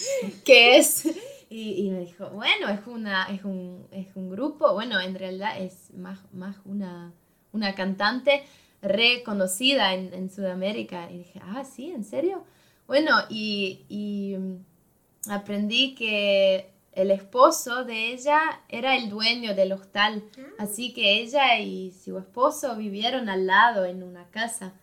qué 0.43 0.77
es. 0.77 1.05
Y, 1.49 1.85
y, 1.85 1.89
me 1.89 2.01
dijo, 2.01 2.29
bueno, 2.29 2.69
es, 2.69 2.85
una, 2.85 3.27
es, 3.31 3.43
un, 3.43 3.87
es 3.91 4.07
un 4.15 4.29
grupo, 4.29 4.73
bueno, 4.73 4.99
en 4.99 5.15
realidad 5.15 5.59
es 5.59 5.91
más, 5.95 6.19
más 6.31 6.57
una, 6.65 7.11
una 7.53 7.73
cantante 7.73 8.43
reconocida 8.81 9.93
en, 9.93 10.13
en, 10.13 10.29
Sudamérica. 10.29 11.09
Y 11.11 11.19
dije, 11.19 11.41
ah, 11.43 11.63
sí, 11.63 11.91
¿en 11.91 12.03
serio? 12.03 12.43
Bueno, 12.87 13.11
y, 13.29 13.85
y 13.89 14.35
mm, 14.37 15.31
aprendí 15.31 15.95
que 15.95 16.71
el 16.93 17.11
esposo 17.11 17.85
de 17.85 18.13
ella 18.13 18.39
era 18.67 18.95
el 18.95 19.09
dueño 19.09 19.55
del 19.55 19.73
hostal, 19.73 20.23
ah. 20.37 20.41
así 20.59 20.93
que 20.93 21.21
ella 21.21 21.59
y 21.59 21.91
su 21.91 22.17
esposo 22.17 22.75
vivieron 22.75 23.29
al 23.29 23.47
lado 23.47 23.85
en 23.85 24.03
una 24.03 24.25
casa. 24.31 24.73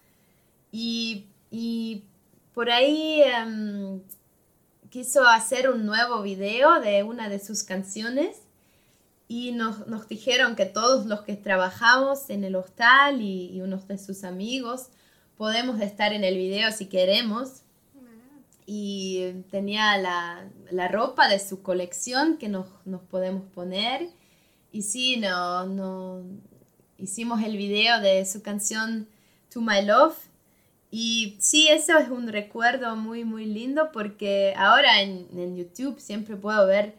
Y, 0.71 1.27
y 1.51 2.05
por 2.55 2.71
ahí 2.71 3.23
um, 3.45 4.01
quiso 4.91 5.27
hacer 5.27 5.69
un 5.69 5.85
nuevo 5.85 6.23
video 6.23 6.81
de 6.81 7.03
una 7.03 7.29
de 7.29 7.39
sus 7.39 7.63
canciones 7.63 8.46
y 9.29 9.53
nos, 9.53 9.87
nos, 9.87 10.09
dijeron 10.09 10.55
que 10.57 10.67
todos 10.67 11.07
los 11.07 11.23
que 11.23 11.37
trabajamos 11.37 12.31
en 12.31 12.45
el 12.45 12.55
hostal 12.55 13.21
y, 13.21 13.51
y 13.53 13.61
unos 13.61 13.89
de 13.89 13.99
sus 13.99 14.25
amigos 14.25 14.89
podemos 15.37 15.81
estar 15.81 16.13
en 16.13 16.25
el 16.25 16.37
video 16.37 16.71
si 16.73 16.87
queremos 16.87 17.63
y 18.67 19.45
tenía 19.51 19.97
la, 19.97 20.45
la, 20.71 20.89
ropa 20.89 21.29
de 21.29 21.39
su 21.39 21.63
colección 21.63 22.37
que 22.37 22.49
nos, 22.49 22.67
nos 22.85 23.01
podemos 23.03 23.45
poner. 23.53 24.11
Y 24.73 24.83
sí, 24.83 25.17
no, 25.19 25.67
no, 25.67 26.23
hicimos 26.99 27.43
el 27.45 27.57
video 27.57 28.01
de 28.01 28.27
su 28.27 28.43
canción 28.43 29.09
To 29.51 29.61
My 29.61 29.83
Love. 29.83 30.17
Y 30.91 31.37
sí, 31.39 31.69
eso 31.69 31.97
es 31.99 32.09
un 32.09 32.27
recuerdo 32.29 32.97
muy, 32.97 33.25
muy 33.25 33.47
lindo 33.47 33.91
porque 33.93 34.53
ahora 34.57 35.01
en, 35.01 35.29
en 35.37 35.57
YouTube 35.57 36.01
siempre 36.01 36.37
puedo 36.37 36.67
ver 36.67 36.97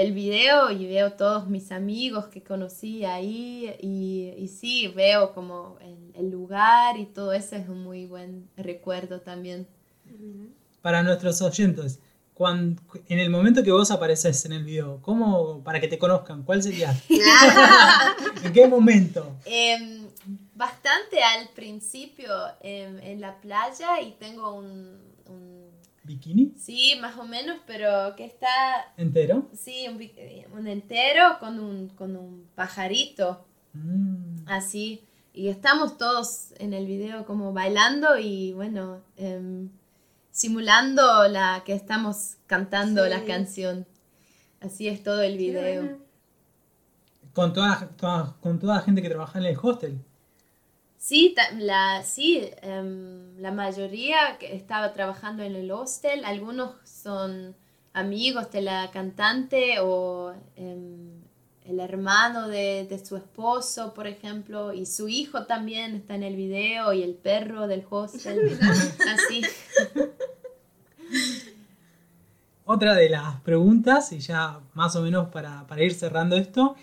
el 0.00 0.12
video 0.12 0.70
y 0.70 0.86
veo 0.86 1.12
todos 1.12 1.48
mis 1.48 1.72
amigos 1.72 2.26
que 2.26 2.42
conocí 2.42 3.04
ahí 3.04 3.74
y, 3.80 4.34
y 4.36 4.48
sí, 4.48 4.88
veo 4.88 5.32
como 5.34 5.78
el, 5.80 6.12
el, 6.14 6.30
lugar 6.30 6.98
y 6.98 7.06
todo 7.06 7.32
eso 7.32 7.56
es 7.56 7.68
un 7.68 7.82
muy 7.82 8.06
buen 8.06 8.48
recuerdo 8.56 9.20
también 9.20 9.66
para 10.82 11.02
nuestros 11.02 11.40
oyentes, 11.42 11.98
cuando, 12.34 12.80
en 13.08 13.18
el 13.18 13.28
momento 13.28 13.62
que 13.62 13.70
vos 13.70 13.90
apareces 13.90 14.44
en 14.46 14.52
el 14.52 14.64
video, 14.64 15.00
¿cómo, 15.02 15.62
para 15.62 15.78
que 15.80 15.88
te 15.88 15.98
conozcan, 15.98 16.42
cuál 16.42 16.62
sería? 16.62 16.98
¿En 18.42 18.52
qué 18.52 18.66
momento? 18.66 19.36
Eh, 19.44 20.06
bastante 20.54 21.22
al 21.22 21.48
principio 21.50 22.30
eh, 22.62 22.98
en 23.02 23.20
la 23.20 23.38
playa 23.40 24.00
y 24.00 24.12
tengo 24.12 24.54
un, 24.54 24.98
un, 25.26 25.59
¿Bikini? 26.10 26.52
Sí, 26.56 26.94
más 27.00 27.16
o 27.18 27.24
menos, 27.24 27.58
pero 27.66 28.14
que 28.16 28.24
está... 28.24 28.48
¿Entero? 28.96 29.48
Sí, 29.54 29.86
un, 29.88 30.58
un 30.58 30.66
entero 30.66 31.38
con 31.38 31.60
un, 31.60 31.88
con 31.90 32.16
un 32.16 32.48
pajarito. 32.54 33.44
Mm. 33.72 34.44
Así. 34.46 35.04
Y 35.32 35.48
estamos 35.48 35.98
todos 35.98 36.52
en 36.58 36.74
el 36.74 36.86
video 36.86 37.24
como 37.24 37.52
bailando 37.52 38.18
y 38.18 38.52
bueno... 38.52 39.02
Eh, 39.16 39.68
simulando 40.30 41.28
la 41.28 41.62
que 41.64 41.74
estamos 41.74 42.36
cantando 42.46 43.04
sí. 43.04 43.10
la 43.10 43.24
canción. 43.24 43.86
Así 44.60 44.88
es 44.88 45.02
todo 45.02 45.22
el 45.22 45.36
video. 45.36 45.98
Con 47.32 47.52
toda, 47.52 47.88
toda, 47.96 48.36
con 48.40 48.58
toda 48.58 48.76
la 48.76 48.82
gente 48.82 49.02
que 49.02 49.08
trabaja 49.08 49.38
en 49.38 49.44
el 49.46 49.56
hostel. 49.60 50.00
Sí, 51.00 51.34
la, 51.56 52.02
sí 52.02 52.50
um, 52.62 53.40
la 53.40 53.50
mayoría 53.52 54.36
que 54.38 54.54
estaba 54.54 54.92
trabajando 54.92 55.42
en 55.42 55.56
el 55.56 55.70
hostel, 55.70 56.26
algunos 56.26 56.72
son 56.84 57.56
amigos 57.94 58.50
de 58.50 58.60
la 58.60 58.90
cantante 58.90 59.80
o 59.80 60.34
um, 60.58 61.22
el 61.64 61.80
hermano 61.80 62.48
de, 62.48 62.86
de, 62.86 63.02
su 63.02 63.16
esposo, 63.16 63.94
por 63.94 64.06
ejemplo, 64.06 64.74
y 64.74 64.84
su 64.84 65.08
hijo 65.08 65.46
también 65.46 65.96
está 65.96 66.16
en 66.16 66.22
el 66.22 66.36
video 66.36 66.92
y 66.92 67.02
el 67.02 67.14
perro 67.14 67.66
del 67.66 67.82
hostel. 67.88 68.58
Así. 68.60 69.42
Otra 72.66 72.94
de 72.94 73.08
las 73.08 73.40
preguntas, 73.40 74.12
y 74.12 74.18
ya 74.18 74.60
más 74.74 74.94
o 74.96 75.00
menos 75.00 75.30
para, 75.30 75.66
para, 75.66 75.82
ir 75.82 75.94
cerrando 75.94 76.36
esto, 76.36 76.76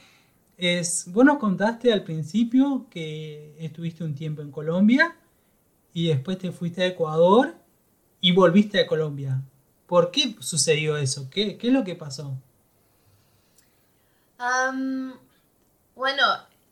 es, 0.58 1.06
vos 1.12 1.24
nos 1.24 1.38
contaste 1.38 1.94
al 1.94 2.04
principio 2.04 2.88
que 2.90 3.56
estuviste 3.60 4.04
un 4.04 4.16
tiempo 4.16 4.42
en 4.42 4.52
Colombia 4.52 5.16
y 5.94 6.08
después 6.08 6.38
te 6.40 6.52
fuiste 6.52 6.84
a 6.84 6.88
Ecuador 6.88 7.56
y 8.20 8.32
volviste 8.32 8.80
a 8.80 8.88
Colombia. 8.88 9.42
¿Por 9.86 10.12
qué 10.12 10.36
sucedió 10.40 10.98
eso? 10.98 11.30
¿Qué, 11.30 11.58
qué 11.58 11.68
es 11.68 11.74
lo 11.74 11.84
que 11.84 11.96
pasó? 11.96 12.36
Um, 14.40 15.14
bueno, 15.96 16.24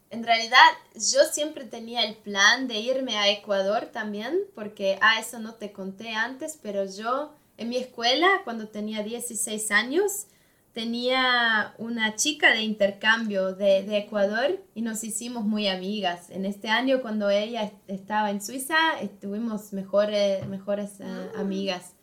en 0.10 0.24
realidad 0.24 0.58
yo 0.94 1.24
siempre 1.32 1.66
tenía 1.66 2.06
el 2.06 2.16
plan 2.16 2.68
de 2.68 2.80
irme 2.80 3.18
a 3.18 3.30
Ecuador 3.30 3.90
también, 3.92 4.40
porque 4.54 4.96
a 5.02 5.12
ah, 5.12 5.20
eso 5.20 5.40
no 5.40 5.56
te 5.56 5.72
conté 5.72 6.14
antes, 6.14 6.60
pero 6.62 6.86
yo 6.86 7.34
en 7.58 7.70
mi 7.70 7.78
escuela, 7.78 8.28
cuando 8.44 8.68
tenía 8.68 9.02
16 9.02 9.72
años, 9.72 10.28
tenía 10.76 11.74
una 11.78 12.16
chica 12.18 12.52
de 12.52 12.62
intercambio 12.62 13.56
de, 13.56 13.84
de, 13.84 13.98
Ecuador 14.00 14.62
y 14.76 14.82
nos 14.82 15.06
hicimos 15.06 15.46
muy 15.46 15.70
amigas. 15.70 16.30
En 16.30 16.46
este 16.46 16.68
año, 16.68 17.02
cuando 17.02 17.30
ella 17.30 17.72
estaba 17.88 18.30
en 18.30 18.42
Suiza, 18.42 18.76
estuvimos 19.02 19.72
mejores, 19.72 20.46
mejores 20.48 21.00
uh, 21.00 21.40
amigas. 21.40 21.94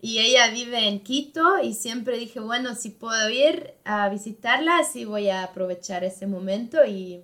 Y 0.00 0.20
ella 0.20 0.50
vive 0.50 0.88
en 0.88 1.00
Quito 1.00 1.62
y 1.62 1.74
siempre 1.74 2.16
dije, 2.16 2.40
bueno, 2.40 2.74
si 2.74 2.88
puedo 2.88 3.28
ir 3.28 3.74
a 3.84 4.08
visitarla, 4.08 4.84
sí 4.90 5.04
voy 5.04 5.28
a 5.28 5.44
aprovechar 5.44 6.02
ese 6.02 6.26
momento. 6.26 6.78
Y 6.86 7.22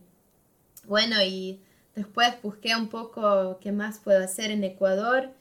bueno, 0.86 1.16
y 1.22 1.62
después 1.96 2.34
busqué 2.42 2.76
un 2.76 2.88
poco 2.88 3.58
qué 3.62 3.72
más 3.72 4.00
puedo 4.00 4.22
hacer 4.22 4.50
en 4.50 4.62
Ecuador 4.64 5.32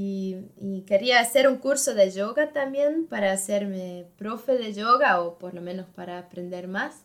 y, 0.00 0.84
quería 0.86 1.18
hacer 1.18 1.48
un 1.48 1.56
curso 1.56 1.92
de 1.94 2.10
yoga 2.12 2.52
también 2.52 3.06
para 3.06 3.32
hacerme 3.32 4.06
profe 4.16 4.52
de 4.52 4.72
yoga 4.72 5.20
o 5.20 5.38
por 5.38 5.54
lo 5.54 5.60
menos 5.60 5.86
para 5.88 6.18
aprender 6.18 6.68
más. 6.68 7.02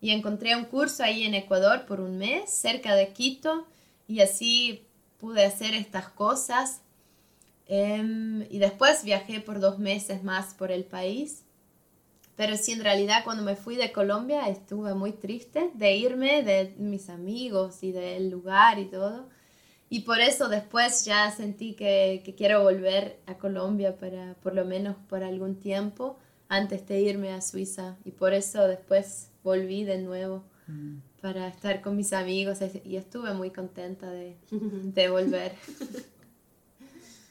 Y 0.00 0.10
encontré 0.10 0.56
un 0.56 0.64
curso 0.64 1.02
ahí 1.02 1.24
en 1.24 1.34
Ecuador 1.34 1.84
por 1.84 2.00
un 2.00 2.16
mes, 2.16 2.48
cerca 2.50 2.94
de 2.94 3.12
Quito, 3.12 3.66
y 4.08 4.20
así 4.20 4.86
pude 5.18 5.44
hacer 5.44 5.74
estas 5.74 6.08
cosas. 6.08 6.80
Um, 7.68 8.42
y 8.50 8.58
después 8.58 9.04
viajé 9.04 9.40
por 9.40 9.60
dos 9.60 9.78
meses 9.78 10.22
más 10.24 10.54
por 10.54 10.72
el 10.72 10.84
país. 10.84 11.44
Pero 12.36 12.56
sí, 12.56 12.72
en 12.72 12.82
realidad 12.82 13.22
cuando 13.22 13.42
me 13.42 13.54
fui 13.54 13.76
de 13.76 13.92
Colombia 13.92 14.48
estuve 14.48 14.94
muy 14.94 15.12
triste 15.12 15.70
de 15.74 15.94
irme 15.94 16.42
de 16.42 16.74
mis 16.78 17.10
amigos 17.10 17.82
y 17.82 17.92
del 17.92 18.30
lugar 18.30 18.78
y 18.78 18.86
todo 18.86 19.28
y 19.92 20.02
por 20.02 20.20
eso 20.20 20.48
después 20.48 21.04
ya 21.04 21.28
sentí 21.32 21.74
que, 21.74 22.22
que, 22.24 22.36
quiero 22.36 22.62
volver 22.62 23.18
a 23.26 23.34
Colombia 23.34 23.98
para 23.98 24.34
por 24.34 24.54
lo 24.54 24.64
menos 24.64 24.96
por 25.08 25.24
algún 25.24 25.56
tiempo 25.56 26.16
antes 26.48 26.86
de 26.86 27.00
irme 27.00 27.32
a 27.32 27.40
Suiza. 27.40 27.96
Y 28.04 28.12
por 28.12 28.32
eso 28.32 28.68
después 28.68 29.30
volví 29.42 29.82
de 29.82 29.98
nuevo 29.98 30.44
mm. 30.68 30.98
para 31.20 31.48
estar 31.48 31.80
con 31.80 31.96
mis 31.96 32.12
amigos 32.12 32.58
y 32.84 32.96
estuve 32.96 33.34
muy 33.34 33.50
contenta 33.50 34.08
de, 34.08 34.36
de 34.50 35.10
volver. 35.10 35.56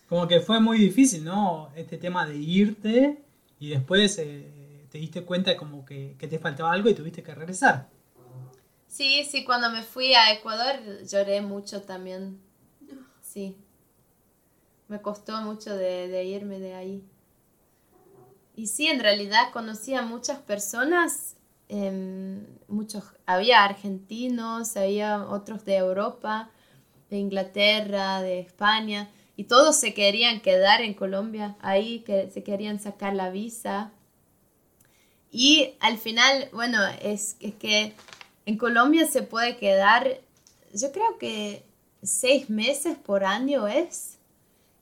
Como 0.09 0.27
que 0.27 0.41
fue 0.41 0.59
muy 0.59 0.79
difícil, 0.79 1.23
¿no? 1.23 1.71
Este 1.77 1.97
tema 1.97 2.27
de 2.27 2.35
irte 2.35 3.23
y 3.57 3.69
después 3.69 4.17
eh, 4.17 4.85
te 4.89 4.97
diste 4.97 5.23
cuenta 5.23 5.55
como 5.55 5.85
que, 5.85 6.17
que 6.19 6.27
te 6.27 6.39
faltaba 6.39 6.73
algo 6.73 6.89
y 6.89 6.93
tuviste 6.93 7.23
que 7.23 7.33
regresar. 7.33 7.87
Sí, 8.89 9.23
sí, 9.23 9.45
cuando 9.45 9.69
me 9.69 9.83
fui 9.83 10.13
a 10.13 10.33
Ecuador 10.33 10.75
lloré 11.05 11.41
mucho 11.41 11.83
también 11.83 12.48
sí. 13.39 13.57
Me 14.89 15.01
costó 15.01 15.41
mucho 15.41 15.75
de, 15.75 16.23
irme 16.25 16.59
de 16.59 16.73
ahí. 16.73 17.03
Y 18.55 18.67
sí, 18.67 18.87
en 18.87 18.99
realidad 18.99 19.51
conocí 19.53 19.93
a 19.93 20.01
muchas 20.01 20.39
personas, 20.39 21.37
eh, 21.69 22.43
muchos, 22.67 23.03
había 23.25 23.63
argentinos, 23.63 24.75
había 24.75 25.25
otros 25.29 25.63
de 25.63 25.77
Europa, 25.77 26.49
de 27.09 27.17
Inglaterra, 27.17 28.21
de 28.21 28.39
España, 28.39 29.09
y 29.37 29.45
todos 29.45 29.77
se 29.77 29.93
querían 29.93 30.41
quedar 30.41 30.81
en 30.81 30.93
Colombia, 30.93 31.55
ahí 31.61 31.99
que 31.99 32.29
se 32.29 32.43
querían 32.43 32.79
sacar 32.79 33.15
la 33.15 33.29
visa. 33.29 33.93
Y 35.31 35.75
al 35.79 35.97
final, 35.97 36.49
bueno, 36.51 36.79
es 37.01 37.35
que 37.59 37.95
en 38.45 38.57
Colombia 38.57 39.05
se 39.05 39.21
puede 39.21 39.55
quedar, 39.55 40.19
yo 40.73 40.91
creo 40.91 41.17
que 41.17 41.68
seis 42.01 42.49
meses 42.49 42.97
por 42.97 43.23
año 43.23 43.67
es. 43.67 44.17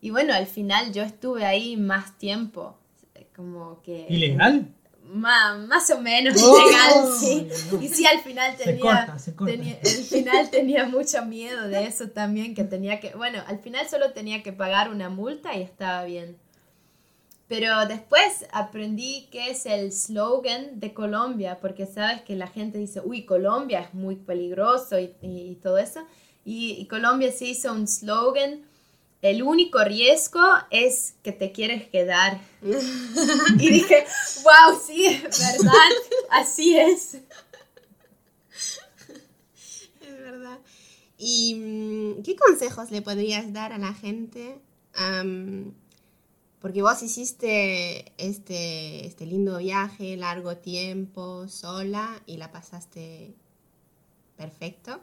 Y 0.01 0.09
bueno, 0.11 0.33
al 0.33 0.45
final 0.47 0.93
yo 0.93 1.03
estuve 1.03 1.45
ahí 1.45 1.75
más 1.77 2.17
tiempo. 2.17 2.77
Como 3.35 3.81
que... 3.81 4.05
¿Ilegal? 4.09 4.73
Más, 5.03 5.57
más 5.67 5.89
o 5.91 6.01
menos 6.01 6.35
Oh, 6.43 6.59
ilegal, 6.59 7.13
sí. 7.17 7.47
no. 7.71 7.81
Y 7.81 7.87
sí, 7.87 8.05
al 8.05 8.19
final 8.19 8.57
Se 8.57 8.63
tenía, 8.65 8.81
corta, 8.81 9.19
se 9.19 9.35
corta. 9.35 9.53
tenía- 9.53 9.79
al 9.81 10.03
final 10.03 10.49
tenía 10.49 10.85
mucho 10.85 11.23
miedo 11.25 11.67
de 11.69 11.85
eso 11.85 12.09
también, 12.09 12.53
que 12.53 12.63
tenía 12.65 12.99
que, 12.99 13.15
bueno, 13.15 13.41
al 13.47 13.59
final 13.59 13.87
solo 13.87 14.11
tenía 14.11 14.43
que 14.43 14.51
pagar 14.53 14.89
una 14.91 15.09
multa 15.09 15.55
y 15.55 15.61
estaba 15.61 16.03
bien. 16.03 16.37
Pero 17.47 17.85
después 17.85 18.45
aprendí 18.51 19.27
que 19.31 19.51
es 19.51 19.65
el 19.65 19.93
slogan 19.93 20.81
de 20.81 20.93
Colombia, 20.93 21.59
porque 21.61 21.85
sabes 21.85 22.21
que 22.23 22.35
la 22.35 22.47
gente 22.47 22.77
dice, 22.77 22.99
uy, 23.01 23.23
Colombia 23.25 23.79
es 23.79 23.93
muy 23.93 24.15
peligroso 24.17 24.99
y, 24.99 25.15
y- 25.21 25.51
y 25.51 25.55
todo 25.55 25.77
eso. 25.77 26.01
Y, 26.47 26.77
y 26.79 26.87
Colombia 26.87 27.29
se 27.29 27.43
hizo 27.43 27.73
un 27.73 27.89
slogan, 27.89 28.61
el 29.21 29.43
único 29.43 29.83
riesgo 29.83 30.41
es 30.71 31.15
que 31.21 31.33
te 31.33 31.51
quieres 31.51 31.89
quedar. 31.89 32.39
Y 33.59 33.69
dije, 33.69 34.05
wow, 34.43 34.79
sí, 34.79 35.21
¿verdad? 35.23 35.89
Así 36.29 36.77
es. 36.77 37.15
Es 40.01 40.17
verdad. 40.19 40.59
¿Y 41.17 41.55
mm, 41.55 42.23
qué 42.23 42.37
consejos 42.37 42.91
le 42.91 43.01
podrías 43.01 43.51
dar 43.51 43.73
a 43.73 43.77
la 43.77 43.93
gente? 43.93 44.61
Am, 44.93 45.73
porque 46.61 46.81
vos 46.81 47.03
hiciste 47.03 48.13
este, 48.17 49.05
este 49.05 49.25
lindo 49.25 49.57
viaje, 49.57 50.15
largo 50.15 50.55
tiempo, 50.55 51.49
sola, 51.49 52.21
y 52.25 52.37
la 52.37 52.53
pasaste 52.53 53.35
perfecto. 54.37 55.01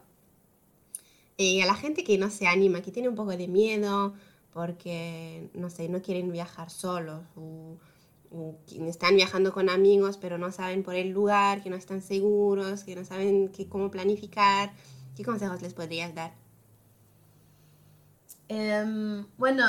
Y 1.37 1.61
a 1.61 1.67
la 1.67 1.75
gente 1.75 2.05
que 2.05 2.19
no 2.19 2.31
se 2.31 2.47
anima, 2.47 2.83
que 2.83 2.93
tiene 2.93 3.09
un 3.09 3.15
poco 3.17 3.33
de 3.37 3.49
miedo, 3.49 4.15
porque, 4.53 5.49
no 5.55 5.69
sé, 5.71 5.89
no 5.89 6.01
quieren 6.03 6.31
viajar 6.33 6.71
solos, 6.71 7.23
o, 7.37 7.77
o 8.31 8.57
que 8.67 8.89
están 8.89 9.17
viajando 9.17 9.53
con 9.53 9.69
amigos, 9.69 10.17
pero 10.19 10.39
no 10.39 10.53
saben 10.53 10.83
por 10.85 10.95
el 10.95 11.11
lugar, 11.11 11.63
que 11.63 11.71
no 11.71 11.77
están 11.77 12.03
seguros, 12.03 12.85
que 12.85 12.95
no 12.97 13.05
saben 13.05 13.49
qué- 13.49 13.69
cómo 13.69 13.91
planificar, 13.91 14.73
¿qué 15.17 15.25
consejos 15.25 15.61
les 15.63 15.75
podrías 15.75 16.15
dar? 16.15 16.33
Em, 18.49 19.27
bueno, 19.39 19.65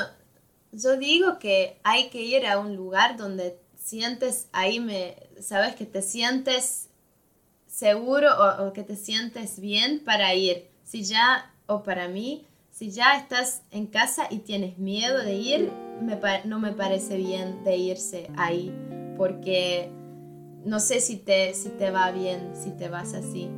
yo 0.72 0.96
digo 0.96 1.38
que 1.38 1.80
hay 1.84 2.10
que 2.10 2.22
ir 2.22 2.46
a 2.46 2.58
un 2.58 2.76
lugar 2.76 3.16
donde 3.16 3.58
sientes, 3.76 4.48
ahí 4.52 4.80
me, 4.80 5.16
sabes 5.40 5.74
que 5.76 5.86
te 5.86 6.02
sientes 6.02 6.88
seguro 7.66 8.30
o, 8.38 8.68
o 8.68 8.74
que 8.74 8.84
te 8.84 8.96
sientes 8.96 9.60
bien 9.60 10.04
para 10.04 10.34
ir. 10.34 10.68
Si 10.84 11.04
ya, 11.04 11.54
o 11.66 11.82
para 11.82 12.08
mí, 12.08 12.44
si 12.70 12.90
ya 12.90 13.16
estás 13.16 13.62
en 13.70 13.86
casa 13.86 14.26
y 14.30 14.38
tienes 14.38 14.78
miedo 14.78 15.22
de 15.22 15.34
ir, 15.34 15.72
no 16.44 16.58
me 16.58 16.72
parece 16.72 17.16
bien 17.16 17.64
de 17.64 17.76
irse 17.76 18.30
ahí, 18.36 18.72
porque 19.16 19.90
no 20.64 20.80
sé 20.80 21.00
si 21.00 21.16
te, 21.16 21.54
si 21.54 21.70
te 21.70 21.90
va 21.90 22.10
bien, 22.10 22.52
si 22.54 22.70
te 22.70 22.88
vas 22.88 23.14
así. 23.14 23.48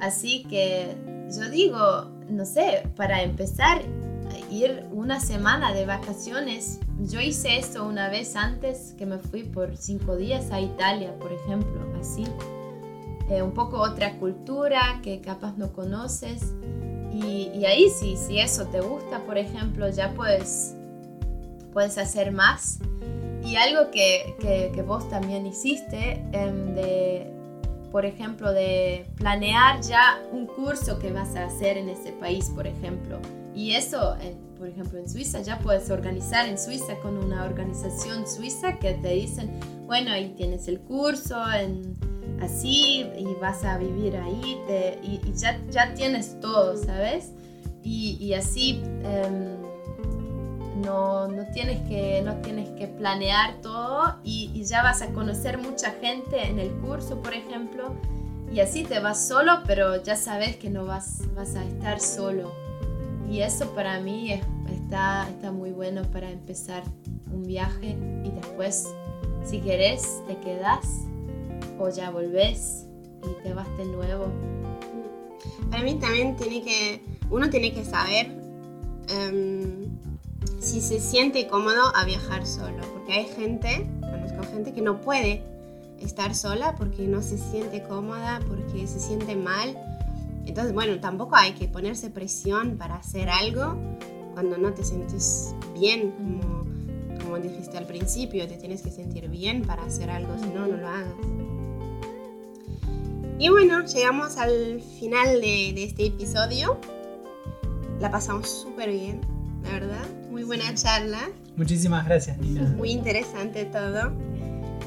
Así 0.00 0.44
que 0.44 0.96
yo 1.34 1.48
digo, 1.48 2.10
no 2.28 2.44
sé, 2.44 2.88
para 2.96 3.22
empezar, 3.22 3.82
ir 4.50 4.86
una 4.92 5.20
semana 5.20 5.72
de 5.72 5.86
vacaciones. 5.86 6.78
Yo 7.00 7.20
hice 7.20 7.58
esto 7.58 7.86
una 7.86 8.08
vez 8.08 8.36
antes 8.36 8.94
que 8.98 9.06
me 9.06 9.18
fui 9.18 9.44
por 9.44 9.76
cinco 9.76 10.16
días 10.16 10.50
a 10.50 10.60
Italia, 10.60 11.16
por 11.18 11.32
ejemplo, 11.32 11.80
así. 11.98 12.24
Eh, 13.30 13.42
un 13.42 13.52
poco 13.52 13.80
otra 13.80 14.18
cultura 14.18 15.00
que 15.02 15.20
capaz 15.20 15.56
no 15.56 15.72
conoces. 15.72 16.52
Y, 17.12 17.50
y 17.54 17.64
ahí 17.66 17.90
sí, 17.90 18.16
si 18.16 18.38
eso 18.38 18.66
te 18.66 18.80
gusta, 18.80 19.20
por 19.20 19.36
ejemplo, 19.38 19.88
ya 19.90 20.12
puedes, 20.14 20.74
puedes 21.72 21.98
hacer 21.98 22.32
más. 22.32 22.78
Y 23.44 23.56
algo 23.56 23.90
que, 23.90 24.34
que- 24.40 24.82
vos 24.82 25.08
también 25.08 25.46
hiciste, 25.46 26.24
em, 26.32 26.74
de, 26.74 27.30
por 27.90 28.06
ejemplo, 28.06 28.52
de 28.52 29.04
planear 29.16 29.80
ya 29.82 30.22
un 30.32 30.46
curso 30.46 30.98
que 30.98 31.12
vas 31.12 31.34
a 31.36 31.44
hacer 31.46 31.76
en 31.76 31.88
ese 31.88 32.12
país, 32.12 32.50
por 32.54 32.66
ejemplo. 32.66 33.18
Y 33.54 33.72
eso, 33.72 34.16
por 34.58 34.68
ejemplo, 34.68 34.98
en 34.98 35.08
Suiza, 35.08 35.42
ya 35.42 35.58
puedes 35.58 35.90
organizar 35.90 36.46
en 36.48 36.56
Suiza 36.58 36.96
con 37.02 37.18
una 37.18 37.44
organización 37.44 38.26
suiza 38.26 38.78
que 38.78 38.94
te 38.94 39.10
dicen, 39.10 39.50
bueno, 39.86 40.10
ahí 40.12 40.32
tienes 40.36 40.68
el 40.68 40.80
curso, 40.80 41.36
así, 42.42 43.06
y 43.18 43.26
vas 43.40 43.64
a 43.64 43.78
vivir 43.78 44.16
ahí, 44.16 44.58
te- 44.66 44.98
y, 45.02 45.20
ya, 45.34 45.58
ya 45.70 45.94
tienes 45.94 46.38
todo, 46.40 46.76
¿sabes? 46.76 47.32
Y, 47.82 48.16
y 48.20 48.34
así 48.34 48.82
em, 49.04 49.56
no, 50.84 51.28
no, 51.28 51.44
tienes 51.52 51.80
que, 51.88 52.22
no 52.22 52.36
tienes 52.36 52.68
que 52.70 52.86
planear 52.88 53.60
todo 53.60 54.16
y, 54.24 54.50
y 54.54 54.64
ya 54.64 54.82
vas 54.82 55.02
a 55.02 55.08
conocer 55.08 55.58
mucha 55.58 55.90
gente 55.92 56.42
en 56.46 56.58
el 56.58 56.70
curso, 56.72 57.20
por 57.22 57.34
ejemplo, 57.34 57.94
y 58.52 58.60
así 58.60 58.84
te 58.84 58.98
vas 59.00 59.26
solo, 59.26 59.60
pero 59.66 60.02
ya 60.02 60.16
sabes 60.16 60.56
que 60.56 60.70
no 60.70 60.84
vas, 60.84 61.22
vas 61.34 61.54
a 61.56 61.64
estar 61.64 62.00
solo. 62.00 62.52
Y 63.30 63.40
eso 63.40 63.70
para 63.74 63.98
mí 64.00 64.32
es- 64.32 64.44
está, 64.70 65.28
está 65.28 65.52
muy 65.52 65.70
bueno 65.70 66.02
para 66.12 66.30
empezar 66.30 66.82
un 67.32 67.44
viaje 67.44 67.96
y 68.24 68.30
después, 68.30 68.86
si 69.44 69.60
querés, 69.60 70.20
te 70.26 70.36
quedas 70.36 70.86
o 71.78 71.88
ya 71.88 72.10
volvés 72.10 72.86
y 73.22 73.42
te 73.42 73.54
vas 73.54 73.68
de 73.76 73.84
nuevo. 73.84 74.26
Para 75.70 75.82
mí 75.82 75.94
también 75.94 76.36
tiene 76.36 76.62
que, 76.62 77.02
uno 77.30 77.50
tiene 77.50 77.72
que 77.72 77.84
saber 77.84 78.30
em, 79.08 79.86
si 80.60 80.80
se 80.80 81.00
siente 81.00 81.46
cómodo 81.46 81.94
a 81.94 82.04
viajar 82.04 82.46
solo, 82.46 82.82
porque 82.92 83.12
hay 83.12 83.24
gente, 83.26 83.86
conozco 84.00 84.42
gente 84.52 84.72
que 84.72 84.82
no 84.82 85.00
puede 85.00 85.42
estar 86.00 86.34
sola 86.34 86.74
porque 86.76 87.06
no 87.06 87.22
se 87.22 87.38
siente 87.38 87.82
cómoda, 87.82 88.40
porque 88.48 88.86
se 88.86 89.00
siente 89.00 89.36
mal. 89.36 89.76
Entonces, 90.44 90.72
bueno, 90.72 90.98
tampoco 91.00 91.36
hay 91.36 91.52
que 91.52 91.68
ponerse 91.68 92.10
presión 92.10 92.76
para 92.76 92.96
hacer 92.96 93.28
algo 93.28 93.76
cuando 94.34 94.58
no 94.58 94.72
te 94.72 94.82
sientes 94.84 95.54
bien, 95.74 96.10
como, 96.12 96.64
como 97.22 97.38
dijiste 97.38 97.78
al 97.78 97.86
principio, 97.86 98.46
te 98.48 98.56
tienes 98.56 98.82
que 98.82 98.90
sentir 98.90 99.28
bien 99.28 99.62
para 99.62 99.84
hacer 99.84 100.10
algo, 100.10 100.36
si 100.38 100.46
no, 100.46 100.66
no 100.66 100.76
lo 100.76 100.88
hagas. 100.88 101.14
Y 103.38 103.48
bueno, 103.48 103.84
llegamos 103.86 104.36
al 104.36 104.80
final 105.00 105.40
de, 105.40 105.72
de 105.74 105.84
este 105.84 106.06
episodio. 106.06 106.78
La 108.00 108.10
pasamos 108.10 108.48
súper 108.48 108.90
bien, 108.90 109.20
la 109.64 109.70
verdad. 109.72 110.04
Muy 110.30 110.44
buena 110.44 110.74
charla, 110.74 111.28
Muchísimas 111.56 112.06
gracias, 112.06 112.38
Nina. 112.38 112.62
muy 112.76 112.90
interesante 112.90 113.64
todo. 113.66 114.12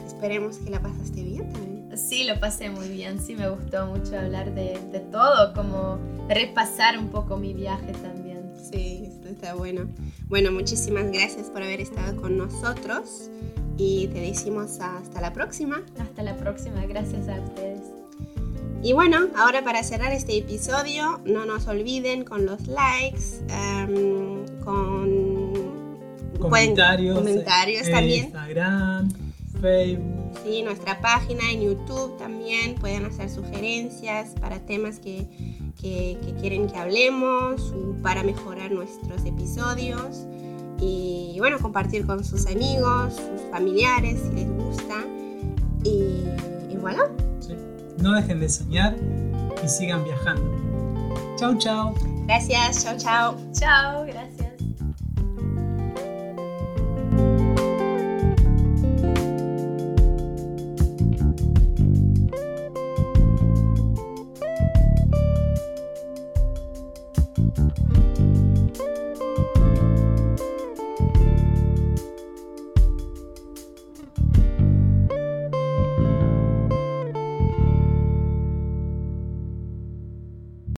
Esperemos 0.07 0.57
que 0.57 0.69
la 0.71 0.81
pasaste 0.81 1.23
bien 1.23 1.51
también. 1.51 1.97
Sí, 1.97 2.23
lo 2.25 2.39
pasé 2.39 2.69
muy 2.69 2.89
bien, 2.89 3.21
sí 3.21 3.35
me 3.35 3.47
gustó 3.49 3.85
mucho 3.87 4.17
hablar 4.17 4.53
de, 4.53 4.77
de 4.91 4.99
todo, 4.99 5.53
como 5.53 5.97
repasar 6.27 6.97
un 6.97 7.09
poco 7.09 7.37
mi 7.37 7.53
viaje 7.53 7.93
también. 8.01 8.51
Sí, 8.57 9.03
esto 9.07 9.29
está 9.29 9.53
bueno. 9.53 9.87
Bueno, 10.27 10.51
muchísimas 10.51 11.11
gracias 11.11 11.49
por 11.49 11.61
haber 11.61 11.79
estado 11.81 12.19
con 12.19 12.37
nosotros 12.37 13.29
y 13.77 14.07
te 14.07 14.19
decimos 14.21 14.79
hasta 14.79 15.21
la 15.21 15.31
próxima. 15.31 15.83
Hasta 15.99 16.23
la 16.23 16.35
próxima, 16.35 16.85
gracias 16.85 17.29
a 17.29 17.39
ustedes. 17.39 17.81
Y 18.85 18.93
bueno, 18.93 19.29
ahora 19.35 19.63
para 19.63 19.81
cerrar 19.81 20.11
este 20.13 20.37
episodio, 20.37 21.19
no 21.25 21.45
nos 21.47 21.67
olviden 21.67 22.23
con 22.23 22.45
los 22.45 22.67
likes, 22.67 23.41
em, 23.49 24.45
con 24.63 25.65
Comentarios, 26.39 27.17
comentarios 27.17 27.87
en 27.87 27.93
también. 27.93 28.23
Instagram, 28.25 29.09
Facebook. 29.59 30.39
Sí, 30.43 30.61
nuestra 30.61 31.01
página 31.01 31.51
en 31.51 31.61
YouTube 31.61 32.15
también 32.19 32.75
pueden 32.75 33.05
hacer 33.05 33.31
sugerencias 33.31 34.35
para 34.39 34.59
temas 34.59 34.99
que, 34.99 35.25
que- 35.81 36.19
que 36.23 36.33
quieren 36.39 36.67
que 36.67 36.77
hablemos 36.77 37.71
o 37.71 37.95
para 38.03 38.21
mejorar 38.21 38.71
nuestros 38.71 39.25
episodios. 39.25 40.27
Y 40.79 41.37
bueno, 41.39 41.57
compartir 41.59 42.05
con 42.05 42.23
sus 42.23 42.45
amigos, 42.45 43.15
sus 43.15 43.49
familiares 43.49 44.19
si 44.27 44.35
les 44.35 44.47
gusta. 44.51 45.03
Y, 45.83 46.25
y 46.71 46.77
voilà. 46.79 47.09
No 47.97 48.13
dejen 48.13 48.39
de 48.39 48.49
soñar 48.49 48.95
y 49.63 49.67
sigan 49.67 50.03
viajando. 50.03 51.35
Chau, 51.37 51.57
chau. 51.57 51.93
Gracias, 52.27 52.83
chao, 52.83 52.97
chao. 52.97 53.37
Chao, 53.53 54.05
gracias. 54.05 54.34